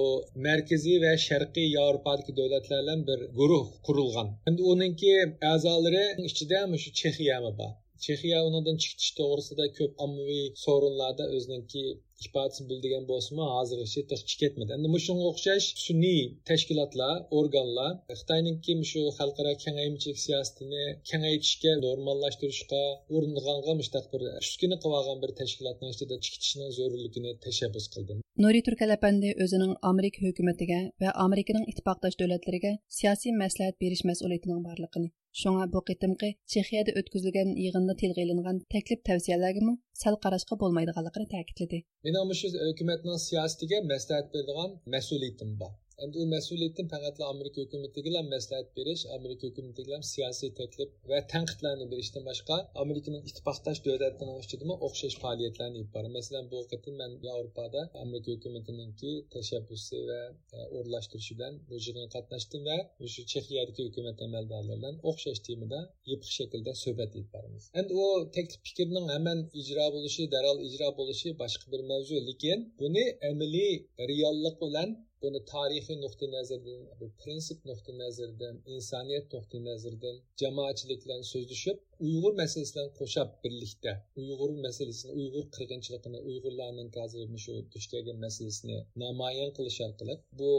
markaziy 0.47 0.97
va 1.05 1.13
sharqiy 1.27 1.69
Yevropadagi 1.75 2.37
davlatlar 2.39 2.81
bilan 2.83 3.05
bir 3.09 3.19
guruh 3.39 3.67
qurilgan. 3.87 4.33
Endi 4.49 4.61
uningki 4.73 5.13
a'zolari 5.53 6.05
ichida 6.31 6.59
shu 6.83 6.89
Chexiya 7.01 7.43
bor. 7.61 7.71
Chexiya 8.05 8.39
undan 8.47 8.77
chiqish 8.83 9.11
to'g'risida 9.19 9.65
ko'p 9.77 9.91
ommaviy 10.05 10.45
so'rinlarda 10.65 11.25
o'ziniki 11.37 11.83
ifodasini 12.27 12.65
bildigan 12.71 13.03
bo'lsinmi 13.11 13.45
hozirgacha 13.55 14.01
chiqib 14.29 14.39
ketmadi. 14.41 14.71
Endi 14.77 15.01
shunga 15.05 15.25
o'xshash 15.31 15.67
sun'iy 15.85 16.23
tashkilotlar 16.49 17.15
organlar 17.39 17.91
xitoyninki 18.19 18.73
shu 18.91 19.01
xalqaro 19.19 19.53
kengaymichilik 19.63 20.19
siyosatini 20.25 20.83
kengaytishga 21.11 21.71
normallashtirishga 21.85 22.81
uringanga 23.15 23.73
mushtaq 23.81 24.05
bir 24.13 24.21
uskuna 24.43 24.77
qilib 24.83 24.99
olgan 24.99 25.23
bir 25.23 25.31
tashkilotning 25.41 25.95
ichida 25.95 26.15
chiqitishni 26.25 26.67
zo'rligini 26.79 27.31
tashabbus 27.45 27.85
qildim. 27.93 28.17
Nuri 28.43 28.61
turkalapandi 28.67 29.29
o'zining 29.45 29.73
amerika 29.91 30.19
hukumatiga 30.27 30.79
va 31.01 31.09
amerikaning 31.25 31.65
ittifoqdosh 31.71 32.19
davlatlariga 32.21 32.71
siyosiy 32.99 33.33
maslahat 33.43 33.75
berish 33.83 34.03
mas'uliyatining 34.11 34.61
borligini 34.69 35.09
Шуңа 35.39 35.65
бу 35.73 35.79
кытымкы 35.87 36.29
Чехияда 36.53 36.93
өткізілген 37.01 37.53
йыгында 37.65 37.93
тилгә 38.01 38.25
алынган 38.25 38.57
тәклиф 38.73 39.03
тәвсияләргә 39.09 39.75
сәл 40.01 40.17
карашка 40.25 40.57
булмайдыганлыгын 40.63 41.27
тәэкидледи. 41.33 41.79
Менә 42.07 42.25
мошы 42.31 42.51
хөкүмәтнең 42.55 43.21
сиясәтигә 43.25 43.79
мәслихәт 43.91 44.33
бирдиган 44.35 44.75
мәс'улиятым 44.95 45.55
бар. 45.61 45.71
Endi 46.03 46.15
u 46.23 46.25
mas'uliyatdan 46.35 46.87
faqat 46.93 47.15
amerika 47.33 47.57
hukumatiga 47.63 48.21
maslahat 48.35 48.67
berish 48.77 49.03
amerika 49.17 49.43
hukumatiga 49.49 49.97
siyosiy 50.11 50.51
taklif 50.59 50.89
va 51.11 51.19
tanqidlarni 51.33 51.85
berishdan 51.93 52.23
boshqa 52.29 52.55
amerikaning 52.83 53.23
ittifoqdosh 53.29 53.79
davlatlarining 53.85 54.39
ichidami 54.45 54.75
o'xshash 54.87 55.17
faoliyatlarni 55.23 55.77
olib 55.79 55.91
boradi 55.95 56.11
masalan 56.19 56.45
bu 56.51 56.57
qatim 56.71 56.95
man 57.01 57.11
yevropada 57.27 57.81
amerika 58.03 58.29
hukumatiningki 58.35 59.11
tashabbusi 59.35 59.97
va 60.09 60.21
e, 60.57 60.59
o'rlashtirishi 60.77 61.33
bilan 61.37 61.53
bu 61.67 61.73
yig'inga 61.77 62.07
qatnashdim 62.15 62.61
va 62.69 62.77
shu 63.13 63.21
chexiyadagi 63.33 63.81
hukumat 63.87 64.17
amaldorlari 64.27 64.77
bilan 64.79 64.95
o'xshash 65.09 65.41
temada 65.47 65.79
yepiq 66.11 66.31
shaklda 66.37 66.71
suhbat 66.83 67.09
olib 67.17 67.29
boramiz 67.35 67.63
endi 67.79 67.91
u 68.03 68.05
taklif 68.35 68.59
fikrning 68.67 69.07
hemen 69.15 69.39
ijro 69.61 69.85
bo'lishi 69.95 70.23
darhol 70.33 70.57
ijro 70.67 70.87
bo'lishi 70.99 71.29
boshqa 71.41 71.65
bir 71.73 71.81
mavzu 71.91 72.15
lekin 72.29 72.59
buni 72.81 73.03
amaliy 73.31 73.73
reallik 74.11 74.57
bilan 74.65 74.89
buni 75.23 75.39
tarixiy 75.53 75.97
nuqtai 76.03 76.27
nazardan 76.37 76.79
prinsip 77.21 77.59
nuqtai 77.69 77.93
nazaridan 78.03 78.55
insoniyat 78.75 79.25
nuqtai 79.35 79.59
nazaridan 79.69 80.15
jamoatchilik 80.41 80.99
bilan 81.05 81.21
so'zlashib 81.31 81.77
uyg'ur 82.07 82.33
masalasi 82.41 82.71
bilan 82.75 82.89
qo'shab 82.99 83.29
birlikda 83.43 83.93
uyg'ur 84.21 84.51
masalasini 84.67 85.11
uyg'ur 85.21 85.45
qirg'inchiligini 85.55 86.19
uyg'urlarning 86.29 86.89
hozir 86.99 87.27
shu 87.45 87.53
duch 87.73 87.85
kelgan 87.93 88.17
masalasini 88.25 88.77
namoyon 89.03 89.51
qilish 89.57 89.79
orqali 89.87 90.15
bu 90.39 90.51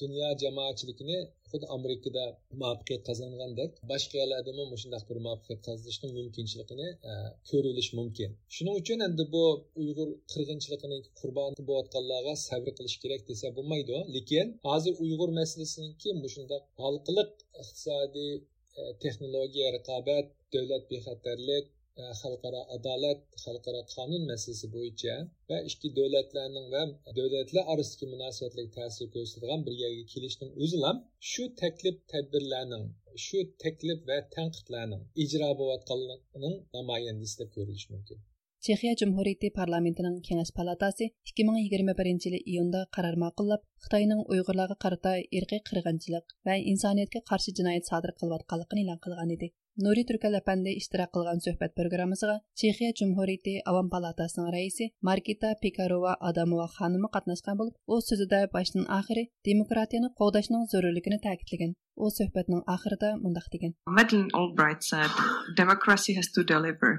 dunyo 0.00 0.28
jamoatchiligini 0.42 1.18
xuddi 1.50 1.66
amerikada 1.76 2.24
muvaffaqiyat 2.60 3.02
qozongandek 3.08 3.70
boshqa 3.92 4.16
yerlardami 4.22 4.64
shundoq 4.82 5.04
bir 5.10 5.18
muvaffaqiyat 5.26 5.60
qozonishni 5.68 6.08
mumkinchiligini 6.18 6.88
e, 7.10 7.12
ko'rilishi 7.50 7.92
mumkin. 8.00 8.30
Shuning 8.56 8.76
uchun 8.82 8.98
endi 9.08 9.24
bu 9.34 9.44
uyg'ur 9.82 10.08
qirg'inchiligining 10.32 11.02
qurboni 11.20 11.62
bo'layotganlarga 11.68 12.34
sabr 12.48 12.70
qilish 12.78 12.96
kerak 13.02 13.22
desa 13.30 13.46
bo'lmaydi 13.58 13.96
lekin 14.16 14.46
hozir 14.68 14.94
uyg'ur 15.04 15.30
masalasiniki 15.40 16.08
shundoq 16.34 16.62
xalqliq 16.82 17.30
iqtisodiy 17.62 18.32
e, 18.80 18.82
texnologiya 19.02 19.68
raqobat 19.76 20.26
davlat 20.54 20.84
bexatarlik 20.92 21.66
E, 22.02 22.04
xalqaro 22.20 22.60
adolat 22.76 23.20
xalqaro 23.44 23.80
qonun 23.94 24.22
masalasi 24.30 24.66
bo'yicha 24.76 25.14
va 25.50 25.58
ikki 25.70 25.88
davlatlarning 25.98 26.66
va 26.74 26.82
davlatlar 27.18 27.64
orasidagi 27.74 28.06
munosabatlarga 28.14 28.72
ta'sir 28.78 29.06
ko'rsatadigan 29.14 29.60
bir 29.66 29.74
yerga 29.82 30.04
kelishning 30.12 30.50
o'zi 30.64 30.82
ham 30.86 30.98
shu 31.30 31.44
taklif 31.62 31.96
tadbirlarning 32.12 32.84
shu 33.26 33.38
taklif 33.64 33.98
va 34.10 34.18
tanqidlarning 34.36 35.02
ijro 35.24 35.50
bo'layotganligining 35.60 36.56
namoyandasi 36.78 37.34
deb 37.40 37.50
ko'rilishi 37.56 37.88
mumkin 37.94 38.18
chexiya 38.66 38.94
jumhuriyati 39.00 39.48
parlamentining 39.60 40.16
kengash 40.28 40.52
palatasi 40.58 41.04
2021 41.30 42.26
yili 42.26 42.40
iyunda 42.52 42.80
qaror 42.96 43.16
ma'qullab 43.24 43.60
Xitoyning 43.84 44.22
Uyg'urlarga 44.34 44.76
qarata 44.84 45.12
irqiy 45.38 45.60
qirg'inchilik 45.68 46.34
va 46.48 46.54
insoniyatga 46.72 47.20
qarshi 47.30 47.54
jinoyat 47.58 47.84
sodir 47.90 48.12
qilayotganligini 48.20 48.82
e'lon 48.84 49.00
qilgan 49.04 49.32
edi. 49.36 49.48
Nuri 49.84 50.06
Türkələpəndə 50.08 50.72
iştirak 50.80 51.10
qılğan 51.12 51.42
söhbət 51.44 51.74
proqramımızға 51.76 52.34
Çexiya 52.60 52.94
Cumhuriyyəti 52.98 53.52
Avam 53.70 53.90
Palatasının 53.92 54.46
rəisi 54.54 54.86
Markita 55.08 55.50
Pekarova 55.62 56.14
Adamova 56.28 56.64
xanımı 56.76 57.10
qatnaşqan 57.16 57.60
olub, 57.64 57.74
o 57.86 57.98
sözüdə 58.06 58.38
başdan 58.54 58.86
axırı 58.98 59.24
demokratiyanı 59.48 60.08
qoğdaşının 60.20 60.64
zərurlüyünü 60.72 61.18
təkidləyən. 61.26 61.74
O 62.04 62.08
söhbətinin 62.18 62.62
axırında 62.74 63.10
mündəq 63.24 63.50
degan. 63.54 63.74
Madeleine 63.98 64.32
Albright 64.40 64.82
said, 64.90 65.12
democracy 65.60 66.16
has 66.20 66.32
to 66.36 66.48
deliver. 66.54 66.92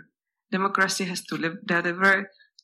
Democracy 0.51 1.09
has 1.11 1.21
to 1.29 1.41
live, 1.43 1.57
deliver 1.73 2.15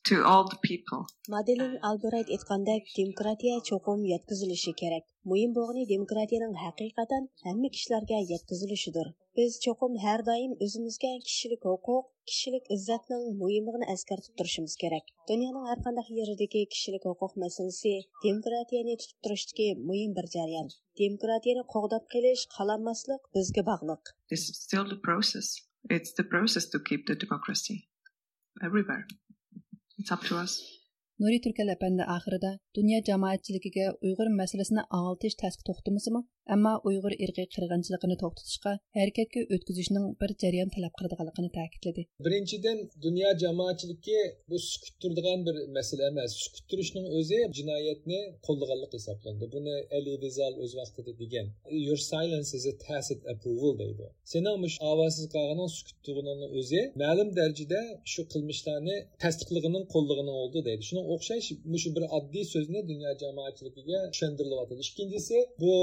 to 0.08 0.14
all 0.30 0.44
the 0.52 0.58
people. 0.68 1.02
Madeline 1.34 1.78
Albright 1.88 2.30
aytgandek 2.36 2.82
demokratiya 3.00 3.56
cho'qim 3.68 4.00
yetkazilishi 4.12 4.72
kerak. 4.80 5.04
Muhim 5.30 5.50
bo'lgani 5.58 5.84
demokratiyaning 5.94 6.56
haqiqatan 6.64 7.22
hamma 7.44 7.68
kishilarga 7.74 8.18
yetkazilishidir 8.32 9.06
Biz 9.37 9.51
cho'qim 9.63 9.93
har 10.05 10.21
doim 10.29 10.53
o'zimizga 10.65 11.11
kishilik 11.27 11.61
huquq, 11.69 12.07
kishilik 12.29 12.65
izzatning 12.75 13.23
muhimligini 13.41 13.87
eskartib 13.95 14.33
turishimiz 14.39 14.75
kerak. 14.83 15.05
Dunyoning 15.31 15.65
har 15.69 15.79
qanday 15.85 16.09
yeridagi 16.19 16.61
kishilik 16.73 17.03
huquq 17.09 17.33
masalasi 17.43 17.93
demokratiyani 18.25 18.95
tutib 19.01 19.19
turishdagi 19.25 19.67
muhim 19.89 20.11
bir 20.17 20.25
jarayon. 20.35 20.67
Demokratiyani 21.03 21.63
qo'g'dab 21.73 22.03
qilish, 22.13 22.43
qalanmaslik 22.55 23.21
bizga 23.37 23.63
bog'liq. 23.71 24.03
This 24.33 24.43
is 24.49 24.55
still 24.65 24.85
the 24.93 24.99
process. 25.07 25.47
It's 25.95 26.11
the 26.19 26.27
process 26.33 26.65
to 26.73 26.77
keep 26.89 27.01
the 27.09 27.15
democracy 27.23 27.77
everywhere. 28.67 29.05
It's 29.99 30.11
up 30.15 30.21
to 30.29 30.35
us. 30.43 30.53
Nuri 31.19 31.41
Türkel 31.43 31.67
әпәнді 31.73 32.05
ақырыда 32.13 32.49
dünya 32.77 32.99
jamoatchiligiga 33.07 33.87
Uyg'ur 34.07 34.29
masalasini 34.35 34.85
ağaltış 34.97 35.33
təsqi 35.41 35.65
toxtumusimi, 35.67 36.21
ammo 36.54 36.72
Uyg'ur 36.88 37.14
irqiy 37.24 37.46
qirg'inchiligini 37.54 38.16
to'xtatishga 38.22 38.72
harakatga 38.98 39.40
o'tkazishning 39.54 40.06
bir 40.22 40.30
jarayon 40.42 40.70
talab 40.74 40.92
qiladiganligini 40.98 41.50
ta'kidladi. 41.58 42.02
Birinchidan 42.26 42.78
dunyo 43.06 43.30
jamoatchiligi 43.42 44.18
bu 44.50 44.58
sukut 44.70 44.94
turadigan 45.02 45.46
bir 45.46 45.56
masala 45.76 46.08
emas. 46.10 46.30
Sukut 46.44 46.64
turishning 46.70 47.06
o'zi 47.18 47.38
jinoyatni 47.58 48.20
qo'llaganlik 48.46 48.92
hisoblanadi. 48.98 49.46
Buni 49.54 49.76
Ali 49.98 50.14
Vizal 50.24 50.54
o'z 50.64 50.72
vaqtida 50.80 51.12
degan. 51.22 51.46
Your 51.86 52.00
silence 52.12 52.50
is 52.58 52.64
a 52.72 52.74
tacit 52.86 53.20
approval 53.32 53.74
deydi. 53.82 54.06
Sening 54.32 54.56
mush 54.64 54.76
ovozsiz 54.92 55.26
qolganing 55.36 55.70
sukut 55.76 55.96
turganning 56.06 56.52
o'zi 56.60 56.82
ma'lum 57.04 57.28
darajada 57.38 57.80
shu 58.12 58.22
qilmishlarni 58.32 58.96
tasdiqligining 59.22 59.84
qo'llig'ining 59.94 60.36
oldi 60.42 60.60
deydi. 60.68 60.82
shunga 60.88 61.04
o'xshash 61.14 61.48
mushu 61.72 61.88
bir 61.96 62.04
oddiy 62.18 62.44
so'zni 62.54 62.80
dunyo 62.90 63.10
jamoatchiligiga 63.22 64.00
tushuntirilyapti 64.12 64.74
ikkinchisi 64.86 65.36
bu 65.62 65.74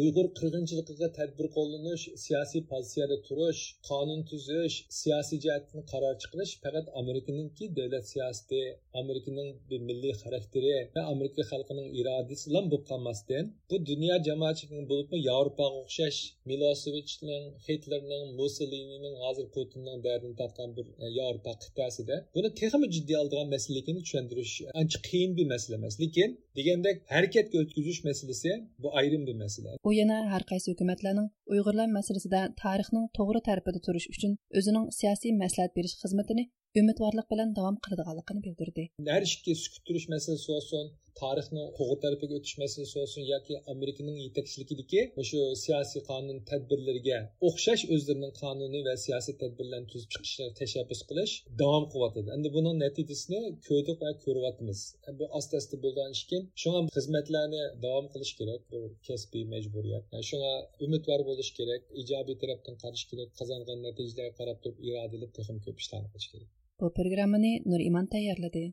uyg'ur 0.00 0.26
qirg'inchiligiga 0.38 1.08
tadbir 1.18 1.46
qo'llanish 1.56 2.04
siyosiy 2.24 2.62
pozitsiyada 2.70 3.16
turish 3.26 3.60
qonun 3.88 4.20
tuzish 4.30 4.76
siyosiy 5.00 5.38
jihatdan 5.44 5.82
qaror 5.92 6.14
chiqarish 6.22 6.52
faqat 6.64 6.86
amerikaningki 7.00 7.64
davlat 7.78 8.04
siyosati 8.12 8.60
amerikaning 9.00 9.50
milliy 9.88 10.14
xarakteri 10.22 10.74
va 10.96 11.02
amerika 11.14 11.42
xalqining 11.52 11.88
irodasi 12.00 12.44
bilan 12.50 12.64
bo'lib 12.70 12.86
qolmasdan 12.90 13.44
bu 13.70 13.76
dunyo 13.90 14.14
jamoatchiligi 14.28 14.84
bo'libmi 14.92 15.18
yevropaga 15.28 15.76
o'xshash 15.82 16.18
milosevichning 16.50 17.44
hitlerning 17.66 18.24
mussolinining 18.40 19.14
hozir 19.24 19.46
putinning 19.54 19.98
dardini 20.06 20.34
tortgan 20.40 20.70
bir 20.76 20.86
e, 21.04 21.06
yevropa 21.18 21.52
qit'asida 21.64 22.16
buni 22.36 22.48
texmi 22.60 22.86
jiddiy 22.94 23.16
oldigan 23.22 23.48
masalaligini 23.54 24.00
tushuntirish 24.06 24.54
ancha 24.80 24.98
qiyin 25.08 25.32
bir 25.38 25.46
masala 25.52 25.74
emas. 25.80 25.94
Lekin 26.02 26.30
degandek 26.58 26.96
harakatga 27.14 27.56
o'tkazish 27.62 28.00
masalasi 28.08 28.50
bu 28.82 28.88
ayrim 29.00 29.22
bir 29.28 29.36
masala. 29.44 29.70
U 29.88 29.92
yana 29.98 30.18
har 30.32 30.44
qaysi 30.50 30.72
hukumatlarning 30.72 31.28
uyg'urlar 31.52 31.88
masalasida 31.96 32.40
tarixning 32.62 33.06
to'g'ri 33.18 33.40
tarafida 33.48 33.80
turish 33.86 34.08
uchun 34.14 34.34
o'zining 34.60 34.84
siyosiy 34.98 35.32
maslahat 35.42 35.72
berish 35.78 35.96
xizmatini 36.02 36.44
umidvorlik 36.80 37.26
bilan 37.32 37.50
davom 37.58 37.76
qiladiganligini 37.84 38.42
bildirdi. 38.46 38.84
Har 39.14 39.24
ikki 39.30 39.54
sukut 39.62 39.82
turish 39.88 40.06
masalasi 40.12 40.46
bo'lsin 40.52 40.86
tarixni 41.20 41.64
to'g'ri 41.78 41.96
tarafiga 42.04 42.36
o'tish 42.38 42.56
masalasi 42.62 42.94
bo'lsin 42.98 43.26
yoki 43.30 43.56
amerikaning 43.72 44.16
yetakchiligidagi 44.26 45.02
shu 45.30 45.40
siyosiy 45.62 46.02
qonun 46.10 46.38
tadbirlariga 46.50 47.18
o'xshash 47.48 47.82
o'zlarining 47.96 48.32
qonuniy 48.38 48.82
va 48.88 48.94
siyosiy 49.04 49.36
tadbirlarni 49.42 49.90
tuzib 49.92 50.08
chiqishni 50.14 50.46
tashabbus 50.60 51.02
qilish 51.10 51.34
davom 51.62 51.84
qilyotadi 51.92 52.34
endi 52.36 52.54
buning 52.56 52.80
natijasini 52.84 53.42
ko'rdik 53.68 53.98
va 54.04 54.14
ko'ryapmiz. 54.24 54.80
Bu 55.18 55.24
asta 55.40 55.60
asta 55.60 55.82
bo'lgan 55.84 56.16
ishkin 56.18 56.48
shunga 56.62 56.80
xizmatlarni 56.96 57.62
davom 57.84 58.06
qilish 58.14 58.32
kerak 58.40 58.62
bu 58.72 58.82
kasbiy 59.10 59.44
majburiyat. 59.54 60.04
Shunga 60.30 60.54
umidvor 60.88 61.20
bo'lish 61.30 61.52
kerak 61.60 61.94
ijobiy 62.04 62.40
tarafdan 62.42 62.74
qarash 62.82 63.04
kerak 63.12 63.38
qozongan 63.42 63.78
natijalarga 63.86 64.34
qarab 64.40 64.58
turib 64.64 64.84
irodali 64.88 65.32
texim 65.36 65.64
ko'p 65.68 65.86
ishlarni 65.86 66.10
qilish 66.16 66.30
kerak. 66.34 66.50
Bu 66.82 66.92
programmani 66.92 67.62
nur 67.64 67.80
iman 67.80 68.06
tayyorladi. 68.06 68.72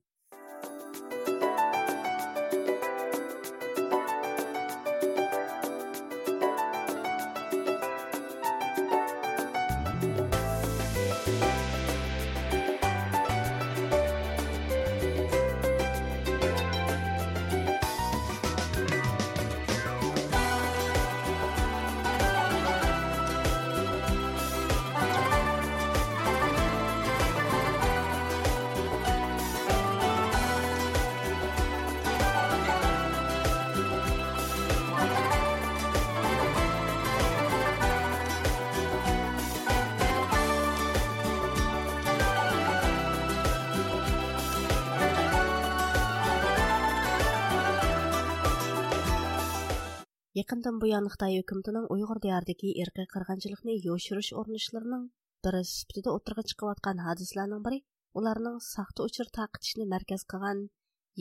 Якындан 50.50 50.80
буян 50.82 51.06
Хытай 51.14 51.36
хөкүмәтенең 51.38 51.84
uyg'ur 51.94 52.20
diyordagi 52.22 52.70
ирқи 52.84 53.04
кыргынчылыкны 53.10 53.74
yoshirish 53.88 54.30
урынышларының 54.40 55.02
biri 55.46 55.60
сипатida 55.72 56.14
o'tirg'a 56.18 56.44
chiqayotgan 56.52 57.02
hadislarning 57.08 57.62
biri 57.68 57.78
ularning 58.22 58.56
saxta 58.68 59.06
uchur 59.10 59.30
taqitishni 59.38 59.86
markaz 59.92 60.24
qilgan 60.34 60.64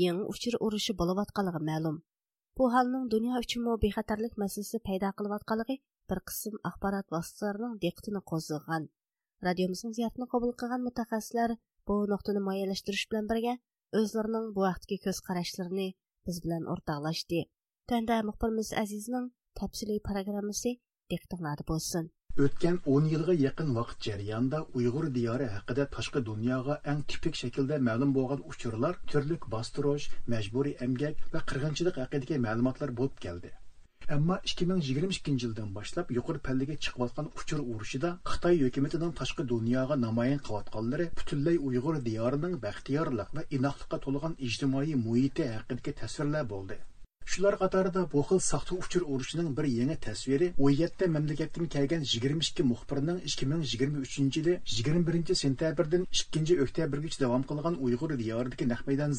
yangi 0.02 0.24
uchur 0.34 0.56
urushi 0.68 0.94
bo'layotganligi 1.00 1.60
ma'lum. 1.70 1.98
Bu 2.56 2.70
holning 2.76 3.04
dunyo 3.16 3.42
uchun 3.42 3.68
bexatarlik 3.84 4.40
masalasi 4.44 4.80
paydo 4.88 5.12
qilayotganligi 5.18 5.76
bir 6.08 6.22
qism 6.32 6.56
axborot 6.70 7.14
vositalarining 7.16 7.76
diqqatini 7.84 8.24
qo'zg'agan. 8.32 8.88
Radiomizning 9.48 9.94
ziyoratini 9.98 10.30
qabul 10.36 10.56
qilgan 10.64 10.86
mutaxassislar 10.88 11.56
bu 11.86 11.98
nuqtani 12.14 12.46
moyalashtirish 12.48 13.04
bilan 13.12 13.30
birga 13.34 13.54
o'zlarining 14.00 14.50
bu 14.56 14.66
vaqtgi 14.68 15.00
ko'z 15.04 15.22
qarashlarini 15.28 15.88
biz 16.26 16.44
bilan 16.46 16.72
o'rtoqlashdi. 16.76 17.44
Тәндә 17.90 18.16
мұхбirimiz 18.28 18.68
Әзизнең 18.80 19.28
тәфсилий 19.58 19.98
программасы 20.06 20.74
диктыңлады 21.12 21.64
болсын. 21.68 22.10
Өткен 22.46 22.74
10 22.94 23.06
yilga 23.12 23.36
yaqin 23.42 23.70
vaqt 23.76 24.02
jarayonida 24.06 24.58
Uyg'ur 24.80 25.06
diyori 25.14 25.46
haqida 25.52 25.86
tashqi 25.94 26.20
dunyoga 26.26 26.76
eng 26.92 27.00
tipik 27.12 27.38
shaklda 27.40 27.78
ma'lum 27.86 28.12
bo'lgan 28.16 28.42
uchurlar 28.50 28.98
turlik 29.12 29.46
bostirish, 29.54 30.08
majburiy 30.34 30.74
emgak 30.88 31.22
va 31.36 31.42
qirg'inchilik 31.52 32.00
haqidagi 32.02 32.40
ma'lumotlar 32.48 32.92
bo'lib 32.98 33.16
keldi. 33.24 33.54
Ammo 34.18 34.38
2022 34.52 35.38
yildan 35.46 35.72
boshlab 35.78 36.12
yuqori 36.18 36.44
pallaga 36.50 36.76
chiqayotgan 36.88 37.32
uchur 37.40 37.64
urushida 37.64 38.12
Xitoy 38.34 38.62
hukumatining 38.66 39.16
tashqi 39.22 39.48
dunyoga 39.54 39.98
namoyon 40.04 40.44
qilayotganlari 40.50 41.08
butunlay 41.22 41.56
Uyg'ur 41.70 42.04
diyorining 42.10 42.60
baxtiyorlik 42.68 43.34
va 43.40 43.48
inoqlikqa 43.60 44.02
to'lgan 44.08 44.38
ijtimoiy 44.50 44.94
muhiti 45.08 45.50
haqidagi 45.56 45.98
tasvirlar 46.04 46.48
bo'ldi. 46.54 46.80
Шулар 47.28 47.58
қатарында 47.60 48.02
бұл 48.08 48.22
қыл 48.24 48.38
сақты 48.40 48.76
ұшыр 48.80 49.02
ұрышының 49.14 49.48
бір 49.56 49.66
еңі 49.68 49.96
тәсвері 50.00 50.46
17 50.66 51.08
мемлекеттен 51.12 51.66
келген 51.74 52.06
22 52.12 52.64
мұхбірінің 52.68 53.18
2023 53.32 54.14
жылы 54.36 54.54
21 54.76 55.34
сентябрьден 55.40 56.06
2 56.20 56.56
октябрге 56.64 57.10
давам 57.20 57.44
қылған 57.50 57.76
ұйғыр 57.84 58.14
диярдығы 58.22 58.68
нақ 58.70 58.80
майдан. 58.86 59.12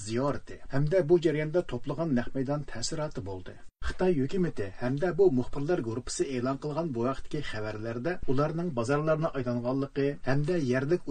Әмді 0.80 1.04
бұл 1.12 1.22
жарияңда 1.28 1.64
топлыған 1.70 2.16
нақ 2.18 2.32
майдан 2.34 2.66
тәсіраты 2.72 3.22
болды. 3.28 3.54
Xitay 3.86 4.18
hökuməti 4.24 4.72
həm 4.80 4.98
də 5.04 5.12
bu 5.20 5.30
müxbirlər 5.42 5.84
qrupusu 5.86 6.26
elan 6.40 6.58
qılğan 6.64 6.90
bu 6.96 7.06
vaxtki 7.12 7.44
xəbərlərdə 7.52 8.16
onların 8.34 8.74
bazarlarına 8.82 9.36
aylanğanlığı 9.38 10.10
həm 10.26 10.48
də 10.50 10.58
yerlik 10.72 11.06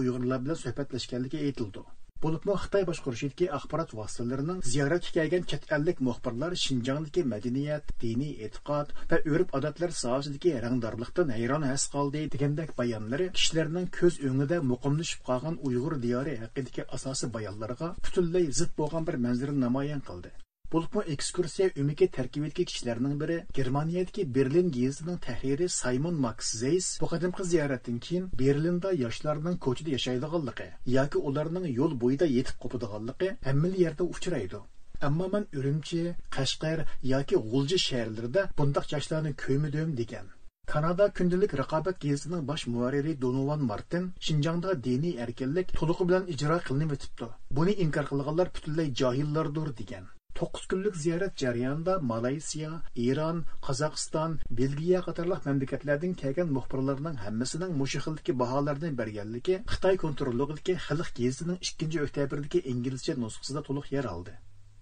söhbətləşkənliyi 0.66 1.46
aytıldı. 1.46 1.86
Bo'libmi 2.22 2.54
Xitoy 2.60 2.84
boshqarishidagi 2.86 3.46
axborot 3.56 3.92
vositalarining 3.96 4.62
ziyoratga 4.68 5.10
kelgan 5.16 5.44
chet 5.50 5.66
ellik 5.76 6.00
muxbirlar 6.06 6.56
Shinjongdagi 6.62 7.22
madaniyat, 7.32 7.92
diniy 8.00 8.32
e'tiqod 8.46 8.90
va 9.12 9.20
urf-odatlar 9.34 9.94
sohasidagi 9.98 10.54
rangdorlikdan 10.64 11.30
hayron 11.36 11.68
has 11.68 11.84
qoldi 11.94 12.24
degandek 12.34 12.74
bayonlari 12.82 13.30
kishilarning 13.38 13.86
ko'z 14.00 14.18
o'ngida 14.32 14.60
muqimlashib 14.72 15.22
qolgan 15.30 15.62
Uyg'ur 15.70 15.98
diyori 16.08 16.36
haqidagi 16.42 16.88
asosiy 16.98 17.32
bayonlarga 17.38 17.94
butunlay 18.08 18.52
zid 18.62 18.76
bo'lgan 18.82 19.10
bir 19.12 19.22
manzara 19.28 19.58
namoyon 19.64 20.06
qildi. 20.10 20.36
Bulupmu 20.72 21.02
ekskursiya 21.12 21.66
ümiki 21.80 22.06
tərkibidəki 22.14 22.64
kişilərinin 22.70 23.12
biri 23.20 23.36
Germaniyadakı 23.58 24.24
Berlin 24.34 24.66
gezisining 24.72 25.20
tahriri 25.26 25.68
Simon 25.68 26.16
Max 26.24 26.50
Zeiss 26.62 27.00
bu 27.00 27.06
qadimki 27.12 27.44
ziyoratdan 27.52 27.98
keyin 28.06 28.26
Berlinda 28.40 28.92
yoshlarning 29.02 29.56
ko'chada 29.66 29.94
yashaydiganligi 29.94 30.66
yoki 30.96 31.22
ularning 31.30 31.68
yo'l 31.78 31.94
bo'yida 32.02 32.28
yetib 32.32 32.58
qopadiganligi 32.64 33.30
hamma 33.46 33.70
yerda 33.84 34.04
uchraydi. 34.16 34.60
Ammo 35.08 35.28
men 35.32 35.46
Urumchi, 35.58 36.02
Qashqar 36.36 36.84
yoki 37.12 37.40
G'ulji 37.46 37.78
shaharlarida 37.86 38.44
bundaq 38.58 38.92
yoshlarni 38.92 39.32
ko'midim 39.44 39.96
degan. 40.02 40.28
Kanada 40.74 41.08
kundalik 41.20 41.56
raqobat 41.62 42.00
gezitining 42.00 42.48
baş 42.48 42.66
muharriri 42.66 43.20
Donovan 43.22 43.64
Martin 43.70 44.12
Shinjongda 44.20 44.76
dini 44.84 45.16
erkinlik 45.24 45.74
to'liq 45.80 46.04
bilan 46.08 46.30
icra 46.36 46.60
qilinib 46.68 46.94
o'tibdi. 46.98 47.32
Buni 47.56 47.72
inkar 47.86 48.06
qilganlar 48.12 48.54
butunlay 48.54 48.94
johillardir 49.02 49.74
degan. 49.82 50.06
9 50.38 50.66
kunlik 50.70 50.96
ziyorat 50.96 51.36
jarayonida 51.42 51.94
Malayziya, 51.98 52.70
Iran, 52.94 53.38
Qozog'iston, 53.66 54.36
Belgiya 54.58 55.00
qatorliq 55.06 55.40
mamlakatlardan 55.48 56.12
kelgan 56.20 56.52
muxbirlarning 56.56 57.16
hammasining 57.24 57.72
mushu 57.80 58.00
xildagi 58.04 58.34
baholarni 58.42 58.90
berganligi 59.00 59.56
Xitoy 59.72 59.96
kontrolligidagi 60.04 60.76
Xalq 60.84 61.10
gezitining 61.20 61.58
2 61.70 62.04
oktyabrdagi 62.04 62.60
inglizcha 62.72 63.16
nusxasida 63.22 63.64
to'liq 63.68 63.88
yer 63.96 64.06
oldi. 64.12 64.34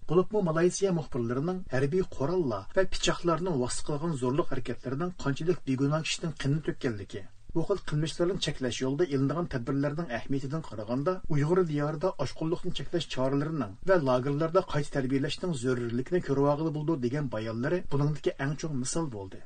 Bulupmu 0.09 0.43
Malayziya 0.49 0.91
muxbirlarining 0.99 1.63
harbiy 1.73 2.03
qurollar 2.17 2.61
va 2.77 2.85
pichoqlarning 2.93 3.57
vosita 3.63 3.87
qilgan 3.89 4.13
zo'rliq 4.21 4.53
harakatlarining 4.53 5.17
qanchalik 5.25 5.65
begunoh 5.71 6.05
kishining 6.05 6.37
qinni 6.43 6.61
to'kkanligi 6.69 7.23
bu 7.57 7.63
xil 7.67 7.79
qilmishlarni 7.89 8.37
cheklash 8.45 8.79
yo'lida 8.83 9.05
ilinadigan 9.13 9.51
tadbirlarning 9.53 10.15
ahamiyatidan 10.19 10.63
qaraganda 10.69 11.13
uyg'ur 11.35 11.61
diyorida 11.73 12.13
oshqunlikni 12.25 12.71
cheklash 12.79 13.07
choralarining 13.13 13.75
va 13.91 13.95
lagerlarda 14.09 14.61
qayta 14.73 14.95
tarbiyalashning 14.95 15.53
zarurligini 15.65 16.19
ko'rvag'ili 16.31 16.71
bo'ldi 16.79 16.97
degan 17.05 17.29
bayonlari 17.35 17.79
buningdagi 17.93 18.31
eng 18.45 18.57
chong 18.63 18.75
misol 18.81 19.13
bo'ldi. 19.19 19.39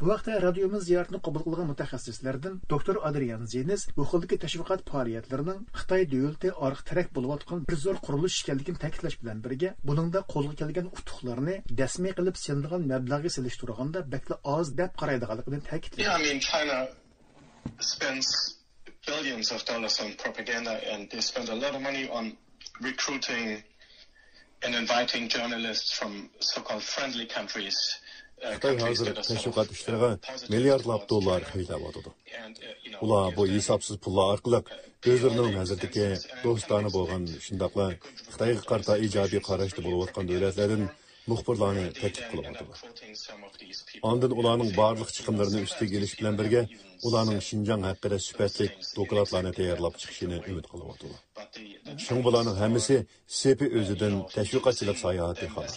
Bu 0.00 0.08
vaqtda 0.08 0.40
radiomiz 0.42 0.82
ziyoratni 0.88 1.18
qabul 1.26 1.42
qilgan 1.46 1.68
mutaxassislardan 1.70 2.58
doktor 2.72 2.96
adrian 3.08 3.46
zenis 3.52 3.86
bu 3.98 4.04
xildagi 4.10 4.36
tashviqot 4.42 4.84
faoliyatlarining 4.90 5.62
xitoy 5.80 6.04
davlati 6.12 6.50
oriq 6.66 6.82
tarak 6.90 7.08
bo'layotgan 7.16 7.64
bir 7.70 7.78
zo'r 7.84 7.98
qurilish 8.08 8.36
ekanligini 8.42 8.82
ta'kidlash 8.84 9.16
bilan 9.22 9.40
birga 9.46 9.72
buningda 9.92 10.22
qo'lga 10.34 10.54
kelgan 10.60 10.92
utuqlarni 10.98 11.56
dasmiy 11.80 12.14
qilib 12.20 12.38
sendigan 12.44 12.86
mablag'i 12.92 13.34
silishtirganda 13.38 14.04
bakla 14.14 14.40
oz 14.58 14.76
deb 14.82 14.94
qaraydiganligini 15.00 15.64
ta'kidladi. 15.72 16.06
spends 17.80 18.26
billions 19.06 19.52
of 19.52 19.64
dollars 19.64 20.00
on 20.00 20.12
propaganda 20.24 20.80
and 20.92 21.10
they 21.10 21.20
spend 21.20 21.48
a 21.48 21.54
lot 21.54 21.74
of 21.74 21.82
money 21.82 22.08
on 22.08 22.36
recruiting 22.80 23.62
and 24.62 24.74
inviting 24.74 25.28
journalists 25.28 25.92
from 25.98 26.28
so-called 26.40 26.82
friendly 26.82 27.26
countries 27.26 27.78
Xitay 28.36 28.76
hazır 28.84 29.14
təşviqat 29.16 29.70
işlərə 29.72 30.08
milyardlab 30.52 31.06
dollar 31.08 31.44
xeydavadıdı. 31.54 32.10
Ular 33.00 33.30
bu 33.36 33.46
hesabsız 33.48 33.96
pulla 34.04 34.26
arqılıq 34.32 34.68
özlərinin 35.12 35.56
hazırdakı 35.56 36.08
dostanı 36.44 36.92
bolğan 36.92 37.24
şundaqla 37.46 37.86
Xitayğa 38.28 38.60
qarta 38.72 38.98
ijobiy 39.06 39.40
qarashda 39.48 39.84
bolub 39.86 40.04
atqan 40.08 40.28
dövlətlərin 40.32 40.84
muxbirlərini 41.30 41.86
təklif 42.02 42.26
qılıb 42.32 42.46
Ondan 44.10 44.36
ularning 44.40 44.76
barlıq 44.76 45.16
chiqimlarini 45.16 45.64
üstə 45.70 45.88
geliş 45.94 46.18
bilan 46.20 46.36
birgə 46.40 46.66
ularning 47.06 47.40
Şinjan 47.48 47.82
haqida 47.88 48.18
sifatli 48.18 48.66
dokladlarni 48.96 49.52
tayyorlab 49.58 49.94
chiqishini 50.00 50.38
umid 50.50 50.66
qilyaptilar. 50.72 51.20
Шуң 52.06 52.20
bularning 52.26 52.56
hammasi 52.62 52.96
sepi 53.40 53.66
o'zidan 53.78 54.14
tashviqotchilik 54.36 54.98
sayohati 55.04 55.46
xolos. 55.54 55.76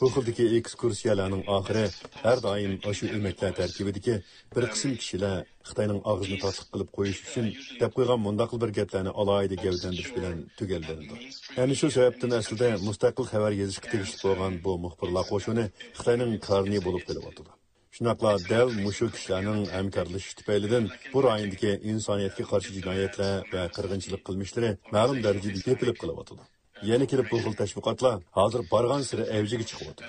Bu 0.00 0.06
xildagi 0.14 0.44
ekskursiyalarning 0.58 1.44
oxiri 1.56 1.84
har 2.24 2.38
doim 2.46 2.72
shu 2.98 3.06
umidlar 3.18 3.52
tarkibidagi 3.60 4.14
bir 4.54 4.64
qism 4.72 4.92
kishilar 5.02 5.36
Xitoyning 5.68 6.00
og'zini 6.10 6.38
totiq 6.44 6.66
qilib 6.72 6.90
qo'yish 6.96 7.18
uchun 7.26 7.46
deb 7.80 7.90
qo'ygan 7.96 8.20
mundaq 8.26 8.54
bir 8.62 8.70
gaplarni 8.78 9.12
alohida 9.20 9.56
gavdandirish 9.64 10.12
bilan 10.16 10.36
tugallandi. 10.58 11.14
Ya'ni 11.58 11.74
shu 11.80 11.92
sababdan 11.96 12.36
aslida 12.40 12.72
mustaqil 12.88 13.30
xabar 13.32 13.52
yozishga 13.60 13.88
tegishli 13.92 14.18
bo'lgan 14.24 14.60
bu 14.64 14.72
muxbirlar 14.84 15.24
qo'shini 15.32 15.64
Xitoyning 15.98 16.36
karni 16.48 16.78
bo'lib 16.86 17.04
qelyapti. 17.08 17.57
Şunaqla 17.98 18.32
dəv 18.46 18.68
muşu 18.78 19.08
kişilərin 19.10 19.64
əmkarlışı 19.74 20.36
tüpəylidin 20.38 20.84
bu 21.12 21.22
rayındakı 21.24 21.72
insaniyyətki 21.92 22.44
qarşı 22.50 22.74
cinayətlər 22.76 23.48
və 23.50 23.64
qırğınçılıq 23.74 24.22
qılmışları 24.28 24.70
məlum 24.94 25.18
dərəcədə 25.24 25.64
yepilib 25.72 25.98
qılıb 26.02 26.20
atıldı. 26.22 26.44
Yeni 26.90 27.08
kirib 27.10 27.26
bu 27.32 27.40
xil 27.42 27.56
təşviqatlar 27.58 28.20
hazır 28.38 28.62
barğan 28.72 29.02
sırı 29.08 29.24
evciga 29.38 29.64
chiqib. 29.70 30.04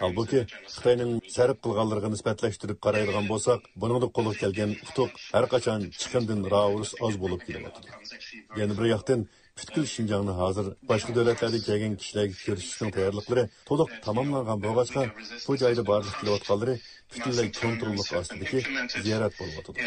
Halbuki 0.00 0.46
Xitoyning 0.72 1.12
sarf 1.36 1.60
qilganlariga 1.64 2.08
nisbatlashtirib 2.14 2.78
qaraydigan 2.86 3.28
bo'lsak, 3.32 3.60
buning 3.82 4.00
da 4.04 4.08
qo'lga 4.16 4.34
kelgan 4.42 4.72
utuq 4.88 5.10
har 5.34 5.44
qachon 5.52 5.80
chiqindan 6.00 6.40
raus 6.54 6.94
oz 7.06 7.14
bo'lib 7.22 7.40
kelyapti. 7.48 9.20
Butkul 9.58 9.84
Şinjanni 9.94 10.34
hozir 10.40 10.66
boshqa 10.90 11.12
davlatlardan 11.18 11.62
kelgan 11.68 11.94
kishilarga 12.00 12.36
ko'rsatishning 12.46 12.90
tayyorliklari 12.96 13.44
to'liq 13.68 13.88
tamomlangan 14.06 14.58
bo'lg'achqa 14.66 15.02
bu 15.46 15.52
joyda 15.62 15.82
borlik 15.90 16.14
kelayotganlari 16.20 16.74
butunlay 17.12 17.48
kontrollik 17.62 18.08
ostidagi 18.20 18.60
ziyorat 19.06 19.32
bo'lyotidi 19.40 19.78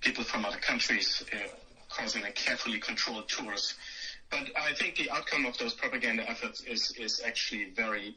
people 0.00 0.24
from 0.24 0.42
other 0.48 0.62
countries 0.70 1.22
uh, 1.32 1.48
causing 1.96 2.24
a 2.24 2.32
carefully 2.32 2.78
controlled 2.78 3.28
tours. 3.28 3.74
But 4.30 4.44
I 4.68 4.72
think 4.72 4.96
the 4.96 5.10
outcome 5.10 5.44
of 5.46 5.58
those 5.58 5.74
propaganda 5.74 6.22
efforts 6.28 6.58
is, 6.62 6.82
is 6.98 7.20
actually 7.26 7.64
very 7.76 8.16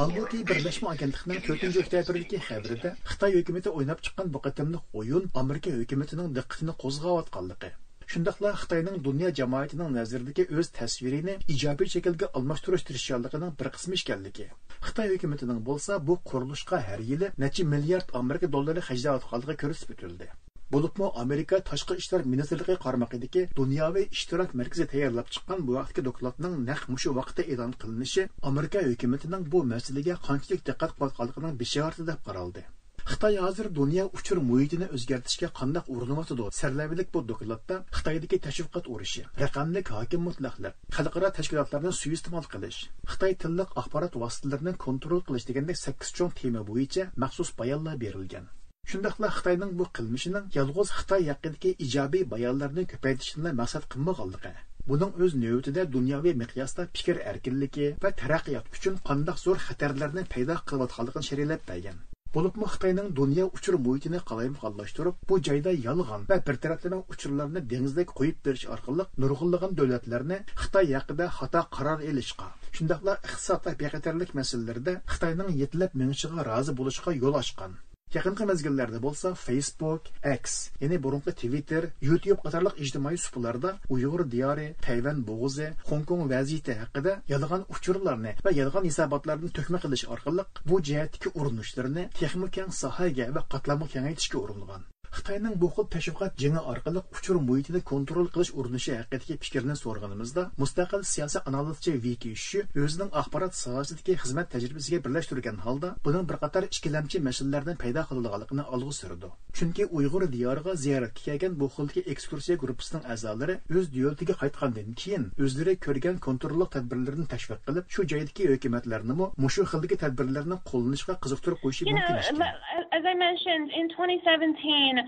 Halbuki 0.00 0.46
Birleşme 0.46 0.88
Agentliğinin 0.88 1.42
4. 1.48 1.76
oktyabrdagi 1.76 2.36
xabarida 2.36 2.96
Xitoy 3.10 3.32
hukumati 3.40 3.70
o'ynab 3.70 3.98
chiqqan 4.04 4.32
bu 4.34 4.40
qatimliq 4.46 4.82
o'yin 5.00 5.24
Amerika 5.42 5.70
hukumatining 5.80 6.30
diqqatini 6.38 6.74
qo'zg'ayotganligi. 6.82 7.70
Shundaqla 8.12 8.52
Xitoyning 8.62 8.96
dunyo 9.08 9.28
jamoatining 9.40 9.90
nazaridagi 9.98 10.46
o'z 10.58 10.72
tasvirini 10.80 11.34
ijobiy 11.54 11.92
shaklga 11.94 12.32
almashtirish 12.40 12.84
tirishchanligining 12.90 13.56
bir 13.62 13.72
qismi 13.78 14.02
ekanligi. 14.02 14.46
Xitoy 14.86 15.08
hukumatining 15.14 15.64
bo'lsa 15.70 15.98
bu 16.06 16.20
qurilishga 16.30 16.84
har 16.90 17.00
yili 17.10 17.32
necha 17.44 17.72
milliard 17.74 18.14
Amerika 18.22 18.52
dollari 18.54 18.86
xarjlayotganligi 18.88 19.60
ko'rsatib 19.64 19.96
o'tildi. 19.96 20.30
Bo'libmi 20.74 21.06
Amerika 21.22 21.58
Tashqi 21.68 21.94
ishlar 22.00 22.22
ministrligi 22.32 22.74
qarmog'idagi 22.84 23.40
dunyoviy 23.60 24.04
ishtirok 24.16 24.52
markazi 24.60 24.84
tayyorlab 24.92 25.30
chiqqan 25.36 25.64
bu 25.68 25.78
vaqtgi 25.78 26.04
dokladning 26.08 26.58
naq 26.66 26.82
mushu 26.92 27.14
vaqtda 27.20 27.46
e'lon 27.54 27.72
qilinishi 27.84 28.26
Amerika 28.50 28.82
hukumatining 28.90 29.48
bu 29.54 29.62
masalaga 29.72 30.18
qanchalik 30.26 30.62
diqqat 30.68 30.92
qilayotganligining 30.98 31.56
bishorati 31.62 32.06
deb 32.10 32.20
qaraldi. 32.28 32.62
Xitoy 33.10 33.38
hozir 33.44 33.66
dunyo 33.80 34.04
uchur 34.18 34.38
muhitini 34.50 34.86
o'zgartirishga 34.96 35.48
qandoq 35.60 35.90
urinyotidi? 35.94 36.46
sarlavilik 36.60 37.08
bu 37.14 37.24
dokladda 37.30 37.80
Xitoydagi 37.96 38.38
tashviqot 38.46 38.92
urushi, 38.94 39.24
raqamlik 39.42 39.92
hokim 39.96 40.24
mutlaqlik, 40.28 40.78
xalqaro 40.98 41.32
tashkilotlarni 41.40 41.92
suiiste'mol 42.02 42.46
qilish, 42.54 42.80
Xitoy 43.12 43.36
tilliq 43.42 43.76
axborot 43.82 44.22
vositalarini 44.22 44.78
kontrol 44.86 45.26
qilish 45.26 45.50
degandek 45.50 45.82
8 45.84 46.16
cho'ng 46.20 46.40
tema 46.40 46.64
bo'yicha 46.72 47.10
maxsus 47.26 47.54
bayonlar 47.60 48.00
berilgan. 48.06 48.50
Shundaqla 48.90 49.28
Xitoyning 49.34 49.74
bu 49.78 49.84
qilmishining 49.96 50.46
yolg'iz 50.54 50.88
Xitoy 51.00 51.26
haqidagi 51.30 51.70
ijobiy 51.84 52.22
bayonlarni 52.30 52.82
ko'paytirishni 52.92 53.50
maqsad 53.58 53.84
qilmaganligi. 53.92 54.50
Buning 54.88 55.12
o'z 55.26 55.34
navbatida 55.42 55.82
dunyoviy 55.96 56.32
miqyosda 56.40 56.86
fikr 56.96 57.20
erkinligi 57.32 57.90
va 58.04 58.10
taraqqiyot 58.22 58.70
uchun 58.78 58.96
qandoq 59.10 59.38
zo'r 59.42 59.60
xatarlarni 59.66 60.24
paydo 60.32 60.56
qilayotganligini 60.70 61.28
sharhlab 61.28 61.62
bergan. 61.68 62.00
Bo'libmi 62.36 62.70
Xitoyning 62.72 63.12
dunyo 63.20 63.44
uchur 63.58 63.76
muhitini 63.84 64.22
qalayimqonlashtirib, 64.30 65.20
bu 65.28 65.38
joyda 65.48 65.76
yolg'on 65.84 66.26
va 66.32 66.40
bir 66.48 66.58
taraflama 66.64 66.98
uchurlarni 67.14 67.62
dengizdek 67.74 68.14
qo'yib 68.20 68.40
berish 68.48 68.66
orqali 68.78 69.06
nurg'unlagan 69.26 69.76
davlatlarni 69.82 70.40
Xitoy 70.64 70.90
haqida 70.96 71.28
xato 71.38 71.62
qaror 71.78 72.02
elishga, 72.10 72.48
shundoqla 72.80 73.14
iqtisodda 73.28 73.76
bexatarlik 73.84 74.34
masalalarida 74.40 74.96
Xitoyning 75.14 75.54
yetlab 75.62 75.96
mingishiga 76.02 76.48
rozi 76.50 76.76
bo'lishga 76.82 77.16
yo'l 77.22 77.40
ochgan. 77.44 77.78
Yaqinqi 78.14 78.46
mezgillarda 78.50 78.98
bo'lsa 79.02 79.30
Facebook, 79.40 80.08
X, 80.30 80.54
ya'ni 80.80 80.96
burunqi 81.04 81.34
Twitter, 81.42 81.84
YouTube 82.08 82.40
qatorliq 82.46 82.80
ijtimoiy 82.84 83.20
supularda 83.24 83.70
Uyg'ur 83.96 84.24
diyori, 84.32 84.66
Tayvan 84.86 85.22
bo'g'izi 85.28 85.68
Hong 85.92 86.04
Kong 86.10 86.26
vaziyati 86.34 86.78
haqida 86.80 87.16
yolg'on 87.32 87.68
uchurlarni 87.76 88.36
va 88.46 88.56
yolg'on 88.60 88.90
hisobotlarni 88.90 89.54
to'kma 89.58 89.82
qilish 89.84 90.08
orqali 90.16 90.50
bu 90.68 90.84
jihatdagi 90.88 91.36
urinishlarni 91.38 92.08
texnik 92.20 92.64
sohaga 92.82 93.34
va 93.36 93.48
qatlamga 93.54 93.92
kengaytirishga 93.94 94.42
uringan. 94.46 94.90
Xitoyning 95.16 95.54
bu 95.62 95.68
xil 95.74 95.86
tashviqot 95.94 96.36
jingi 96.42 96.60
orqali 96.72 97.00
uchur 97.16 97.36
muhitini 97.48 97.80
kontrol 97.90 98.26
qilish 98.34 98.52
urinishi 98.60 98.92
haqidagi 98.98 99.36
fikrini 99.44 99.76
so'rganimizda 99.82 100.42
mustaqil 100.62 101.02
siyosiy 101.12 101.42
analizchi 101.50 101.94
viki 102.04 102.32
shu 102.46 102.60
o'zining 102.84 103.10
axborot 103.20 103.54
sohasidagi 103.62 104.16
xizmat 104.22 104.50
tajribasiga 104.54 104.98
birlashtirgan 105.06 105.58
holda 105.66 105.88
buning 106.06 106.28
bir 106.30 106.36
qator 106.44 106.68
ikkilamchi 106.70 107.22
masalalardan 107.28 107.80
paydo 107.82 108.02
qiladiganligini 108.10 108.64
olg'a 108.74 108.94
surdi. 109.00 109.32
Chunki 109.58 109.88
uyg'ur 109.98 110.22
diyoriga 110.36 110.72
ziyoratga 110.84 111.22
kelgan 111.28 111.58
bu 111.60 111.66
xildagi 111.74 112.02
ekskursiya 112.14 112.56
gruppasining 112.62 113.04
a'zolari 113.14 113.58
o'z 113.76 113.86
diyolatiga 113.96 114.34
qaytgandan 114.42 114.88
keyin 115.02 115.24
o'zlari 115.44 115.76
ko'rgan 115.86 116.22
kontrollik 116.26 116.70
tadbirlarini 116.76 117.26
tashviq 117.34 117.60
qilib 117.68 117.90
shu 117.94 118.08
joydagi 118.12 118.50
hukumatlarni 118.52 119.14
mushu 119.44 119.68
xildagi 119.72 120.02
tadbirlarni 120.04 120.56
qo'llanishga 120.70 121.14
qiziqtirib 121.24 121.58
qo'yishi 121.64 121.90
mumkin 121.90 122.80
as 123.00 123.04
I 123.06 123.14
mentioned, 123.14 123.70
in 123.80 123.88
2017, 123.88 124.99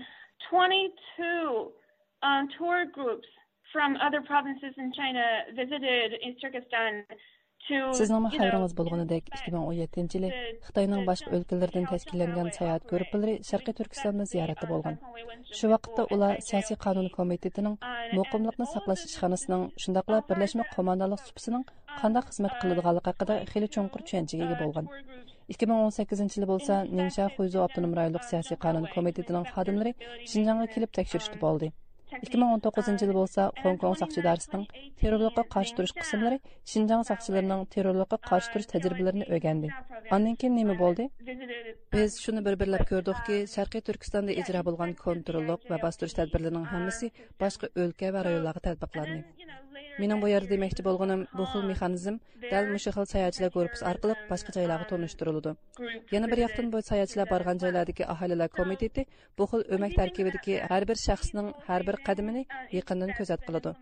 22 0.49 1.71
um, 2.23 2.47
tour 2.57 2.85
groups 2.91 3.27
from 3.71 3.95
other 3.97 4.21
provinces 4.21 4.73
in 4.77 4.91
China 4.93 5.23
visited 5.55 6.13
in 6.21 6.35
Kyrgyzstan 6.39 7.03
Сез 7.63 8.09
нама 8.11 8.27
2017 8.27 10.09
жылы 10.11 10.31
Хытайның 10.67 11.05
башка 11.07 11.31
өлкілерден 11.37 11.85
тәшкилләнгән 11.87 12.49
саяхат 12.57 12.89
көріпілері 12.89 13.35
Шәрқи 13.47 13.71
Түркистанны 13.77 14.25
зияраты 14.27 14.67
болған. 14.67 14.97
Шу 15.47 15.71
вакытта 15.71 16.03
улар 16.11 16.41
Саясий 16.43 16.75
канун 16.75 17.07
комитетінің 17.13 17.77
мөкимлекне 18.19 18.67
саклаш 18.67 19.05
ишханасының, 19.07 19.69
шундыйлар 19.79 20.27
Берләшмә 20.27 20.67
командалык 20.75 21.23
супсының 21.23 21.63
кандай 22.01 22.27
қызмет 22.27 22.59
болған. 24.59 24.91
Tushunchaga 25.49 25.75
ega 25.75 25.75
bo'lgan. 25.75 25.91
2018 25.93 26.37
yili 26.37 26.47
bo'lsa 26.47 26.83
Ningsha 26.99 27.29
xuzu 27.35 27.63
avtonom 27.63 27.93
rayonlik 27.99 28.23
siyosiy 28.31 28.57
qonun 28.65 28.85
komitetining 28.95 29.45
xodimlari 29.55 29.93
shinjongga 30.31 30.67
kelib 30.75 30.91
tekshirishdi 30.99 31.39
bo'ldi. 31.45 31.71
2019 32.21 33.01
yılı 33.01 33.13
bo'lsa 33.13 33.51
Hong 33.63 33.79
Kong 33.81 33.95
soqchi 34.01 34.19
idorasining 34.21 34.65
terrorlikqa 35.01 35.43
qarshi 35.55 35.75
turish 35.77 35.93
qismlari 36.01 36.37
Xinjiang 36.71 37.03
soqchilarining 37.09 37.61
terrorlikqa 37.75 38.17
qarshi 38.29 38.53
turish 38.53 38.69
tajribalarini 38.73 39.25
o'rgandi. 39.33 39.71
Ondan 40.15 40.35
keyin 40.43 40.55
nima 40.59 40.75
bo'ldi? 40.83 41.09
Biz 41.95 42.19
shuni 42.23 42.45
bir-birlab 42.47 42.85
ko'rdikki, 42.91 43.39
Sharqiy 43.55 43.85
Turkistonda 43.89 44.37
ijro 44.43 44.61
bo'lgan 44.69 44.95
kontrollik 45.05 45.69
va 45.71 45.81
bostirish 45.85 46.17
tadbirlarining 46.19 46.69
hammasi 46.73 47.11
boshqa 47.43 47.73
o'lka 47.85 48.13
va 48.17 48.25
rayonlarga 48.29 48.65
tatbiqlandi. 48.69 49.19
Mening 50.01 50.21
bu 50.23 50.29
yerda 50.29 50.49
demoqchi 50.49 50.83
bo'lganim 50.85 51.19
bu 51.37 51.43
xil 51.49 51.65
mexanizm 51.71 52.15
dal 52.51 52.69
mushu 52.73 52.91
xil 52.95 53.05
sayohatchilar 53.11 53.51
guruhi 53.55 53.83
orqali 53.89 54.15
boshqa 54.31 54.53
joylarga 54.55 54.87
tonishtiriladi. 54.91 55.51
Yana 56.15 56.29
bir 56.31 56.39
yoqdan 56.43 56.71
bu 56.73 56.81
sayohatchilar 56.87 57.27
borgan 57.33 57.61
joylardagi 57.63 58.07
aholilar 58.13 58.49
komiteti 58.57 59.05
bu 59.37 59.47
xil 59.51 59.61
o'mak 59.77 59.93
tarkibidagi 59.99 60.55
har 60.71 60.87
bir 60.89 60.97
shaxsning 61.07 61.51
qadimini 62.07 62.43
yaqindan 62.77 63.11
ko'zat 63.19 63.41
qiladi. 63.47 63.73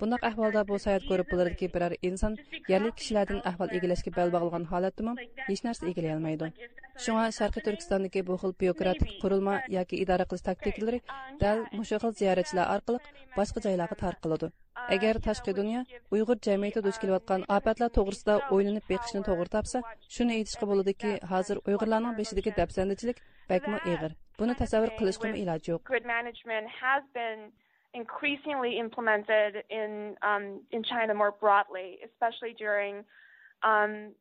Bundaq 0.00 0.22
ahvolda 0.30 0.60
bu 0.68 0.78
sayohat 0.84 1.04
guruhlaridagi 1.10 1.66
biror 1.74 1.92
inson 2.08 2.32
yerli 2.72 2.90
kishilardan 2.98 3.40
ahvol 3.50 3.76
egilashga 3.76 4.10
bel 4.16 4.32
bog'lagan 4.36 4.64
holatda 4.72 5.12
hech 5.50 5.62
narsa 5.66 5.86
egilay 5.92 6.16
olmaydi. 6.16 6.50
Шуңа 7.04 7.24
Шарқи 7.36 7.60
Түркістандагы 7.66 8.20
бу 8.26 8.34
xil 8.42 8.52
бюрократик 8.60 9.14
курулма 9.22 9.54
yoki 9.76 9.96
идара 10.02 10.26
qilish 10.30 10.44
тактикалары 10.48 11.00
dal 11.40 11.64
mushu 11.78 11.98
xil 12.02 12.12
ziyoratchilar 12.20 12.66
orqali 12.74 12.98
boshqa 13.38 13.62
joylarga 13.64 13.96
tarqaladi. 14.02 14.50
Agar 14.96 15.18
tashqi 15.26 15.56
dunyo 15.58 15.80
Uyg'ur 16.14 16.38
jamiyati 16.46 16.84
duch 16.86 16.98
kelayotgan 17.02 17.42
аткан 17.46 17.56
афатлар 17.56 17.90
o'ylanib 18.54 18.84
beqishni 18.92 19.22
to'g'ri 19.28 19.50
topsa, 19.56 19.82
shuni 20.14 20.38
aytishga 20.38 20.70
bo'ladiki, 20.70 21.10
hozir 21.32 21.56
Uyg'urlarning 21.68 22.14
beshidagi 22.20 22.56
dabsandichilik 22.60 23.18
бешидәге 23.50 23.78
ig'ir. 23.92 24.16
Buni 24.38 24.54
tasavvur 24.62 24.90
qilishga 24.98 25.34
тасаввур 25.42 25.70
yo'q. 25.70 25.82
Increasingly 27.94 28.72
implemented 28.84 29.52
in 29.70 30.16
um, 30.30 30.44
in 30.70 30.82
China 30.90 31.14
more 31.14 31.34
broadly, 31.42 31.88
especially 32.08 32.54
during 32.64 33.04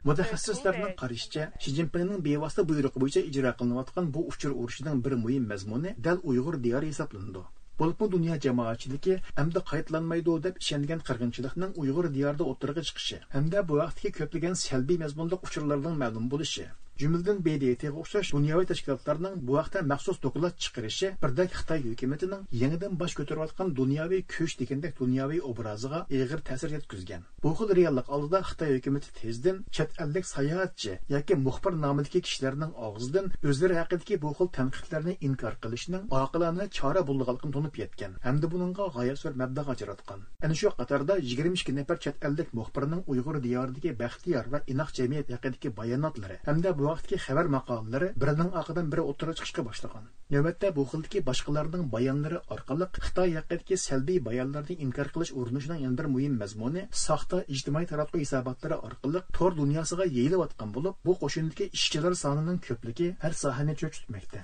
mutaxassislarning 0.08 0.94
qarashicha 1.02 1.48
shi 1.64 1.72
zinpinning 1.78 2.22
bevosita 2.28 2.64
buyrug'i 2.70 3.02
bo'yicha 3.04 3.24
ijro 3.30 3.52
qilinayotgan 3.60 4.06
bu 4.18 4.22
uchur 4.32 4.52
urushining 4.62 5.02
bir 5.08 5.18
muhim 5.24 5.50
mazmuni 5.52 5.92
dal 6.06 6.22
uyg'ur 6.32 6.56
diyori 6.66 6.92
hisoblanadi 6.92 7.44
bo'libmi 7.82 8.08
dunyo 8.14 8.38
jamoatchiligi 8.46 9.18
hamda 9.40 9.66
qaytlanmaydi 9.72 10.38
deb 10.46 10.62
ishongan 10.64 11.04
qirg'inchilikning 11.10 11.76
uyg'ur 11.84 12.08
diyorida 12.16 12.50
o'tirg'i 12.54 12.86
chiqishi 12.90 13.20
hamda 13.36 13.66
bu 13.72 13.82
vaqtga 13.82 14.14
ko'plagan 14.20 14.56
salbiy 14.66 15.02
mazmunli 15.04 15.42
uchurlarning 15.50 16.00
ma'lum 16.04 16.32
bo'lishi 16.36 16.70
jumladan 17.04 17.38
bdtga 17.46 17.90
o'xshash 18.02 18.30
dunyoviy 18.36 18.68
tashkilotlarning 18.72 19.36
bu 19.48 19.58
haqda 19.60 19.80
maxsus 19.92 20.18
doklad 20.26 20.56
chiqarishi 20.64 21.08
birdek 21.24 21.52
xitoy 21.60 21.82
hukumatining 21.90 22.44
yangidan 22.62 22.94
bosh 23.02 23.16
ko'tarayotgan 23.20 23.74
dunyoviy 23.80 24.22
kuch 24.34 24.54
degandek 24.62 24.94
dunyoviy 25.02 25.42
obraziga 25.52 26.00
ig'ir 26.18 26.40
ta'sir 26.50 26.70
yetkazgan. 26.78 27.22
Bu 27.44 27.52
xil 27.58 27.70
reallik 27.80 28.08
oldida 28.16 28.40
xitoy 28.50 28.72
hukumati 28.78 29.10
tezdan 29.20 29.58
chet 29.76 29.92
ellik 30.04 30.26
sayohatchi 30.34 30.94
yoki 31.16 31.40
muxbir 31.48 31.74
nomidagi 31.86 32.22
kishilarning 32.28 32.72
og'zidan 32.88 33.28
o'zlari 33.52 33.80
haqidagi 33.82 34.20
bu 34.24 34.32
xil 34.38 34.52
tanqidlarni 34.58 35.18
inkor 35.28 35.60
qilishning 35.66 36.04
oqilona 36.22 36.70
chora 36.78 37.02
bo'lganligini 37.10 37.54
tunib 37.58 37.82
yetgan 37.84 38.16
hamda 38.28 38.52
buningga 38.54 38.90
g'oyat 38.96 39.22
zo'r 39.24 39.36
mabdag' 39.42 39.74
ajratgan. 39.76 40.24
Ana 40.46 40.60
shu 40.62 40.74
qatorda 40.80 41.20
yigirma 41.30 41.60
ikki 41.60 41.76
nafar 41.80 41.98
chet 42.06 42.28
ellik 42.30 42.56
muxbirning 42.60 43.04
uyg'ur 43.12 43.38
diyoridagi 43.48 43.96
baxtiyor 44.04 44.46
va 44.54 44.64
inoq 44.74 44.90
jamiyat 45.00 45.36
haqidagi 45.36 45.76
bayonotlari 45.82 46.38
hamda 46.50 46.78
bu 46.80 46.93
vaqtki 46.94 47.22
xabar 47.26 47.52
maqolalari 47.56 48.10
birining 48.24 48.52
orqadan 48.62 48.92
biri 48.94 49.04
o'tira 49.12 49.34
chiqishga 49.38 49.66
boshlagan. 49.70 50.06
Navbatda 50.34 50.74
bu 50.78 50.84
xildagi 50.92 51.20
boshqalarning 51.30 51.84
bayonlari 51.96 52.40
orqali 52.56 52.86
xitoy 53.06 53.36
haqidagi 53.38 53.78
salbiy 53.88 54.20
bayonlarni 54.28 54.80
inkor 54.86 55.08
qilish 55.16 55.34
urinishining 55.42 55.84
yana 55.86 55.98
bir 56.00 56.08
muhim 56.16 56.34
mazmuni 56.44 56.84
soxta 57.06 57.44
ijtimoiy 57.56 57.88
taratquv 57.92 58.24
hisobotlari 58.26 58.80
orqali 58.90 59.24
tor 59.38 59.52
dunyosiga 59.62 60.06
yeyilayotgan 60.18 60.74
bo'lib 60.78 61.00
bu 61.10 61.18
qo'shindagi 61.24 61.70
ishchilar 61.80 62.14
sonining 62.24 62.60
ko'pligi 62.68 63.08
har 63.24 63.34
sohani 63.44 63.80
cho'chitmoqda 63.84 64.42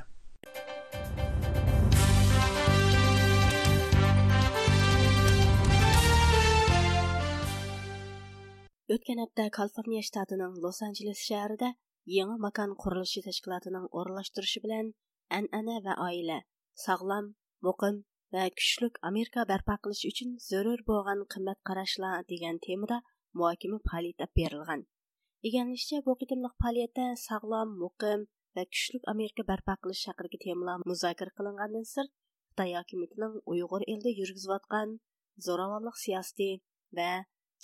o'tgan 8.94 9.20
hafta 9.24 9.44
kaliforniya 9.58 10.04
shtatining 10.10 10.54
los 10.64 10.78
anjeles 10.88 11.20
shahrida 11.30 11.70
yangi 12.18 12.38
makan 12.46 12.70
qurilishi 12.82 13.22
tashkilotining 13.28 13.86
o'rinlashtirishi 14.00 14.60
bilan 14.66 14.86
an'ana 15.38 15.76
va 15.86 15.94
oila 16.08 16.38
sog'lom 16.86 17.26
muqim 17.68 17.96
va 18.34 18.44
kuchlik 18.60 18.94
amerika 19.10 19.42
barpo 19.52 19.76
qilish 19.84 20.04
uchun 20.12 20.30
zarur 20.50 20.80
bo'lgan 20.90 21.20
qimmat 21.34 21.60
qarashlar 21.70 22.16
degan 22.32 22.58
temada 22.66 22.98
muhokama 23.38 23.78
faoliyati 23.90 24.26
berilgan. 24.38 24.82
Eganlishicha 25.48 25.98
bu 26.08 26.12
qitimliq 26.22 26.54
faoliyatda 26.62 27.06
sog'lom 27.28 27.70
muqim 27.84 28.20
va 28.56 28.64
kuchlik 28.72 29.04
amerika 29.14 29.44
barpo 29.52 29.74
qilish 29.84 30.04
haqidagi 30.10 30.38
temalar 30.46 30.78
muzokara 30.92 31.32
qilingandan 31.38 31.86
sirt 31.94 32.12
xitoy 32.50 32.72
hokimiyatining 32.80 33.34
uyg'ur 33.52 33.82
elida 33.92 34.12
yurgizayotgan 34.20 34.90
zo'ravonlik 35.46 35.98
siyosati 36.06 36.50
va 36.98 37.12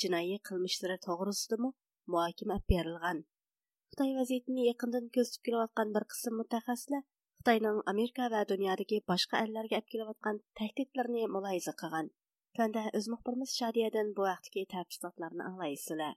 jinoiy 0.02 0.38
qilmishlari 0.48 0.98
to'g'risidami 1.08 1.70
muhokama 2.14 2.58
berilgan. 2.72 3.20
Xitoy 3.94 4.12
vaziyatini 4.20 4.64
yaqindan 4.66 5.10
kuzatib 5.16 5.42
kelayotgan 5.48 5.92
bir 5.96 6.06
qism 6.14 6.34
mutaxassislar 6.42 7.04
Xitoyning 7.42 7.82
Amerika 7.92 8.30
va 8.34 8.40
dunyodagi 8.52 8.98
boshqa 9.12 9.42
allarga 9.46 9.78
olib 9.80 9.90
kelayotgan 9.94 10.40
tahdidlarni 10.62 11.28
muloyiza 11.36 11.74
qilgan. 11.82 12.10
Tanda 12.60 12.84
o'z 13.00 13.10
muxbirimiz 13.14 13.54
Shadiyadan 13.60 14.10
bu 14.18 14.26
vaqtdagi 14.30 14.66
tafsilotlarni 14.74 15.46
anglaysizlar. 15.50 16.16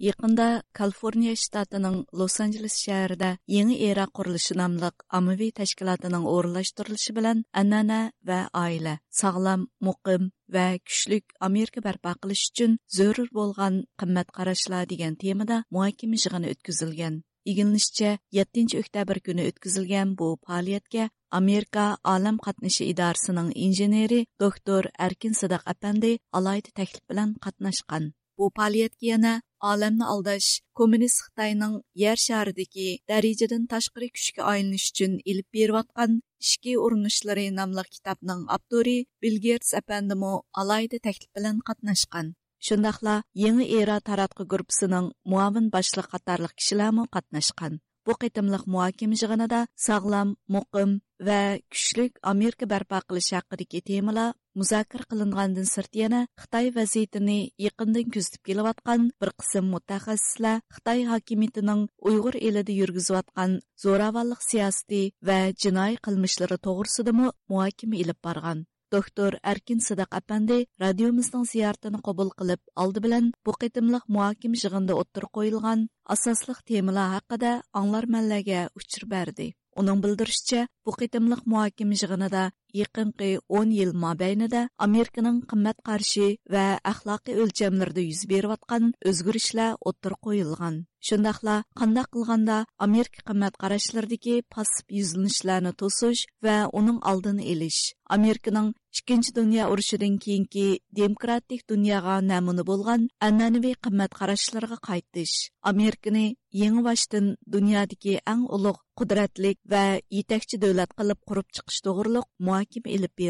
Yaqında 0.00 0.62
Kaliforniya 0.72 1.34
shtatining 1.36 1.96
Los-Anjeles 2.18 2.76
shahrida 2.84 3.30
yangi 3.56 3.76
era 3.88 4.04
qurilishi 4.16 4.54
nomli 4.60 4.88
ommaviy 5.18 5.50
tashkilotining 5.58 6.24
o'rinlashtirilishi 6.34 7.12
bilan 7.18 7.42
an'ana 7.62 7.98
va 8.28 8.38
oila, 8.64 8.94
sog'lom, 9.20 9.66
muqim 9.86 10.22
va 10.54 10.64
kuchlik 10.86 11.24
Amerika 11.48 11.80
barpo 11.86 12.12
qilish 12.22 12.44
uchun 12.50 12.78
zarur 12.98 13.28
bo'lgan 13.38 13.74
qimmat 14.00 14.28
qarashlar 14.36 14.88
degan 14.92 15.18
temada 15.24 15.56
muhokama 15.74 16.16
yig'ini 16.16 16.46
o'tkazilgan. 16.52 17.14
İgilnişçe 17.44 18.18
7 18.32 18.78
oktyabr 18.80 19.16
günü 19.26 19.42
o'tkazilgan 19.48 20.18
bu 20.18 20.38
faoliyatga 20.46 21.10
Amerika 21.30 21.98
Alam 22.04 22.38
Qatnaşı 22.38 22.84
İdarəsinin 22.84 23.52
injeneri 23.54 24.26
doktor 24.40 24.84
Erkin 24.98 25.32
Sadaq 25.32 25.62
әпәнди 25.72 26.18
alayda 26.32 26.70
təklif 26.80 27.04
bilan 27.10 27.34
qatnaşqan. 27.44 28.12
Bu 28.38 28.50
faoliyatga 28.56 29.06
yana 29.06 29.42
olamni 29.70 30.04
aldash 30.12 30.48
kommunist 30.78 31.18
xitoyning 31.24 31.74
yer 32.02 32.18
sharidagi 32.26 32.88
darajadan 33.10 33.64
tashqari 33.72 34.08
kuchga 34.16 34.42
aylanish 34.52 34.86
uchun 34.92 35.12
ilib 35.30 35.48
berayotgan 35.56 36.12
ishki 36.44 36.72
urinishlari 36.84 37.46
nomli 37.58 37.84
kitobning 37.94 38.42
avtori 38.56 38.98
bilgers 39.22 39.70
apandimo 39.80 40.32
alayda 40.60 40.98
taklif 41.06 41.30
bilan 41.36 41.56
qatnashgan 41.68 42.26
shundoqla 42.66 43.14
yangi 43.44 43.66
era 43.80 43.96
taratqi 44.08 44.44
gruppasining 44.52 45.06
muavin 45.32 45.66
boshliq 45.76 46.06
qatorliq 46.14 46.52
kishilarmi 46.58 47.04
qatnashgan 47.14 47.74
bu 48.06 48.12
qitimliq 48.22 48.64
muhokama 48.74 49.16
yig'inida 49.20 49.60
sog'lom 49.86 50.28
muqim 50.54 50.90
va 51.26 51.40
kuchlik 51.72 52.12
amerika 52.32 52.66
barpo 52.72 52.98
qilish 53.08 53.30
haqidagi 53.36 53.80
temalar 53.90 54.30
muzokara 54.58 55.04
qilingandan 55.10 55.68
sirt 55.74 55.92
yana 56.02 56.20
xitoy 56.42 56.66
vaziyatini 56.78 57.38
yaqindan 57.66 58.06
kuzatib 58.14 58.42
kelayotgan 58.48 59.00
bir 59.20 59.30
qism 59.40 59.64
mutaxassislar 59.74 60.56
xitoy 60.76 61.00
hokimiyatining 61.12 61.82
uyg'ur 62.10 62.34
elida 62.48 62.72
yurgizayotgan 62.80 63.52
zo'ravonlik 63.84 64.42
siyosati 64.50 65.02
va 65.28 65.38
jinoiy 65.62 65.94
qilmishlari 66.06 66.58
to'g'risidami 66.66 67.26
muhokama 67.50 67.96
ilib 68.02 68.20
borgan 68.26 68.58
doktor 68.94 69.38
arkin 69.52 69.80
sidiq 69.86 70.10
apandi 70.20 70.58
radiomizning 70.82 71.44
ziyoratini 71.52 72.00
qabul 72.06 72.30
qilib, 72.38 72.60
oldi 72.82 73.04
bilan 73.06 73.30
bu 73.46 73.52
qitimliq 73.62 74.04
muhokim 74.16 74.52
yig'inda 74.62 74.98
o'ttir 75.02 75.24
qo'yilgan 75.36 75.88
asosliq 76.14 76.60
temalar 76.70 77.08
haqida 77.16 77.52
anglarmanlarga 77.80 78.60
uchir 78.80 79.08
berdi. 79.14 79.46
Uning 79.80 79.98
bildirishicha, 80.04 80.60
bu 80.84 80.92
qitimliq 81.00 81.42
muhokim 81.52 81.92
yig'inida 81.94 82.42
yaqinqi 82.82 83.30
10 83.60 83.74
yil 83.78 83.92
mobaynida 84.04 84.62
Amerikaning 84.86 85.38
qimmat 85.50 85.78
qarshi 85.88 86.28
va 86.54 86.66
axloqiy 86.92 87.40
o'lchamlarda 87.42 88.02
yuz 88.10 88.22
berayotgan 88.32 88.92
o'zgarishlar 89.10 89.76
o'ttir 89.88 90.14
qo'yilgan. 90.24 90.76
Shundaqla 91.08 91.56
qandaq 91.80 92.08
qilganda 92.14 92.56
Amerika 92.86 93.20
qimmat 93.28 93.54
qarashlaridagi 93.62 94.34
passiv 94.54 94.86
yuzlanishlarni 94.98 95.72
to'sish 95.80 96.26
va 96.44 96.56
uning 96.80 96.98
oldini 97.10 97.44
olish, 97.52 97.80
Amerikaning 98.16 98.68
ikkinchi 98.98 99.30
dunyo 99.38 99.64
urushidan 99.72 100.14
keyingi 100.24 100.68
demokratik 101.00 101.60
dunyoga 101.72 102.16
namuna 102.32 102.62
bo'lgan 102.70 103.08
an'anaviy 103.28 103.76
qimmat 103.84 104.12
qarashlarga 104.20 104.78
qaytish, 104.88 105.36
Amerikani 105.72 106.26
yangi 106.62 106.82
boshdan 106.88 107.26
dunyodagi 107.54 108.14
eng 108.32 108.42
ulug' 108.56 108.82
qudratlik 108.98 109.58
va 109.72 109.84
yetakchi 110.18 110.56
davlat 110.64 110.90
qilib 110.98 111.20
qurib 111.28 111.48
chiqish 111.56 111.80
to'g'riliq 111.86 112.26
ھاكىم 112.60 112.90
ئېلىپ 112.94 113.26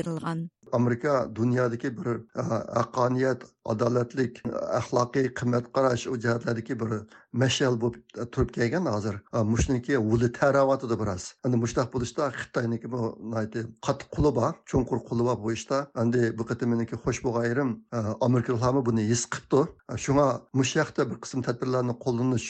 amerika 0.73 1.29
dunyodagi 1.35 1.97
bir 1.99 2.07
e, 2.07 2.43
haqqoniyat 2.79 3.43
adolatlik 3.65 4.43
axloqiy 4.79 5.35
qimmat 5.41 5.73
qarash 5.77 6.07
u 6.07 6.17
jihatlardagi 6.25 6.81
bir 6.81 6.91
mashal 7.33 7.81
bo'lib 7.83 8.03
e, 8.19 8.25
turib 8.33 8.51
kelgan 8.57 8.87
hozir. 8.87 9.15
E, 9.35 9.39
mushniki 9.53 9.99
vuli 9.99 10.33
tarayotidi 10.33 10.99
biroz. 11.03 11.25
Endi 11.47 11.57
mushtaq 11.65 11.93
bo'lishda 11.95 12.31
xitoyniki 12.41 12.89
qattiq 13.87 14.09
quli 14.17 14.35
bor 14.39 14.53
cho'nqur 14.71 15.05
quli 15.09 15.27
bor 15.29 15.39
bu 15.45 15.53
ishda. 15.59 15.87
Endi 16.03 16.33
bu 16.39 16.47
qatimniki 16.51 16.97
xo'sh 17.05 17.23
bo'lgan 17.27 17.77
amerikalarmi 18.21 18.87
buni 18.87 19.03
his 19.13 19.27
qilibdi 19.33 19.97
shunga 20.05 20.27
mushaqda 20.61 21.07
bir 21.11 21.19
qism 21.25 21.43
tadbirlarni 21.47 21.95
qo'llanish 22.05 22.49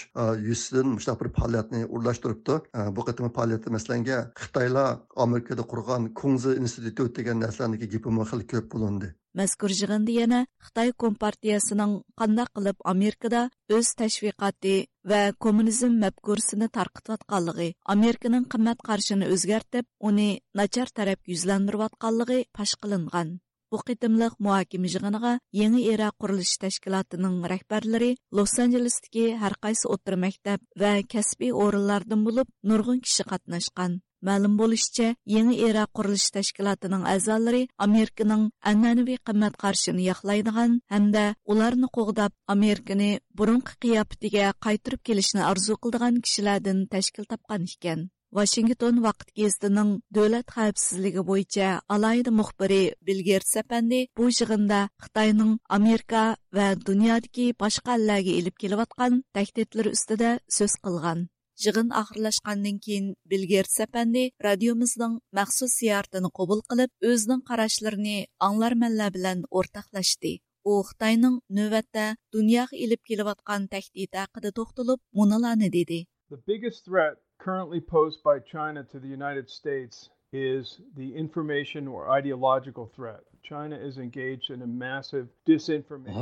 yuzidan 0.49 0.89
mushtaq 0.97 1.21
bir 1.23 1.29
faoliyatni 1.39 1.81
o'rlashtiribdi 1.95 2.59
bu 2.97 3.05
qitim 3.09 3.31
faoliyati 3.37 3.73
masalanga 3.77 4.19
xitoylar 4.43 4.89
amerikada 5.27 5.63
qurgan 5.73 6.09
kunzi 6.21 6.57
institut 6.63 7.17
degan 7.19 7.41
narsalarniki 7.45 7.89
gapimi 8.11 8.29
xil 8.31 8.43
ko'p 8.51 8.71
bo'lindi 8.75 9.09
mazkur 9.39 9.71
жығынды 9.79 10.15
yana 10.17 10.39
Xitoy 10.67 10.91
kompartiyasining 11.03 11.93
qanday 12.21 12.49
qilib 12.57 12.81
Amerikada 12.93 13.43
o'z 13.77 13.91
tashviqoti 14.01 14.73
va 15.11 15.21
kommunizm 15.45 15.93
mafkursini 16.05 16.69
tarqatayotganligi, 16.79 17.69
Amerikaning 17.95 18.49
qimmat 18.55 18.83
qarshini 18.89 19.31
o'zgartib, 19.35 19.87
uni 20.09 20.29
nachar 20.61 20.91
taraf 20.99 21.31
yuzlantirayotganligi 21.33 22.41
pash 22.59 22.75
qilingan. 22.83 23.33
Bu 23.71 23.79
qitimliq 23.87 24.35
muhokama 24.45 24.91
yig'iniga 24.91 25.33
Yangi 25.61 25.83
era 25.95 26.11
qurilish 26.21 26.57
tashkilotining 26.65 27.37
rahbarlari 27.55 28.13
Los-Anjelesdagi 28.37 29.27
har 29.43 29.55
qaysi 29.65 29.87
o'tir 29.95 30.19
maktab 30.27 30.61
va 30.83 30.93
kasbiy 31.15 31.55
o'rinlardan 31.65 32.27
bo'lib, 32.27 32.49
nurg'un 32.71 33.05
kishi 33.07 33.31
qatnashgan. 33.33 34.01
Мәлім 34.29 34.57
болышча, 34.61 35.09
Yeni 35.35 35.55
Era 35.69 35.87
qurilish 35.97 36.29
tashkilotining 36.37 37.07
a'zolari 37.13 37.63
Amerikaning 37.87 38.43
an'anaviy 38.71 39.19
qimmat 39.31 39.57
qarshini 39.63 40.05
yoqlaydigan 40.11 40.79
hamda 40.95 41.25
ularni 41.55 41.89
qo'g'dab 41.97 42.37
Amerikani 42.55 43.11
burunqi 43.41 43.77
qiyofatiga 43.85 44.53
qaytirib 44.67 45.05
kelishni 45.11 45.43
orzu 45.51 45.79
qiladigan 45.83 46.23
kishilardan 46.25 46.87
tashkil 46.95 47.31
topgan 47.33 47.65
ekan. 47.75 48.09
Washington 48.39 49.01
vaqt 49.07 49.29
gezitining 49.41 49.91
davlat 50.17 50.53
xavfsizligi 50.57 51.23
bo'yicha 51.31 51.71
alayda 51.95 52.31
muxbiri 52.41 52.83
Bilger 53.07 53.43
Sapandi 53.55 54.01
bu 54.17 54.29
yig'inda 54.29 54.81
Xitoyning 55.05 55.53
Amerika 55.79 56.23
va 56.57 56.69
dunyodagi 56.89 57.47
boshqa 57.63 57.97
allarga 57.99 58.33
ilib 58.41 58.57
kelayotgan 58.63 59.21
tahdidlari 59.35 59.97
ustida 59.97 60.31
so'z 60.59 60.75
qilgan. 60.85 61.29
жығын 61.61 61.91
ахырлашқандан 62.01 62.79
кейін 62.85 63.09
Билгер 63.31 63.67
сәпәнде 63.69 64.23
радиомыздың 64.47 65.17
мәқсус 65.39 65.75
зияртын 65.81 66.29
қобыл 66.39 66.63
қылып, 66.71 66.93
өзінің 67.11 67.43
қарашларын 67.51 68.07
аңларманлар 68.47 69.13
білән 69.17 69.43
ортақлашты. 69.61 70.39
О 70.65 70.81
Қытайның 70.89 71.41
нөвәтті 71.57 72.07
дүнияқ 72.35 72.73
еліп 72.85 73.03
келіватқан 73.09 73.67
атқан 73.67 73.69
тәхдид 73.75 74.17
тоқтылып, 74.59 75.01
мұналаны 75.17 75.69
деді. 75.73 76.07
The 76.31 76.41
biggest 76.47 76.85
threat 76.85 77.17
currently 77.39 77.81
posed 77.81 78.23
by 78.23 78.39
China 78.39 78.85
to 78.93 78.99
the 78.99 79.09
United 79.09 79.51
States 79.51 80.11
is 80.33 80.81
the 80.97 81.15
information 81.17 81.89
or 81.89 82.09
ideological 82.11 82.87
threat. 82.97 83.25
China 83.43 83.77
is 83.77 83.99
engaged 83.99 84.51
in 84.51 84.63
a 84.63 84.67
massive 84.67 85.29
disinformation. 85.47 86.15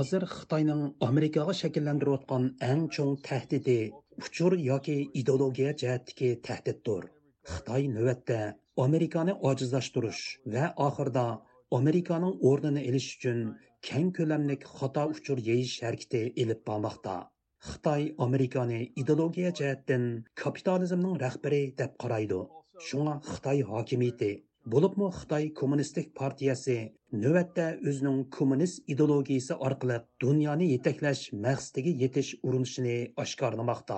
Uchur 4.25 4.53
yoki 4.71 4.97
ideologiya 5.21 5.73
jihatdagi 5.83 6.31
tahdiddir 6.49 7.05
xitoy 7.53 7.85
navbatda 7.97 8.39
amerikani 8.85 9.35
ojizlashtirish 9.51 10.23
va 10.55 10.65
oxirida 10.87 11.27
amerikaning 11.79 12.35
o'rnini 12.51 12.83
ilish 12.91 13.09
uchun 13.17 13.41
keng 13.89 14.09
ko'lamlik 14.19 14.67
xato 14.79 15.05
uchur 15.15 15.39
yeyish 15.51 15.77
harakati 15.87 16.23
ilib 16.45 16.61
bormoqda 16.71 17.17
xitoy 17.69 18.03
amerikani 18.27 18.81
ideologiya 19.03 19.51
jihatdan 19.61 20.05
kapitalizmning 20.43 21.17
rahbari 21.25 21.63
deb 21.83 21.97
qaraydi 22.05 22.41
shunga 22.89 23.15
xitoy 23.31 23.63
hokimiyati 23.71 24.33
Bo'libmi 24.73 25.07
Xitoy 25.17 25.45
Kommunistik 25.59 26.09
partiyasi 26.19 26.75
navbatda 27.21 27.67
o'zining 27.91 28.19
kommunist 28.37 28.91
ideologiyasi 28.95 29.57
orqali 29.69 29.97
dunyoni 30.25 30.67
yetaklash 30.71 31.23
maqsadiga 31.45 31.93
yetish 32.03 32.33
urinishini 32.49 32.97
oshkorlamoqda. 33.25 33.97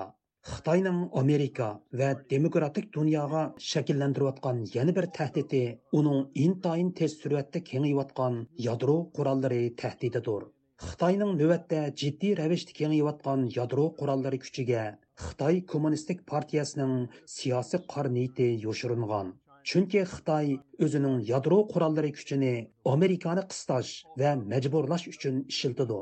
Xitoyning 0.53 1.01
Amerika 1.23 1.69
va 2.03 2.13
demokratik 2.35 2.87
dunyoga 2.99 3.43
shakllantirayotgan 3.71 4.63
yana 4.77 4.95
bir 5.01 5.11
tahdidi 5.19 5.65
uning 6.03 6.23
intayin 6.45 6.95
tez 7.03 7.19
sur'atda 7.25 7.65
kengayayotgan 7.73 8.41
yadro 8.69 8.97
qurollari 9.19 9.61
tahdididir. 9.83 10.49
Xitoyning 10.87 11.37
navbatda 11.43 11.85
jiddiy 12.05 12.39
ravishda 12.45 12.79
kengayayotgan 12.79 13.47
yadro 13.59 13.91
qurollari 14.01 14.45
kuchiga 14.47 14.89
Xitoy 15.27 15.63
Kommunistik 15.75 16.27
partiyasining 16.33 16.97
siyosiy 17.37 17.87
qarniyati 17.95 18.53
yoshiringan. 18.69 19.39
Chunki 19.71 20.01
Xitoy 20.03 20.49
o'zining 20.85 21.19
yadro 21.27 21.57
qurollari 21.73 22.09
kuchini 22.15 22.55
Amerikani 22.93 23.43
qistash 23.51 23.91
va 24.21 24.31
majburlash 24.53 25.05
uchun 25.13 25.37
ishiltidi. 25.53 25.99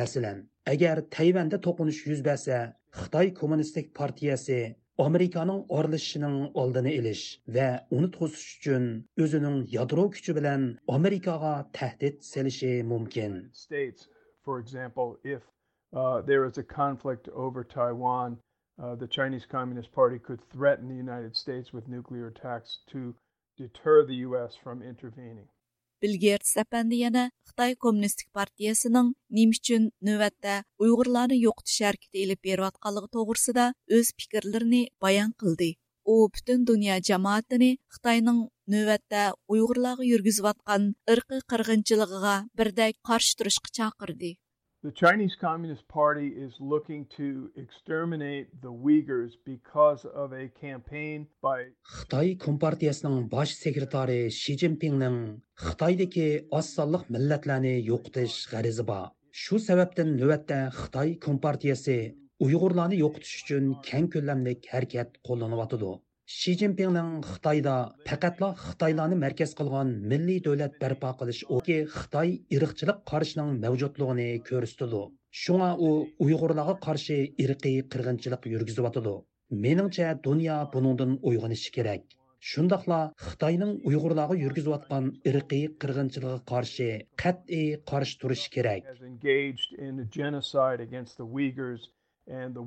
Masalan, 0.00 0.44
agar 0.72 0.96
Tayvanda 1.16 1.58
to'qinish 1.64 2.00
yuz 2.10 2.20
bersa, 2.28 2.58
Xitoy 3.00 3.34
Kommunistik 3.40 3.86
partiyasi 4.00 4.58
Amerikaning 5.06 5.60
oralashishining 5.78 6.36
oldini 6.62 6.92
olish 7.00 7.24
va 7.56 7.68
uni 7.96 8.08
to'sish 8.18 8.46
uchun 8.58 8.86
o'zining 9.26 9.58
yadro 9.76 10.04
kuchi 10.14 10.38
bilan 10.38 10.70
Amerikaga 10.98 11.54
tahdid 11.78 12.16
selishi 12.32 12.72
mumkin. 12.92 13.32
For 14.44 14.60
example, 14.60 15.08
if 15.24 15.42
uh, 15.92 16.20
there 16.22 16.44
is 16.44 16.58
a 16.58 16.62
conflict 16.62 17.28
over 17.34 17.64
Taiwan, 17.64 18.38
Uh, 18.80 18.94
the 18.94 19.08
Chinese 19.08 19.44
Communist 19.50 19.90
Party 19.92 20.18
could 20.20 20.40
threaten 20.52 20.88
the 20.88 20.94
United 20.94 21.36
States 21.36 21.72
with 21.72 21.88
nuclear 21.88 22.28
attacks 22.28 22.78
to 22.92 23.12
deter 23.56 24.06
the 24.06 24.18
US 24.26 24.54
from 24.62 24.82
intervening. 24.82 25.48
Билгер 26.00 26.38
Сапанды 26.46 26.94
яна 26.94 27.24
Қытай 27.48 27.74
Коммунистік 27.74 28.28
партиясының 28.30 29.08
нем 29.34 29.50
үшін 29.50 29.88
нөвәтті 30.08 30.60
ұйғырланы 30.78 31.34
йоқтыш 31.40 31.80
әркеті 31.90 32.22
еліп 32.22 32.44
беріп 32.46 32.68
атқалығы 32.68 33.10
тоғырсыда 33.16 33.64
өз 33.98 34.12
пікірлеріні 34.14 34.84
баян 35.02 35.34
қылды. 35.42 35.72
О, 36.06 36.30
бүтін 36.30 36.62
дүния 36.70 37.00
жамаатыны 37.02 37.74
Қытайның 37.90 38.44
нөвәтті 38.70 39.24
ұйғырлағы 39.50 40.06
үргізіп 40.14 40.52
атқан 40.54 40.92
ұрқы 41.16 41.42
қырғынчылығыға 41.50 42.36
бірдәй 42.54 42.94
қаршы 43.02 43.34
тұрышқы 43.42 43.74
чақырды. 43.80 44.36
The 44.84 44.92
Chinese 44.92 45.34
Communist 45.34 45.88
Party 45.88 46.28
is 46.28 46.54
looking 46.60 47.04
to 47.16 47.50
exterminate 47.56 48.46
the 48.62 48.70
Uyghurs 48.70 49.32
because 49.44 50.04
of 50.04 50.32
a 50.32 50.46
campaign 50.46 51.26
by 51.42 51.64
Xitoy 51.92 52.38
Kompartiyasining 52.38 53.28
bosh 53.28 53.56
sekretari 53.56 54.30
Xi 54.30 54.54
Jinpingning 54.54 55.40
Xitoydagi 55.58 56.46
oz 56.52 56.70
sonliq 56.76 57.10
millatlarni 57.10 57.74
yo'qotish 57.90 58.38
g'arizi 58.52 58.86
bor. 58.86 59.10
Shu 59.32 59.58
sababdan 59.58 60.14
navbatda 60.20 60.60
Xitoy 60.70 61.18
Kompartiyasi 61.26 61.98
uyg'urlarni 62.46 63.02
yo'qotish 63.02 63.34
uchun 63.42 63.72
keng 63.82 64.06
ko'lamli 64.14 64.60
harakat 64.70 65.18
qo'llanyotidi 65.26 65.90
shi 66.28 66.52
zinpinning 66.60 67.12
xitoyda 67.26 67.74
faqatla 68.08 68.48
xitoylarni 68.62 69.16
markaz 69.20 69.54
qilgan 69.60 69.92
milliy 70.10 70.42
davlat 70.46 70.74
barpo 70.82 71.12
qilish 71.20 71.40
oki 71.58 71.76
xitoy 71.94 72.28
irqchilik 72.56 72.98
qarishining 73.10 73.50
mavjudligini 73.62 74.26
ko'rsatdi. 74.48 75.02
Shunga 75.42 75.70
u 75.86 75.88
uyg'urlarga 76.26 76.74
qarshi 76.86 77.18
irqiy 77.44 77.78
qirg'inchilik 77.94 78.42
yurgizyotidi 78.52 79.14
meningcha 79.64 80.08
dunyo 80.28 80.58
buningdan 80.74 81.12
uyg'onishi 81.30 81.70
kerak. 81.78 82.02
Shundoqla 82.50 83.00
xitoyning 83.26 83.72
uyg'urlarga 83.88 84.36
yurgizayotgan 84.44 85.04
irqiy 85.32 85.64
qirg'inchiligiga 85.82 86.40
qarshi 86.52 86.90
qat'iy 87.22 87.68
qarshi 87.90 88.14
turishi 88.20 88.48
kerak. 88.56 88.82
And 92.30 92.54
the 92.54 92.62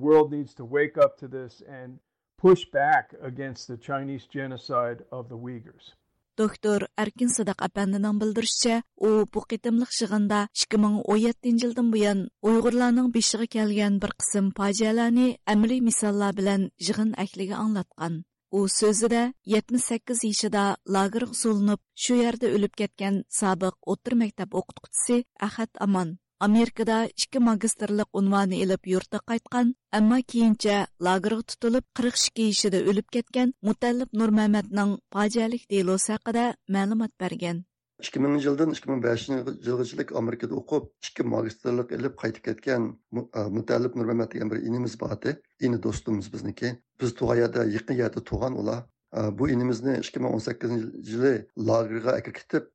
push 2.41 2.65
back 2.73 3.13
against 3.21 3.67
the 3.67 3.77
Chinese 3.77 4.25
genocide 4.37 4.99
of 5.11 5.29
the 5.29 5.37
Uyghurs. 5.37 5.93
Doktor 6.37 6.87
Erkin 6.97 7.29
Садақ 7.29 7.59
әпәндінің 7.67 8.17
білдірішчә, 8.21 8.77
u 9.07 9.09
bu 9.33 9.41
qitimliq 9.51 9.91
shig'inda 9.93 10.39
2017 10.63 11.61
yildan 11.61 11.91
buyon 11.93 12.23
Uyg'urlarning 12.41 13.11
beshig'i 13.17 13.47
kelgan 13.55 13.99
bir 14.01 14.15
qism 14.23 14.49
fojialarni 14.57 15.27
amaliy 15.53 15.83
misollar 15.89 16.33
bilan 16.39 16.65
yig'in 16.87 17.13
akliga 17.25 17.59
anglatgan. 17.65 18.23
U 18.57 18.65
so'zida 18.79 19.21
78 19.57 20.25
yoshida 20.29 20.65
lagerga 20.95 21.37
solinib, 21.43 21.83
shu 22.03 22.17
yerda 22.23 22.49
o'lib 22.55 22.73
ketgan 22.81 23.21
sobiq 23.41 23.77
o'tir 23.93 24.17
maktab 24.23 24.57
o'qituvchisi 24.59 25.23
Ahad 25.47 25.71
Aman 25.87 26.17
Amerikada 26.41 26.95
ikki 27.05 27.39
magistrlik 27.39 28.07
unvoni 28.19 28.59
ilib 28.65 28.87
yurtga 28.91 29.19
qaytgan, 29.31 29.67
ammo 29.97 30.17
keyincha 30.33 30.77
lagerga 31.07 31.43
tutilib 31.51 31.85
42 31.99 32.45
yoshida 32.45 32.79
o'lib 32.93 33.07
ketgan 33.15 33.51
Mutallib 33.69 34.15
Nurmamatning 34.21 34.95
fojialik 35.17 35.67
delosi 35.73 36.15
haqida 36.15 36.45
ma'lumot 36.77 37.13
bergan. 37.23 37.61
2000 38.07 38.41
yildan 38.47 38.73
2005 38.79 39.27
yilgachilik 39.67 40.15
Amerikada 40.23 40.57
o'qib, 40.63 40.89
ikki 41.09 41.27
magistrlik 41.35 41.93
ilib 41.99 42.17
qaytib 42.23 42.47
ketgan 42.49 42.89
e, 43.19 43.45
Mutallib 43.59 44.01
Nurmamat 44.01 44.33
degan 44.33 44.55
bir 44.55 44.65
inimiz 44.71 44.99
bor 45.03 45.13
edi. 45.19 45.37
Ini 45.69 45.83
do'stimiz 45.85 46.33
bizniki. 46.33 46.75
Biz 47.01 47.17
tug'ayada 47.21 47.69
yaqin 47.77 48.01
yerda 48.03 48.25
tug'an 48.31 48.57
ular. 48.63 48.83
E, 49.13 49.29
bu 49.39 49.53
inimizni 49.57 49.99
2018 50.09 50.71
yili 51.13 51.35
lagerga 51.69 52.17
akirtib, 52.19 52.73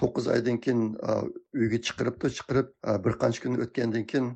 to'qqiz 0.00 0.26
oydan 0.34 0.58
keyin 0.64 0.82
uyga 1.62 1.78
chiqiribdi 1.86 2.30
chiqirib 2.38 2.68
bir 3.04 3.18
qancha 3.22 3.42
kun 3.44 3.60
o'tgandan 3.64 4.04
keyin 4.12 4.28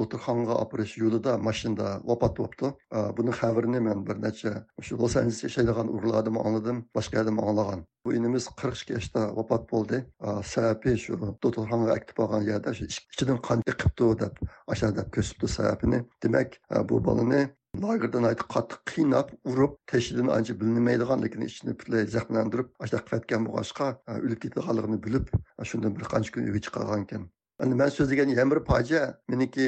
doktorxonaga 0.00 0.58
opirish 0.64 0.96
yo'lida 1.02 1.36
mashinada 1.48 1.88
vafot 2.10 2.36
bo'libdi 2.40 2.72
buni 3.18 3.36
xabarini 3.40 3.80
men 3.88 4.04
bir 4.08 4.20
necha 4.26 4.52
shu 4.88 5.00
los 5.02 5.16
anjeles 5.22 5.42
yashaydigan 5.46 5.92
urug'lardan 5.96 6.40
angladim 6.44 6.84
boshqa 6.98 7.20
yerdan 7.20 7.40
anglagan 7.46 7.84
bu 8.04 8.14
inimiz 8.18 8.50
qirq 8.60 8.76
ikki 8.82 8.96
yoshda 8.98 9.24
vafot 9.40 9.66
bo'ldi 9.72 10.04
sababi 10.52 10.96
shu 11.04 11.20
doktorxonaga 11.24 11.98
akib 11.98 12.24
olgan 12.26 12.48
yerda 12.52 12.76
ichidan 12.88 13.38
qon 13.48 13.66
chiqibdi 13.68 14.12
deb 14.24 14.46
asha 14.76 14.94
deb 15.00 15.12
ko'rsatdi 15.16 15.52
sababini 15.58 16.04
demak 16.26 16.58
bu 16.90 17.04
bolani 17.08 17.44
lagerdan 17.82 18.28
aytib 18.30 18.48
qattiq 18.54 18.80
qiynab 18.92 19.30
urib 19.52 19.78
teshidan 19.92 20.28
ancha 20.36 20.58
bilinmaydigan 20.60 21.24
lekin 21.24 21.46
ichini 21.48 21.76
butlay 21.78 22.06
zaxmlantirib 22.16 22.68
ashtaq 22.86 23.06
qilayotgan 23.06 23.46
bo'lg'achqa 23.48 23.88
o'lib 24.18 24.42
ketadiganligini 24.44 24.98
bilib 25.06 25.32
shundan 25.70 25.96
bir 25.96 26.12
qancha 26.12 26.36
kun 26.36 26.50
uyga 26.50 26.60
chiqargan 26.66 27.06
ekan 27.06 27.24
endi 27.62 27.74
man 27.80 27.88
so'zlagan 27.96 28.28
yana 28.34 28.50
bir 28.52 28.60
fojia 28.68 29.02
meniki 29.32 29.66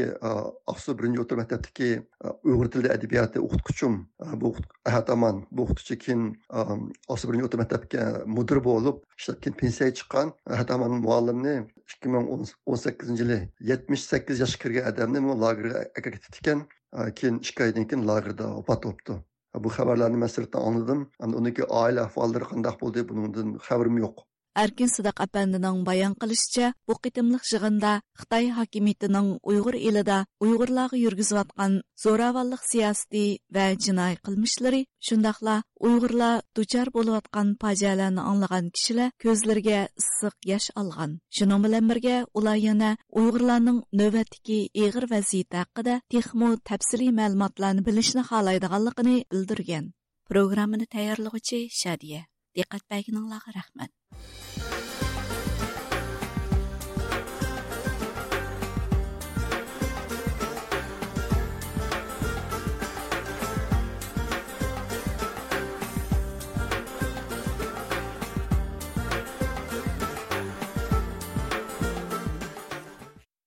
oqsu 0.72 0.96
birinchi 0.98 1.22
o'rta 1.22 1.38
maktabdagi 1.40 1.90
uyg'ur 2.48 2.70
tili 2.74 2.88
adabiyoti 2.96 3.42
o'qituvchim 3.46 3.94
bu 4.42 4.54
ahad 4.90 5.12
bu 5.56 5.62
o'qituvchi 5.64 5.98
keyin 6.04 6.22
oqsu 7.12 7.28
birinchi 7.28 7.46
o'rta 7.48 7.62
maktabga 7.62 8.02
mudir 8.36 8.62
bo'lib 8.68 8.96
ishlab 9.20 9.38
keyin 9.42 9.56
pensiyaga 9.62 9.98
chiqqan 10.00 10.34
ahad 10.56 10.74
muallimni 11.06 11.56
ikki 11.92 12.08
ming 12.14 12.26
o'n 12.70 12.80
sakkizinchi 12.86 13.22
yili 13.24 13.38
yetmish 13.70 14.04
sakkiz 14.12 14.42
yoshga 14.44 14.62
kirgan 14.62 14.90
odamni 14.92 15.38
lagerga 15.44 15.84
akratibdi 15.98 16.42
ekan 16.42 16.66
keyin 17.20 17.38
ikki 17.48 17.62
oydan 17.68 17.88
keyin 17.90 18.06
lagerda 18.10 18.50
vafot 18.56 18.84
bo'libdi. 18.88 19.18
Bu 19.64 19.72
xabarlarni 19.76 20.18
man 20.22 20.30
sirtdan 20.36 20.66
anladim 20.70 21.02
uniki 21.42 21.64
oila 21.82 22.06
ahvollari 22.08 22.48
qandaq 22.52 22.80
bo'ldi 22.82 23.04
bundan 23.10 23.54
xabarim 23.68 24.00
yo'q. 24.04 24.24
Erkin 24.56 24.88
Сыдақ 24.88 25.18
әпәндінің 25.26 25.82
баян 25.84 26.14
қылышча, 26.16 26.70
bu 26.88 26.94
qitimliq 27.04 27.42
жығында 27.44 27.90
Xitoy 28.20 28.46
hokimiyatining 28.56 29.26
Uyg'ur 29.50 29.76
elida 29.76 30.18
Uyg'urlarga 30.40 30.96
yurgizayotgan 30.96 31.74
zo'ravonlik 32.02 32.62
siyosati 32.64 33.24
va 33.56 33.66
jinoiy 33.86 34.16
qilmishlari, 34.26 34.80
shundaqla 35.08 35.56
Uyg'urlar 35.88 36.40
duchor 36.56 36.88
bo'layotgan 36.94 37.50
fojialarni 37.64 38.24
anglagan 38.30 38.70
kishilar 38.78 39.12
ko'zlariga 39.24 39.80
issiq 40.02 40.48
yosh 40.52 40.68
olgan. 40.82 41.18
Shuning 41.36 41.66
bilan 41.66 41.90
birga 41.92 42.16
ular 42.40 42.56
yana 42.68 42.94
Uyg'urlarning 43.20 43.82
navbatdagi 44.00 44.58
ig'ir 44.84 45.08
vaziyati 45.12 45.60
haqida 45.62 45.98
texmo 46.14 46.48
tafsiliy 46.70 47.12
ma'lumotlarni 47.20 47.84
bilishni 47.90 48.24
xohlaydiganligini 48.30 49.18
bildirgan. 49.34 49.92
Programmani 50.32 50.86
tayyorlovchi 50.96 51.60
Shadiya. 51.80 52.22
Diqqat 52.56 52.84
bəginizə 52.88 53.38
rəhmət. 53.54 53.90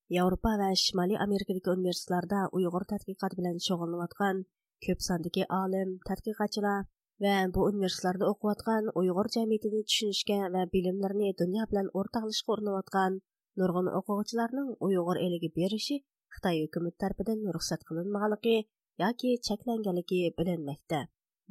Yevropa 0.09 0.51
va 0.61 0.69
Shimoliy 0.83 1.17
Amerikadagi 1.25 1.73
universitetlarda 1.73 2.45
Uyg'ur 2.57 2.85
tadqiqoti 2.93 3.41
bilan 3.41 3.57
shug'ullanayotgan 3.65 4.45
ko'p 4.85 5.03
sondagi 5.09 5.49
olim, 5.63 5.97
tadqiqotchilar 6.07 6.85
va 7.23 7.33
bu 7.55 7.65
universitetlarda 7.71 8.25
o'qiyotgan 8.31 8.89
Uyg'ur 9.01 9.27
jamiyatini 9.35 9.81
tushunishga 9.89 10.37
va 10.55 10.61
bilimlarni 10.75 11.29
dunyo 11.41 11.67
bilan 11.71 11.91
o'rtoqlashga 12.01 12.55
urinayotgan 12.55 13.19
nurg'un 13.61 13.91
o'quvchilarning 13.99 14.69
Uyg'ur 14.87 15.21
eliga 15.25 15.49
berishi 15.59 15.97
Xitoy 16.35 16.57
hukumati 16.63 16.97
tarafidan 17.03 17.39
ruxsat 17.55 17.85
qilinmaganligi 17.89 18.57
yoki 19.03 19.29
cheklanganligi 19.47 20.21
bilinmoqda. 20.39 20.99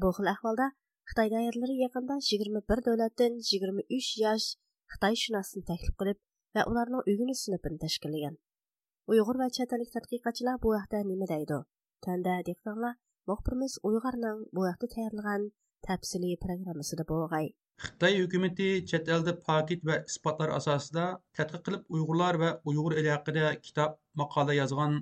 Bu 0.01 0.09
xil 0.17 0.33
ahvolda 0.35 0.67
Xitoy 1.11 1.29
doiralari 1.37 1.77
yaqinda 1.85 2.21
21 2.33 2.85
davlatdan 2.89 3.41
23 3.53 4.13
yosh 4.25 4.47
Xitoy 4.93 5.15
shunosini 5.25 5.65
taklif 5.71 5.95
qilib 6.03 6.19
va 6.55 6.69
ularning 6.73 7.03
o'g'ini 7.11 7.35
sinfini 7.45 7.79
tashkillagan. 7.87 8.37
uyg'ur 9.13 9.37
va 9.41 9.49
chet 9.57 9.71
ellik 9.75 9.91
tadqiqotchilar 9.97 10.57
bu 10.63 10.73
haqda 10.79 10.99
nima 11.11 11.27
deydi 11.33 11.59
tanda 12.07 12.35
dehqonlar 12.49 12.95
muxbirimiz 13.31 13.73
uyg'urning 13.89 14.39
bu 14.55 14.61
vaqtda 14.67 14.87
tayyorlagan 14.95 15.43
tafsili 15.87 16.31
programmasida 16.45 17.05
bo'lg'ay. 17.13 17.47
Xitoy 17.85 18.15
hukumati 18.23 18.69
chet 18.91 19.09
elda 19.15 19.33
pakit 19.49 19.81
va 19.89 19.97
isbotlar 20.11 20.49
asosida 20.59 21.05
tadqiq 21.39 21.63
qilib 21.67 21.83
uyg'urlar 21.97 22.35
va 22.43 22.51
uyg'ur 22.71 22.93
eli 23.01 23.11
haqida 23.15 23.45
kitob 23.67 23.93
maqola 24.21 24.57
yozgan 24.61 24.97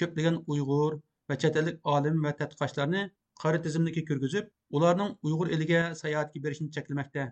ko'plagan 0.00 0.36
uyg'ur 0.52 0.92
va 1.28 1.34
chet 1.42 1.54
ellik 1.60 1.78
olim 1.94 2.16
va 2.26 2.32
tadqiqotchilarni 2.40 3.02
qari 3.42 3.58
tizimlikka 3.64 4.02
kirgizib 4.10 4.46
ularning 4.76 5.10
uyg'ur 5.26 5.48
eliga 5.56 5.80
sayohatga 6.02 6.44
berishini 6.44 6.74
cheklamoqda. 6.76 7.24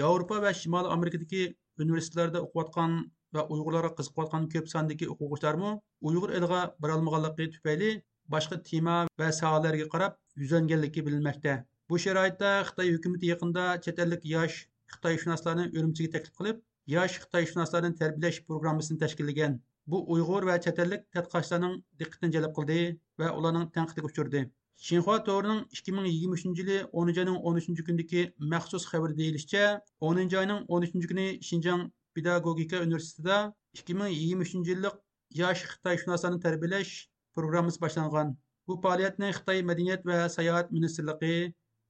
Yevropa 0.00 0.36
va 0.44 0.52
shimoliy 0.60 0.94
amerikadagi 0.96 1.42
universitetlarda 1.84 2.38
o'qiyotgan 2.46 2.92
va 3.36 3.42
uyg'urlarga 3.54 3.92
qiziqayotgan 3.98 4.48
ko'p 4.54 4.66
sondagi 4.74 5.10
o'quvchilarmi 5.12 5.70
uyg'ur 6.08 6.30
eliga 6.38 6.60
borolmaganligi 6.82 7.52
tufayli 7.56 7.90
boshqa 8.34 8.56
tema 8.68 8.96
va 9.22 9.28
sohalarga 9.40 9.86
qarab 9.94 10.18
yuzlanganligi 10.42 11.04
bilinmoqda. 11.06 11.54
Bu 11.88 11.98
sharoitda 12.04 12.50
xitoy 12.68 12.94
hukumati 12.96 13.32
yaqinda 13.32 13.64
chet 13.84 13.98
ellik 14.04 14.22
yosh 14.34 14.56
xitoyshunoslarni 14.94 15.66
urumchiga 15.78 16.12
taklif 16.14 16.38
qilib 16.38 16.62
yosh 16.94 17.18
xitoyshunoslarni 17.24 17.92
tarbiyalash 18.00 18.40
programmasini 18.48 18.98
tashkillagan. 19.02 19.60
Bu 19.90 19.98
uyg'ur 20.14 20.48
va 20.48 20.56
chet 20.64 20.78
ellik 20.84 21.06
tadqiqotchilarning 21.16 21.76
diqqatini 22.00 22.34
jalb 22.36 22.52
qildi 22.58 22.80
va 23.22 23.28
ularning 23.38 23.66
tanqidiga 23.76 24.10
uchirdi. 24.10 24.42
Shinxua 24.86 25.18
to'rining 25.28 25.60
ikki 25.76 25.92
ming 25.96 26.06
yigirma 26.10 26.36
uchinchi 26.38 26.62
yili 26.62 26.78
o'ninchi 27.00 27.22
oyning 27.24 27.38
o'n 27.48 27.60
uchinchi 27.60 27.86
kunidagi 27.88 28.22
maxsus 28.54 28.86
xabar 28.92 29.12
deyilishicha 29.20 29.64
o'ninchi 30.08 30.38
oyning 30.42 30.60
o'n 30.76 30.86
uchinchi 30.88 31.10
kuni 31.12 31.26
shinjang 31.48 31.82
pedagogika 32.16 32.80
universitetida 32.86 33.38
ikki 33.78 33.98
ming 34.00 34.10
yigirma 34.20 34.48
uchinchi 34.48 34.74
yillik 34.74 34.96
yosh 35.42 35.62
xitoyshunoslarni 35.72 36.40
tarbiyalash 36.46 36.92
programmasi 37.38 37.82
boshlangan 37.84 38.36
bu 38.68 38.78
faoliyatni 38.84 39.32
xitoy 39.38 39.62
madaniyat 39.70 40.06
va 40.10 40.28
sayohat 40.36 40.70
ministrligi 40.76 41.34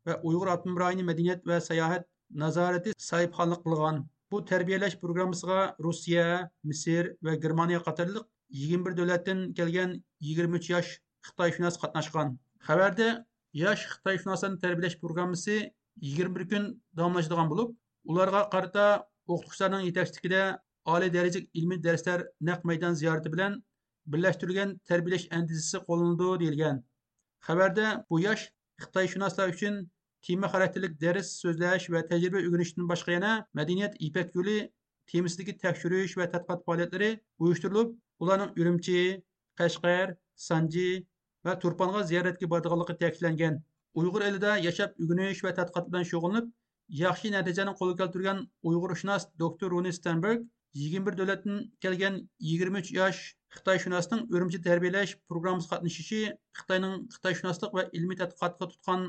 va 0.06 0.18
uyg'ur 0.28 0.48
avtonom 0.54 0.80
rayoni 0.84 1.04
madaniyat 1.10 1.46
va 1.50 1.60
sayohat 1.68 2.08
nazorati 2.44 2.96
sahibxonlik 3.10 3.62
qilgan 3.66 4.04
Bu 4.32 4.38
tərbiyələş 4.48 4.94
proqramısıға 5.02 5.56
Rusiya, 5.84 6.48
Misir 6.64 7.10
və 7.26 7.34
Germaniya 7.40 7.82
qatarlıq 7.84 8.22
21 8.60 8.94
dövlətdən 8.96 9.42
gələn 9.58 9.98
23 10.24 10.68
yaş 10.70 10.92
Xitayşünas 11.26 11.76
qatnaşqan. 11.82 12.32
Xəbərdə 12.64 13.08
yaş 13.60 13.84
Xitayşünasların 13.90 14.56
tərbiyələş 14.62 14.96
proqramısı 15.02 15.58
21 16.14 16.48
gün 16.52 16.70
davamlaşdırğan 16.96 17.52
olub, 17.56 17.74
ularga 18.04 18.46
qarata 18.54 18.86
o'qituvchilarning 19.28 19.84
yetakchiligida 19.90 20.46
oliy 20.94 21.12
darajalik 21.12 21.50
ilmiy 21.52 21.82
darslar 21.84 22.24
naq 22.40 22.64
maydon 22.64 22.96
ziyorati 23.02 23.32
bilan 23.32 23.60
birlashtirilgan 24.12 24.70
tarbiyalash 24.90 25.26
andizasi 25.38 25.78
qo'llanildi 25.88 26.28
deyilgan 26.42 26.76
xabarda 27.48 27.86
bu 28.10 28.20
yosh 28.26 28.44
xitoyshunoslar 28.84 29.54
uchun 29.54 29.74
tema 30.26 30.46
xarakterlik 30.52 30.94
dars 31.04 31.28
so'zlash 31.42 31.86
va 31.94 32.00
tajriba 32.10 32.38
o'rganishdan 32.46 32.88
boshqa 32.92 33.18
yana 33.18 33.32
madaniyat 33.58 33.92
ipak 34.08 34.28
yo'li 34.38 34.56
temasidagi 35.12 35.54
tekshirish 35.64 36.14
va 36.20 36.26
tadqiqot 36.34 36.64
faoliyatlari 36.66 37.10
uyushtirilib 37.44 37.88
ularning 38.22 38.50
urumchi 38.60 38.98
qashqar 39.60 40.14
sanji 40.48 40.88
va 41.46 41.54
turponga 41.62 42.02
ziyoratga 42.10 42.46
boradiganligi 42.52 42.98
ta'kidlangan. 43.02 43.54
Uyg'ur 44.00 44.22
elida 44.28 44.52
yashab 44.66 44.90
o'rganish 45.04 45.42
va 45.46 45.52
tadqiqot 45.58 45.88
bilan 45.90 46.08
shug'ullanib 46.10 46.50
yaxshi 47.02 47.32
natijani 47.36 47.72
qo'lga 47.80 47.96
keltirgan 48.00 48.38
uyg'urshunos 48.70 49.26
doktor 49.42 49.74
runi 49.74 49.92
stenberg 49.98 50.40
yigirma 50.82 51.06
bir 51.08 51.18
davlatdan 51.20 51.58
kelgan 51.84 52.14
yigirma 52.50 52.78
uch 52.84 52.90
yosh 52.98 53.20
xitoyshunosning 53.56 54.22
urumchi 54.34 54.60
tarbiyalash 54.66 55.12
programmasi 55.30 55.70
qatnashishi 55.72 56.20
xitoyning 56.58 56.94
xitoyshunoslik 57.14 57.74
va 57.78 57.84
ilmiy 57.98 58.18
tadqiqotga 58.22 58.68
tutgan 58.72 59.04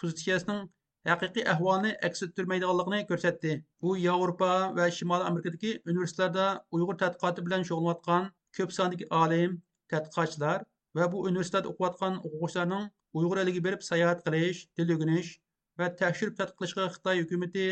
pozitsiyasining 0.00 0.62
haqiqiy 1.10 1.44
ahvolini 1.52 1.92
aks 2.08 2.24
ettirmaydiganligini 2.26 3.00
ko'rsatdi. 3.10 3.52
U 3.86 3.94
yevropa 4.06 4.50
va 4.78 4.88
shimoliy 4.98 5.28
amerikadagi 5.30 5.72
universitetlarda 5.92 6.46
uyg'ur 6.76 6.98
tadqiqoti 7.04 7.46
bilan 7.46 7.66
shug'ullanayotgan 7.68 8.28
ko'p 8.58 8.74
sondagi 8.78 9.08
olim 9.22 9.56
tadqiqotchilar 9.94 10.58
va 10.98 11.08
bu 11.12 11.24
universitetda 11.30 11.72
o'qiyotgan 11.72 12.20
o'quvchilarning 12.26 12.84
uyg'ur 13.20 13.42
eliga 13.44 13.64
berib 13.66 13.82
sayohat 13.90 14.24
qilish 14.26 14.60
til 14.76 14.94
o'rganish 14.94 15.30
va 15.78 15.90
tekshirib 16.02 16.38
tadqiq 16.40 16.58
qilishga 16.62 16.88
xitoy 16.96 17.22
hukumati 17.24 17.66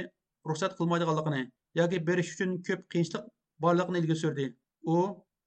ruxsat 0.50 0.76
qilmaydiganligini 0.78 1.42
yoki 1.80 1.98
berish 2.08 2.30
uchun 2.34 2.56
ko'p 2.68 2.86
qiyinchilik 2.92 3.26
borligini 3.64 4.02
ilga 4.02 4.16
surdi. 4.22 4.46
U 4.94 4.96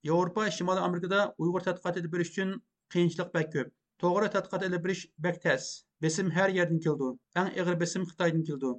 yevropa 0.10 0.49
shimoliy 0.58 0.86
amerikada 0.88 1.20
uyg'ur 1.45 1.66
tadqiqotini 1.68 2.12
berish 2.16 2.32
uchun 2.34 2.54
qiyinchilik 2.95 3.30
bak 3.38 3.51
ko'p 3.56 3.70
to'g'ri 4.04 4.30
tadqiqot 4.36 4.66
ilib 4.68 4.84
berish 4.86 5.04
bak 5.26 5.39
tas 5.45 5.70
besim 6.06 6.32
har 6.38 6.49
yerdan 6.58 6.82
keldi 6.86 7.10
eng 7.41 7.51
ig'ir 7.62 7.80
besim 7.84 8.08
xitoydan 8.12 8.43
keldi 8.49 8.72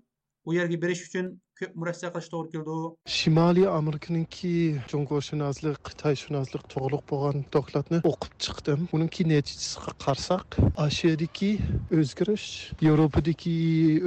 u 0.48 0.56
yerga 0.58 0.80
berish 0.84 1.04
uchun 1.08 1.30
ko'p 1.58 1.74
murassa 1.78 2.08
qilish 2.10 2.28
to'g'ri 2.32 2.50
keldi 2.54 2.76
shimoliy 3.16 3.66
amerikaniki 3.70 4.48
jungoshunoslik 4.90 5.76
xitoyshunoslik 5.88 6.64
to'g'liq 6.72 7.02
bo'lgan 7.10 7.44
dokladni 7.56 8.00
o'qib 8.10 8.32
chiqdim 8.44 8.80
uniki 8.96 9.26
natijasiga 9.32 9.92
qarasak 10.04 10.56
ashiyadagi 10.86 11.50
o'zgarish 11.98 12.46
yevropadagi 12.86 13.54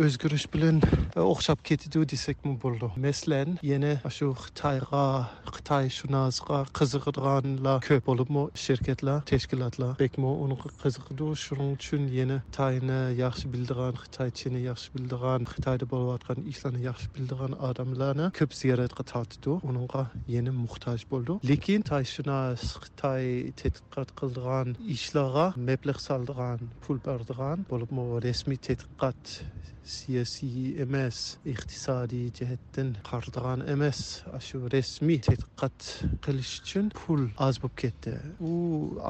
o'zgarish 0.07 0.47
bilan 0.55 0.81
o'xshab 1.23 1.63
ketadi 1.69 2.03
desakmi 2.13 2.53
bo'ldi 2.65 2.89
masalan 3.05 3.55
yana 3.71 3.93
shu 4.17 4.27
xitoyga 4.43 5.05
xitoyshunosga 5.53 6.59
qiziqadiganlar 6.81 7.79
ko'p 7.87 8.03
bo'libmi 8.09 8.43
shirkatlar 8.65 9.23
tashkilotlar 9.31 9.95
bekmi 10.03 10.33
unga 10.43 10.73
qiziqdi 10.83 11.31
shuning 11.45 11.71
uchun 11.79 12.11
yana 12.19 12.41
xitoyni 12.43 13.01
yaxshi 13.23 13.55
bildigan 13.55 14.03
xitoychani 14.03 14.67
yaxshi 14.69 14.93
bildigan 14.99 15.49
xitoyda 15.55 15.91
bo'layotgan 15.95 16.45
ishlarni 16.55 16.85
yaxshi 16.89 17.07
bildigan 17.15 17.36
qilgan 17.37 17.53
odamlarni 17.69 18.27
ko'p 18.37 18.53
ziyoratga 18.59 19.03
tortdi 19.11 19.51
unga 19.69 20.03
yana 20.35 20.53
muhtoj 20.59 21.03
bo'ldi 21.11 21.35
lekin 21.49 21.83
tayshunos 21.89 22.63
xitoy 22.85 23.27
tadqiqot 23.61 24.13
qildigan 24.21 24.73
ishlarga 24.95 25.45
mablag' 25.69 26.01
soldigan 26.07 26.71
pul 26.85 27.01
berdigan 27.07 27.67
bo'libmi 27.73 28.07
rasmiy 28.25 28.59
tadqiqot 28.69 29.35
siyosiy 29.87 30.81
emas 30.83 31.37
iqtisodiy 31.47 32.27
jihatdan 32.37 32.89
qaradigan 33.07 33.63
emas 33.73 34.01
shu 34.47 34.59
rasmiy 34.73 35.19
tadqiqot 35.27 35.87
qilish 36.25 36.53
uchun 36.61 36.89
pul 36.99 37.23
oz 37.47 37.59
bo'lib 37.63 37.75
ketdi. 37.83 38.13
U 38.49 38.51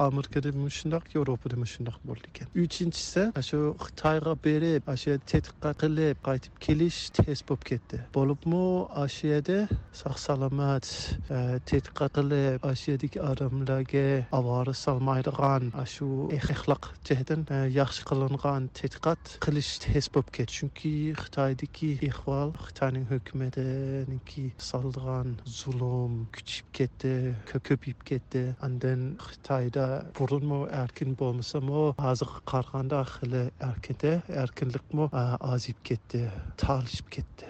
amerikada 0.06 0.52
shundoq 0.78 1.08
yevropada 1.14 1.68
shundoq 1.74 1.98
bo'ldi 2.08 2.30
ekan. 2.32 2.50
Uchinchisi 2.64 3.24
shu 3.48 3.60
xitoyga 3.84 4.34
berib 4.46 4.90
shu 5.02 5.18
tadqiqot 5.32 5.82
qilib 5.82 6.22
qaytib 6.28 6.62
kelish 6.66 7.00
tez 7.18 7.42
bo'lib 7.48 7.64
ketdi. 7.70 8.00
Bo'libmi 8.16 8.64
shu 9.14 9.32
yerda 9.32 9.58
sog' 10.02 10.18
salomat 10.26 10.86
tadqiqot 11.70 12.18
qilib 12.20 12.68
shu 12.80 12.94
yerdagi 12.94 13.24
odamlarga 13.30 14.06
ovora 14.38 14.74
solmaydigan 14.84 15.72
shu 15.94 16.08
axloq 16.38 16.92
jihatdan 17.08 17.46
yaxshi 17.80 18.06
qilingan 18.10 18.70
tadqiqot 18.78 19.36
qilish 19.44 19.72
tez 19.84 20.12
bo'lib 20.14 20.32
ketdi 20.38 20.67
chunki 20.68 21.14
xitoydagi 21.16 22.10
ahvol 22.10 22.52
xitoyning 22.52 23.06
hukumatiniki 23.08 24.52
soldigan 24.58 25.36
zulm 25.46 26.26
kuchayib 26.34 26.66
ketdi 26.76 27.12
ko'payib 27.48 28.02
ketdi. 28.04 28.42
Andan 28.66 29.16
xitoyda 29.22 29.86
burunmi 30.18 30.68
erkin 30.82 31.16
bo'lmasami 31.20 31.94
hozirga 32.04 32.40
qaraganda 32.52 33.00
hali 33.12 33.44
erkinda 33.70 34.12
erkinlikmi 34.42 35.08
ozib 35.52 35.80
ketdi 35.88 36.22
tolishib 36.64 37.08
ketdi. 37.16 37.48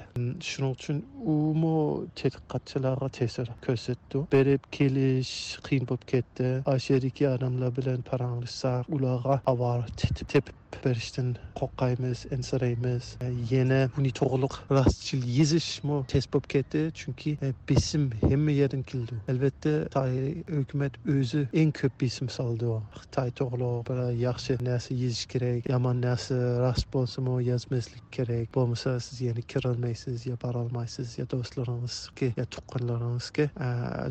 Shuning 0.50 0.76
uchun 0.78 1.02
umu 1.34 1.74
tadqiqotchilarga 2.22 3.10
ta'sir 3.18 3.50
ko'rsatdi 3.66 4.24
berib 4.36 4.70
kelish 4.78 5.34
qiyin 5.66 5.90
bo'lib 5.90 6.06
ketdi. 6.14 6.54
Shu 6.82 6.94
yerdagi 6.94 7.28
odamlar 7.34 7.74
bilan 7.80 8.06
paranglashsak 8.12 8.94
ularga 8.98 9.40
avara 9.54 9.86
tepib 9.98 10.57
berishdan 10.84 11.28
qo'rqaymiz 11.58 12.24
ensiraymiz 12.36 13.04
yana 13.52 13.80
uni 13.98 14.12
to'g'riliq 14.20 14.54
rostchil 14.76 15.24
yezishmi 15.38 15.98
tez 16.12 16.28
bo'lib 16.32 16.48
ketdi 16.54 16.82
chunki 17.00 17.34
besim 17.70 18.04
hamma 18.22 18.54
yerdan 18.60 18.82
keldi 18.90 19.18
albatta 19.32 19.74
xitoy 19.86 20.14
hukumat 20.52 20.98
o'zi 21.14 21.42
eng 21.62 21.74
ko'p 21.80 21.98
besim 22.02 22.30
soldi 22.38 22.70
xitoy 23.00 23.34
to'g'riliq 23.40 23.84
bir 23.90 24.00
yaxshi 24.24 24.58
narsa 24.70 24.96
yezish 25.02 25.26
kerak 25.34 25.68
yomon 25.74 26.02
narsa 26.06 26.38
rost 26.64 26.88
bo'lsimi 26.94 27.36
yozmaslik 27.50 28.08
kerak 28.18 28.48
bo'lmasa 28.56 28.96
siz 29.08 29.20
yana 29.28 29.46
kirolmaysiz 29.52 30.26
yo 30.30 30.36
borolmaysiz 30.46 31.18
yo 31.20 31.28
do'stlaringizga 31.34 32.32
yo 32.40 32.48
tuqqanlaringizga 32.56 33.46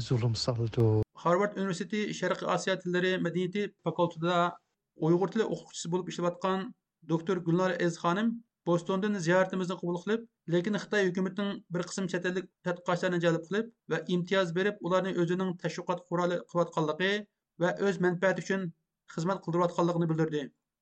zulm 0.10 0.36
soldi 0.46 0.88
harvard 1.26 1.58
universiteti 1.58 2.14
sharqiy 2.20 2.50
osiyo 2.56 2.76
tillari 2.84 3.12
madaniyati 3.26 3.68
fakultetida 3.86 4.38
uyg'ur 5.06 5.34
tili 5.34 5.46
o'qituvchisi 5.54 5.94
bo'lib 5.94 6.12
ishlayotgan 6.14 6.68
doktor 7.12 7.42
gulnora 7.48 7.76
ez 7.88 7.98
xonim 8.04 8.30
bostondan 8.70 9.16
ziyoratimizni 9.26 9.76
qabul 9.82 9.98
qilib 10.04 10.24
lekin 10.54 10.80
xitoy 10.84 11.08
hukumatining 11.10 11.60
bir 11.76 11.84
qism 11.90 12.10
chet 12.14 12.26
ellik 12.30 12.48
tadqiqotchilarni 12.68 13.20
jalb 13.26 13.44
qilib 13.48 13.70
va 13.94 14.00
imtiyoz 14.16 14.54
berib 14.58 14.82
ularni 14.90 15.14
o'zining 15.24 15.54
tashviqot 15.64 16.04
quroli 16.10 16.40
qilayotganligi 16.52 17.12
va 17.64 17.74
o'z 17.90 18.02
manfaati 18.06 18.46
uchun 18.46 18.66
xizmat 19.16 19.44
qildirayotganligini 19.46 20.10
bildirdi. 20.12 20.42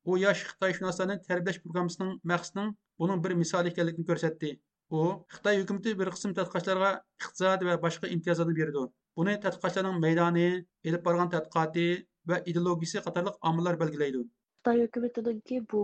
U 0.09 0.18
yosh 0.24 0.41
xitoyshunoslarni 0.49 1.18
tarbiyalash 1.28 1.61
programmasining 1.66 2.11
maqsadining 2.32 2.74
buning 3.03 3.22
bir 3.26 3.38
misoli 3.41 3.74
ekanligini 3.74 4.07
ko'rsatdi. 4.09 4.51
U 4.97 4.99
xitoy 5.36 5.61
hukumati 5.61 5.95
bir 6.01 6.11
qism 6.16 6.34
tadqiqotchilarga 6.39 6.91
iqtisod 7.22 7.70
va 7.70 7.78
boshqa 7.86 8.11
imtiyozlarni 8.16 8.57
berdi. 8.61 8.84
Buni 9.20 9.38
tadqiqotchilarning 9.45 10.03
maydoni 10.05 10.49
ilib 10.89 11.01
borgan 11.07 11.32
tadqiqoti 11.36 11.88
va 12.32 12.39
ideologiyasi 12.51 13.03
qatorliq 13.07 13.38
omillar 13.51 13.80
belgilaydi 13.84 14.21
xitoy 14.66 14.82
hukumatiningki 14.82 15.57
bu 15.72 15.80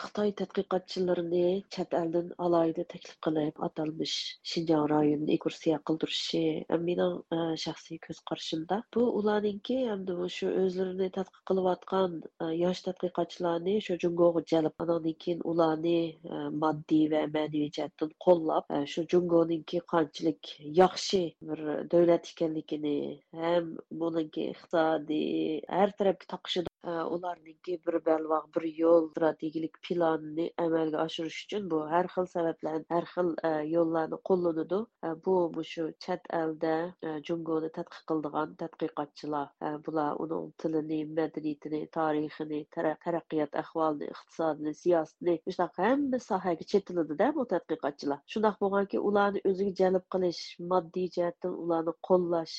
xitoy 0.00 0.28
tadqiqotchilarini 0.40 1.46
chet 1.76 1.94
eldan 2.00 2.28
alayda 2.46 2.84
taklif 2.92 3.16
qilib 3.26 3.56
atalmish 3.66 4.14
shinjong 4.50 4.84
rayonini 4.92 5.34
ekskursiya 5.36 5.78
qildirishi 5.90 6.42
mening 6.84 7.16
e, 7.36 7.38
shaxsiy 7.62 7.98
ko'z 8.04 8.20
qarashimda. 8.30 8.78
Bu 8.94 9.02
ularninki 9.20 9.78
hamda 9.88 10.28
shu 10.36 10.52
o'zlarini 10.60 11.08
tadqiq 11.16 11.42
qilayotgan 11.50 12.14
e, 12.44 12.52
yosh 12.60 12.84
tadqiqotchilarni 12.86 13.74
shu 13.88 13.98
jungoga 14.04 14.44
jalb 14.54 14.86
andan 14.86 15.10
keyin 15.26 15.42
ularni 15.54 15.98
e, 16.06 16.44
moddiy 16.62 17.10
va 17.16 17.24
ma'naviy 17.34 17.74
jihatdan 17.78 18.14
qo'llab 18.26 18.70
shu 18.94 19.06
jungoninki 19.16 19.82
qanchalik 19.94 20.54
yaxshi 20.82 21.24
bir 21.50 21.66
davlat 21.96 22.32
ekanligini 22.36 22.96
ham 23.42 23.74
buniki 24.04 24.48
iqtisodiy 24.54 25.60
har 25.76 25.98
tarafga 25.98 26.32
taqishidi 26.36 26.74
ularninki 27.16 27.80
bir 27.86 27.95
balvoq 28.06 28.46
bir 28.56 28.64
yo'l 28.80 29.08
strategik 29.10 29.78
planini 29.88 30.46
amalga 30.64 30.98
oshirish 31.04 31.38
uchun 31.46 31.68
bu 31.72 31.80
har 31.92 32.08
xil 32.14 32.26
sabablar 32.34 32.82
har 32.94 33.06
xil 33.12 33.30
e, 33.48 33.50
yo'llarni 33.74 34.18
qo'llanadi. 34.30 34.80
E, 35.06 35.08
bu 35.26 35.64
shu 35.72 35.86
chet 36.06 36.28
elda 36.40 36.74
e, 37.06 37.14
jungoni 37.28 37.70
tadqiq 37.78 38.02
qiladigan 38.10 38.54
tadqiqotchilar 38.62 39.46
bular 39.86 40.20
uning 40.24 40.46
tilini 40.62 41.00
madaniyatini 41.18 41.80
tarixini 41.98 42.60
taraqqiyot 42.76 43.58
ahvolini 43.62 44.10
iqtisodini 44.14 44.74
siyosatini 44.82 45.36
shunaqa 45.56 45.88
hamma 45.90 46.22
sohaga 46.28 46.68
chetilidida 46.72 47.30
bu 47.38 47.46
tadqiqotchilar. 47.54 48.20
Shundoq 48.34 48.60
bo'lganki 48.64 49.02
ularni 49.10 49.44
o'ziga 49.52 49.76
jalb 49.82 50.04
qilish 50.16 50.42
moddiy 50.74 51.08
jihatdan 51.18 51.58
ularni 51.64 51.96
qo'llash 52.10 52.56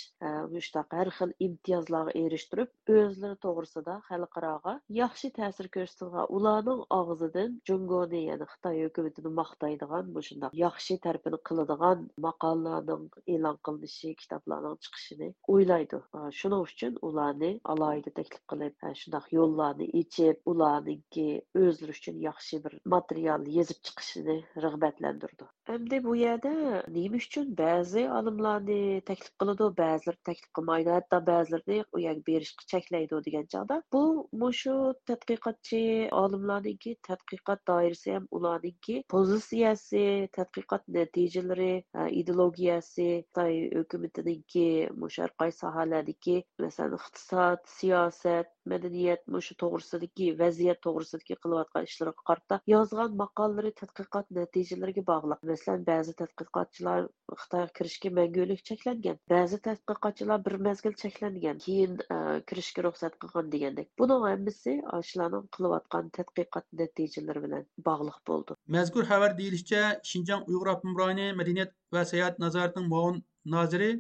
shunaqa 0.68 1.02
har 1.02 1.10
xil 1.20 1.34
imtiyozlarga 1.48 2.14
erishtirib 2.24 2.94
o'zlari 2.98 3.38
to'g'risida 3.46 3.96
xalqaroga 4.10 4.74
yaxshi 5.00 5.27
ta'sir 5.38 5.68
ko'rsatgan 5.76 6.32
ularning 6.38 6.82
og'zidan 7.00 7.54
jungoni 7.70 8.22
ya'ni 8.30 8.48
xitoy 8.54 8.82
hukumatini 8.86 9.32
maqtaydigan 9.40 10.12
bu 10.16 10.24
shundoq 10.28 10.56
yaxshi 10.64 10.98
tarafini 11.06 11.40
qiladigan 11.50 12.06
maqolalarning 12.28 13.06
e'lon 13.36 13.58
qilinishi 13.68 14.14
kitoblarning 14.22 14.78
chiqishini 14.88 15.30
o'ylaydi. 15.56 16.02
Shuning 16.40 16.66
uchun 16.70 17.00
ularni 17.10 17.52
alohida 17.74 18.14
taklif 18.20 18.44
qilib 18.54 18.88
shundoq 19.02 19.28
yo'llarni 19.38 19.90
ichib 20.02 20.52
ularniki 20.54 21.28
o'zlari 21.64 21.98
uchun 22.00 22.22
yaxshi 22.28 22.62
bir 22.66 22.78
material 22.96 23.48
yezib 23.58 23.80
chiqishini 23.90 24.38
rag'batlantirdi. 24.66 25.50
Endi 25.76 26.04
bu 26.08 26.16
yerda 26.24 26.54
nima 26.98 27.22
uchun 27.24 27.54
ba'zi 27.64 28.04
olimlarni 28.20 28.82
taklif 29.10 29.34
qiladi 29.42 29.72
ba'zilar 29.82 30.18
taklif 30.30 30.52
qilmaydi 30.60 30.94
hatto 30.98 31.22
ba'zilarni 31.32 31.80
u 31.96 32.04
yerga 32.06 32.24
berishga 32.30 32.70
cheklaydi 32.74 33.22
degan 33.28 33.46
chog'da 33.54 33.82
bu 33.94 34.04
mushu 34.44 34.76
tadqiqotchi 35.12 35.82
olimlarningki 36.22 36.96
tadqiqot 37.10 37.64
doirasi 37.72 38.16
ham 38.16 38.28
ularningki 38.40 38.98
pozitsiyasi 39.16 40.04
tadqiqot 40.40 40.84
natijalari 40.98 41.72
e, 41.78 42.10
ideologiyasi 42.22 43.08
xitoy 43.24 43.56
hukumatiningki 43.78 44.68
mushu 45.04 45.28
har 45.28 45.52
sohalardagi 45.62 46.38
masalan 46.66 46.98
iqtisod 47.00 47.66
siyosat 47.78 48.54
madaniyat 48.72 49.22
mushu 49.36 49.56
to'g'risidagi 49.62 50.28
vaziyat 50.42 50.80
to'g'risidagi 50.86 51.38
qilayotgan 51.44 51.88
ishlariga 51.90 52.24
qarata 52.30 52.60
yozgan 52.74 53.16
maqolalari 53.22 53.72
tadqiqot 53.82 54.32
natijalariga 54.40 55.04
bog'liq. 55.12 55.44
Masalan 55.52 55.86
ba'zi 55.90 56.16
tadqiqotchilar 56.22 57.08
xitoyga 57.44 57.70
kirishga 57.80 58.12
mangulik 58.20 58.64
cheklangan 58.70 59.20
ba'zi 59.34 59.62
tadqiqotchilar 59.68 60.44
bir 60.48 60.58
mazgil 60.68 60.98
cheklangan 61.04 61.64
keyin 61.66 61.98
e, 62.16 62.18
kirishga 62.52 62.86
ruxsat 62.88 63.20
qilgan 63.24 63.52
degandek. 63.56 63.92
Buning 64.04 64.28
hammasi 64.30 64.76
shularning 65.10 65.46
qilayotgan 65.56 66.10
tadqiqot 66.18 66.66
natijalari 66.82 67.44
bilan 67.46 67.64
bog'liq 67.88 68.20
bo'ldi 68.30 68.58
mazkur 68.76 69.08
xəbər 69.12 69.38
deyilishicha 69.40 69.84
shinjang 70.12 70.44
uyg'ur 70.50 70.74
abnum 70.74 71.00
rayoni 71.02 71.28
madaniyat 71.40 71.72
va 71.98 72.04
sayohat 72.12 72.44
nazoratining 72.46 72.90
muavin 72.94 73.24
noziri 73.56 73.92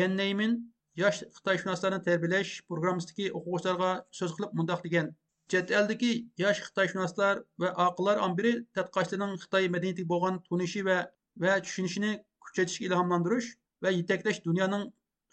yan 0.00 0.16
neymin 0.22 0.58
yosh 1.02 1.22
xitoyshunoslarni 1.38 2.00
tarbiyalash 2.08 2.52
programmasidagi 2.70 3.30
o'quvchilarga 3.40 3.90
so'z 4.20 4.36
qilib 4.36 4.56
mundoq 4.60 4.84
degan 4.86 5.10
chet 5.52 5.70
eldagi 5.80 6.12
yosh 6.44 6.60
xitoyshunoslar 6.66 7.42
va 7.64 7.70
oqillar 7.86 8.24
ambiri 8.26 8.52
tadqiqotchilarning 8.78 9.40
xitoy 9.44 9.70
madaniyatiga 9.74 10.12
bo'lgan 10.14 10.40
tunishi 10.48 10.84
va 10.88 10.98
va 11.44 11.58
tushunishini 11.66 12.12
kuchaytirishga 12.46 12.88
ilhomlantirish 12.90 13.48
va 13.86 13.94
yetaklash 13.98 14.40
dunyoning 14.48 14.84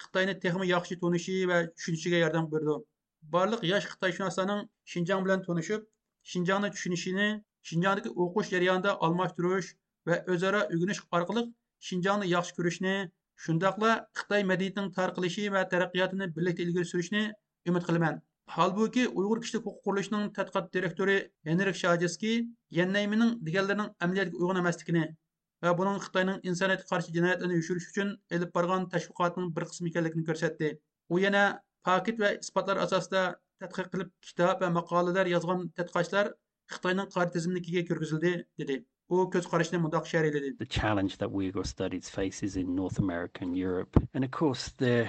xitoyni 0.03 0.36
texmi 0.43 0.68
yaxshi 0.74 0.99
tunishi 1.03 1.36
va 1.51 1.57
tushunishiga 1.76 2.22
yordam 2.26 2.51
berdi 2.53 2.76
barliq 3.34 3.61
yosh 3.71 3.88
xitoyshunoslarning 3.91 4.61
shinjang 4.93 5.21
bilan 5.26 5.43
tanishib 5.47 5.82
shinjangni 6.32 6.69
tushunishini 6.76 7.28
shinjangdagi 7.69 8.09
o'qish 8.26 8.51
jarayonida 8.53 8.91
almashtirish 9.07 9.69
va 10.09 10.15
o'zaro 10.36 10.61
o'rganish 10.73 11.01
orqali 11.19 11.43
shinjangni 11.88 12.32
yaxshi 12.36 12.57
ko'rishni 12.57 12.95
shundoqla 13.43 13.91
xitoy 14.19 14.43
madaniyatining 14.51 14.93
tarqalishi 14.97 15.43
va 15.55 15.61
taraqqiyotini 15.73 16.30
birlikda 16.36 16.65
ilgari 16.65 16.88
surishni 16.93 17.23
umid 17.71 17.84
qilaman. 17.88 18.21
Holbuki 18.55 19.03
uyg'ur 19.19 19.39
kishilik 19.43 19.63
huquq 19.67 19.84
qurilishining 19.86 20.26
tadqiqot 20.38 20.65
direktori 20.76 21.17
henrik 21.49 21.78
shajiski 21.84 22.34
yannaymining 22.80 23.32
deganlarining 23.47 23.89
amaliyotga 24.07 24.41
uyg'un 24.41 24.61
emasligini 24.63 25.05
va 25.65 25.71
buning 25.80 25.97
xitoyning 26.05 26.38
insoniyatga 26.51 26.88
qarshi 26.91 27.15
jinoyatlarni 27.17 27.59
yushirish 27.61 27.88
uchun 27.91 28.11
ilib 28.38 28.51
borgan 28.57 28.86
tashviqotning 28.93 29.47
bir 29.55 29.65
qismi 29.71 29.91
ekanligini 29.93 30.28
ko'rsatdi. 30.30 30.69
U 31.13 31.15
yana 31.26 31.43
pakit 31.86 32.19
tizimligiga 37.36 37.86
kirgizildi 37.89 38.33
dedi 38.61 38.79
u 39.09 39.29
ko'z 39.29 39.47
mundoq 39.86 40.05
the 40.57 40.65
challenge 40.65 41.17
that 41.17 41.29
Uyghur 41.29 41.65
studies 41.65 42.09
faces 42.09 42.55
in 42.55 42.75
North 42.75 42.97
America 42.99 43.43
and 43.43 43.55
Europe. 43.57 44.01
And 44.13 44.23
of 44.23 44.31
course 44.31 44.69
the 44.77 45.07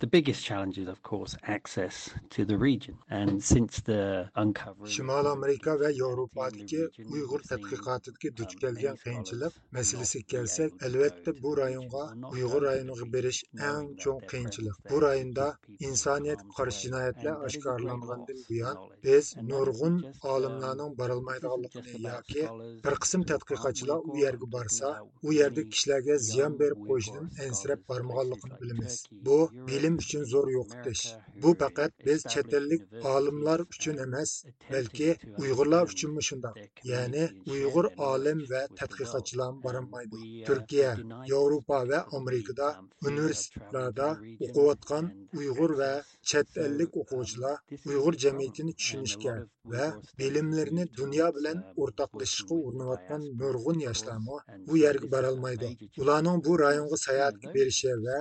The 0.00 0.06
biggest 0.06 0.44
challenge 0.44 0.78
is, 0.78 0.86
of 0.86 1.02
course, 1.02 1.36
access 1.42 2.10
to 2.30 2.44
the 2.44 2.56
region. 2.56 2.94
And 3.10 3.42
since 3.42 3.80
the 3.80 4.30
uncovering... 4.36 4.92
Şimal 4.92 5.26
Amerika 5.26 5.80
ve 5.80 5.86
Avrupa'daki 5.86 6.88
Uygur 7.14 7.40
tədqiqatidagi 7.50 8.30
duch 8.36 8.54
kelgan 8.60 8.96
qiyinchilik 9.04 9.52
masalasiga 9.72 10.26
kelsak, 10.32 10.70
albatta 10.86 11.32
bu 11.42 11.56
rayonga 11.60 12.04
Uygur 12.30 12.62
rayoniga 12.68 13.06
berish 13.14 13.40
eng 13.70 13.88
cho'ng 14.02 14.20
qiyinchilik. 14.30 14.76
Bu 14.90 15.02
rayonda 15.02 15.46
insoniyat 15.88 16.40
qarshi 16.56 16.80
jinoyatlar 16.84 17.34
oshkorlangandan 17.48 18.38
buyon 18.50 18.76
biz 19.04 19.34
nurg'un 19.50 19.96
olimlarning 20.34 20.92
borolmaydiganligini 21.00 22.06
yoki 22.06 22.42
bir 22.84 22.94
qism 23.02 23.26
tadqiqotchilar 23.32 23.98
u 24.10 24.16
yerga 24.24 24.46
borsa, 24.56 24.86
u 25.26 25.32
yerda 25.40 25.62
kishilarga 25.72 26.14
ziyon 26.30 26.52
berib 26.62 26.80
qo'yishdan 26.88 27.26
ensirab 27.48 27.80
bormaganligini 27.90 28.56
bilamiz. 28.62 28.94
Bu 29.26 29.38
bilim 29.68 29.87
bilim 29.88 30.00
uchun 30.04 30.24
zo'r 30.32 30.48
yo'qotish 30.54 31.02
bu 31.42 31.50
faqat 31.60 31.92
biz 32.06 32.20
chet 32.32 32.48
ellik 32.58 32.82
olimlar 33.14 33.60
uchun 33.74 33.96
emas 34.06 34.30
balki 34.72 35.08
uyg'urlar 35.42 35.84
uchunmi 35.92 36.22
shundoq 36.28 36.56
ya'ni 36.90 37.24
uyg'ur 37.52 37.86
olim 38.10 38.38
va 38.52 38.62
tadqiqotchilar 38.80 39.50
borolmaydi 39.64 40.20
turkiya 40.48 40.90
yevropa 41.32 41.78
va 41.90 42.00
amerikada 42.18 42.68
universitetlarda 43.08 44.08
o'qiyotgan 44.44 45.04
uyg'ur 45.40 45.70
va 45.80 45.92
chet 46.30 46.48
ellik 46.66 46.90
o'quvchilar 47.02 47.56
uyg'ur 47.90 48.14
jamiyatini 48.24 48.72
tushunishga 48.80 49.34
va 49.72 49.86
bilimlarini 50.20 50.84
dunyo 51.00 51.26
bilan 51.36 51.58
o'rtoqlashishga 51.82 52.54
urinayotgan 52.66 53.22
nurg'un 53.40 53.78
yoshlarmi 53.88 54.36
bu 54.68 54.74
yerga 54.84 55.08
borolmaydi 55.14 55.70
ularning 56.02 56.38
bu 56.46 56.52
rayonga 56.64 56.98
sayohatga 57.06 57.48
berishi 57.56 57.92
va 58.06 58.18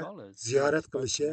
ziyorat 0.48 0.86
qilishi 0.94 1.30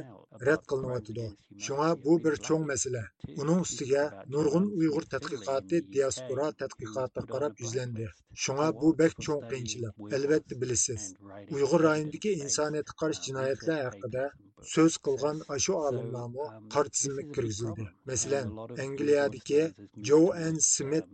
рәт 0.48 0.64
қылыныватыды. 0.70 1.26
Шуңа 1.66 1.88
бұл 2.04 2.20
бір 2.24 2.38
чоң 2.48 2.64
мәселе. 2.70 3.02
Оның 3.34 3.62
үстіге 3.64 4.04
нұрғын 4.34 4.70
ұйғыр 4.80 5.08
тәтқиқаты 5.14 5.82
диаспора 5.96 6.48
тәтқиқаты 6.62 7.26
қарап 7.32 7.60
үзленді. 7.64 8.08
Шуңа 8.46 8.70
бұл 8.80 8.96
бәк 9.00 9.18
чоң 9.26 9.44
қиыншылық. 9.50 10.08
Әлбәтті 10.18 10.58
білесіз. 10.62 11.12
Ұйғыр 11.54 11.86
районындегі 11.88 12.34
инсаниятқа 12.46 12.98
қарш 13.04 13.22
жинайетлі 13.28 13.78
хақыда 13.84 14.26
сөз 14.72 14.96
қылған 15.06 15.40
ашу 15.54 15.74
алымламы 15.86 16.44
қар 16.74 16.88
тізімі 16.94 17.24
кіргізілді. 17.36 17.86
Мәселен, 18.10 18.52
Англиядегі 18.84 19.62
Джо 20.00 20.20
Эн 20.46 20.60
Смит 20.60 21.10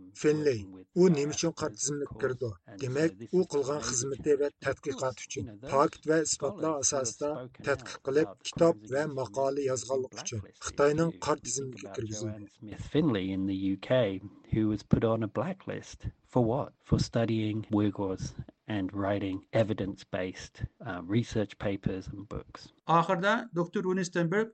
u 0.95 1.09
nima 1.09 1.33
uchun 1.35 1.53
qor 1.61 1.71
tizimiga 1.77 2.17
kirdi 2.21 2.49
demak 2.83 3.11
u 3.37 3.43
qilgan 3.53 3.81
xizmati 3.89 4.37
va 4.41 4.49
tadqiqot 4.65 5.25
uchun 5.25 5.51
fakt 5.73 6.07
va 6.11 6.17
isbotlar 6.27 6.73
asosida 6.83 7.29
tadqiq 7.67 7.97
qilib 8.07 8.33
kitob 8.49 8.85
va 8.93 9.03
maqola 9.19 9.67
yozganlik 9.67 10.17
uchun 10.23 10.41
xitoyning 10.69 11.11
qor 11.27 11.37
tizimiga 11.45 11.93
kirgizildi 11.99 12.81
finley 12.93 13.25
in 13.37 13.47
the 13.51 13.59
uk 13.73 13.91
who 14.53 14.67
was 14.71 14.83
put 14.95 15.03
on 15.13 15.23
a 15.29 15.29
blacklist 15.39 16.09
for 16.31 16.43
what? 16.51 16.71
For 16.89 16.97
studying 16.99 17.65
uyghurs 17.79 18.33
and 18.67 18.93
writing 18.93 19.37
evidence-based 19.51 20.63
um, 20.85 21.07
research 21.07 21.57
papers 21.57 22.07
and 22.07 22.27
books. 22.29 22.69
Ахырда 22.87 23.49
доктор 23.53 23.83
Руни 23.83 24.03
Стенберг 24.03 24.49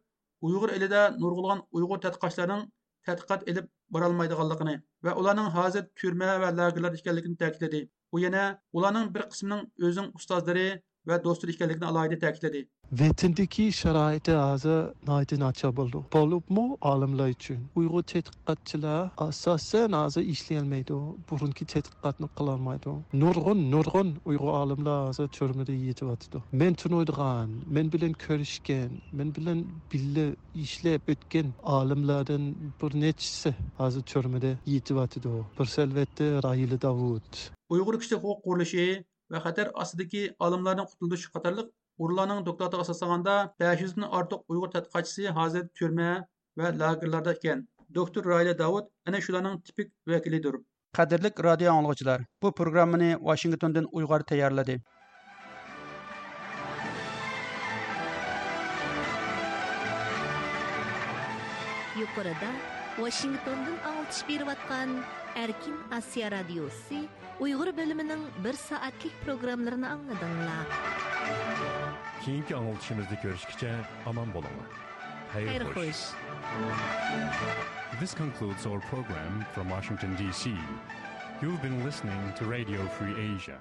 Уйғур 0.46 0.70
елida 0.78 1.02
nurg'ulg'an 1.22 1.62
Uyg'ur 1.74 2.00
tadqiqotchilarining 2.06 2.66
tadqiqot 3.10 3.48
ilib 3.52 3.68
borolmaydiganligini 3.96 4.76
va 5.06 5.16
ularning 5.22 5.50
hozir 5.58 5.84
turma 6.02 6.34
va 6.44 6.50
lagerlarda 6.60 7.02
ekanligini 7.02 7.38
ta'kidladi. 7.44 7.82
U 8.16 8.20
yana 8.26 8.44
ularning 8.78 9.08
bir 9.16 9.24
qismining 9.32 9.64
o'zining 9.88 10.12
ustozlari 10.20 10.68
va 11.10 11.24
do'stlar 11.26 11.50
ekanligini 11.56 11.86
alohida 11.92 12.18
ta'kidladi 12.26 12.62
Vatandagi 12.92 13.66
sharoiti 13.72 14.32
hozir 14.32 14.78
noyta 15.08 15.36
nachar 15.40 15.72
bo'ldi. 15.80 16.00
Bo'libmi 16.16 16.66
olimlar 16.92 17.30
uchun. 17.36 17.58
Uyg'ur 17.80 18.04
tadqiqotchilar 18.12 19.10
asosan 19.26 19.92
hozir 20.02 20.24
ishlayolmaydi. 20.34 21.00
Burungi 21.30 21.66
tadqiqotni 21.74 22.28
qilolmaydi. 22.38 22.94
Nurg'un 23.24 23.60
nurg'un 23.74 24.10
Uyg'ur 24.30 24.52
olimlar 24.62 24.98
hozir 25.08 25.28
turmada 25.38 25.74
yetyapti. 25.88 26.38
Men 26.62 26.74
tunuydigan, 26.82 27.50
men 27.76 27.92
bilan 27.94 28.14
ko'rishgan, 28.26 28.92
men 29.18 29.36
bilan 29.36 29.60
birga 29.92 30.26
ishlab 30.64 31.12
o'tgan 31.14 31.48
olimlardan 31.78 32.44
bir 32.82 32.92
nechisi 33.04 33.52
hozir 33.82 34.02
turmada 34.12 34.52
yetyapti. 34.76 35.28
Bir 35.60 35.68
salvatda 35.76 36.26
Rahila 36.48 36.82
Davud. 36.88 37.30
Uyg'ur 37.74 37.96
kishilik 38.00 38.24
huquq 38.24 38.40
qurilishi 38.48 38.88
va 39.32 39.44
xatar 39.46 39.68
ostidagi 39.84 40.24
olimlarning 40.48 40.88
qutilishi 40.92 41.34
qatorliq 41.36 41.68
Urlarning 42.06 42.46
doktoratiga 42.46 42.84
asoslaganda 42.86 43.36
500 43.60 43.96
dan 43.98 44.04
ortiq 44.18 44.42
Uyg'ur 44.54 44.70
tadqiqotchisi 44.74 45.32
hozir 45.38 45.64
turma 45.80 46.10
va 46.60 46.70
lagerlarda 46.82 47.34
ekan. 47.38 47.64
Doktor 47.98 48.28
Rayla 48.32 48.54
Davud 48.60 48.86
ana 49.08 49.22
shularning 49.22 49.56
tipik 49.66 49.90
vakilidir. 50.12 50.60
Qadrli 50.98 51.32
radio 51.48 51.72
anglovchilar, 51.72 52.20
bu 52.44 52.52
programmani 52.60 53.10
Washingtondan 53.30 53.88
Uyg'ur 53.92 54.20
tayyorladi. 54.32 54.78
Yuqorida 62.02 62.50
Washingtondan 62.98 63.78
alçış 63.90 64.28
berib 64.30 64.48
atgan 64.48 64.90
Erkin 65.44 65.78
Asiya 65.98 66.32
radiosi 66.32 67.00
Uyg'ur 67.40 67.70
bo'limining 67.78 68.24
1 68.44 68.58
soatlik 68.68 69.14
programmalarini 69.26 69.88
angladinglar. 69.96 70.66
keyingi 72.26 72.54
anglitishimizda 72.60 73.16
ko'rishguncha 73.24 73.72
omon 74.12 74.30
bo'linglar 74.36 74.70
xayr 75.34 75.64
xo'sh 75.76 76.04
This 78.02 78.14
concludes 78.22 78.64
our 78.70 78.82
program 78.92 79.34
from 79.54 79.70
Washington, 79.76 80.12
D.C. 80.22 80.44
You've 81.42 81.62
been 81.68 81.78
listening 81.88 82.22
to 82.40 82.46
Radio 82.56 82.82
Free 82.98 83.16
Asia. 83.36 83.58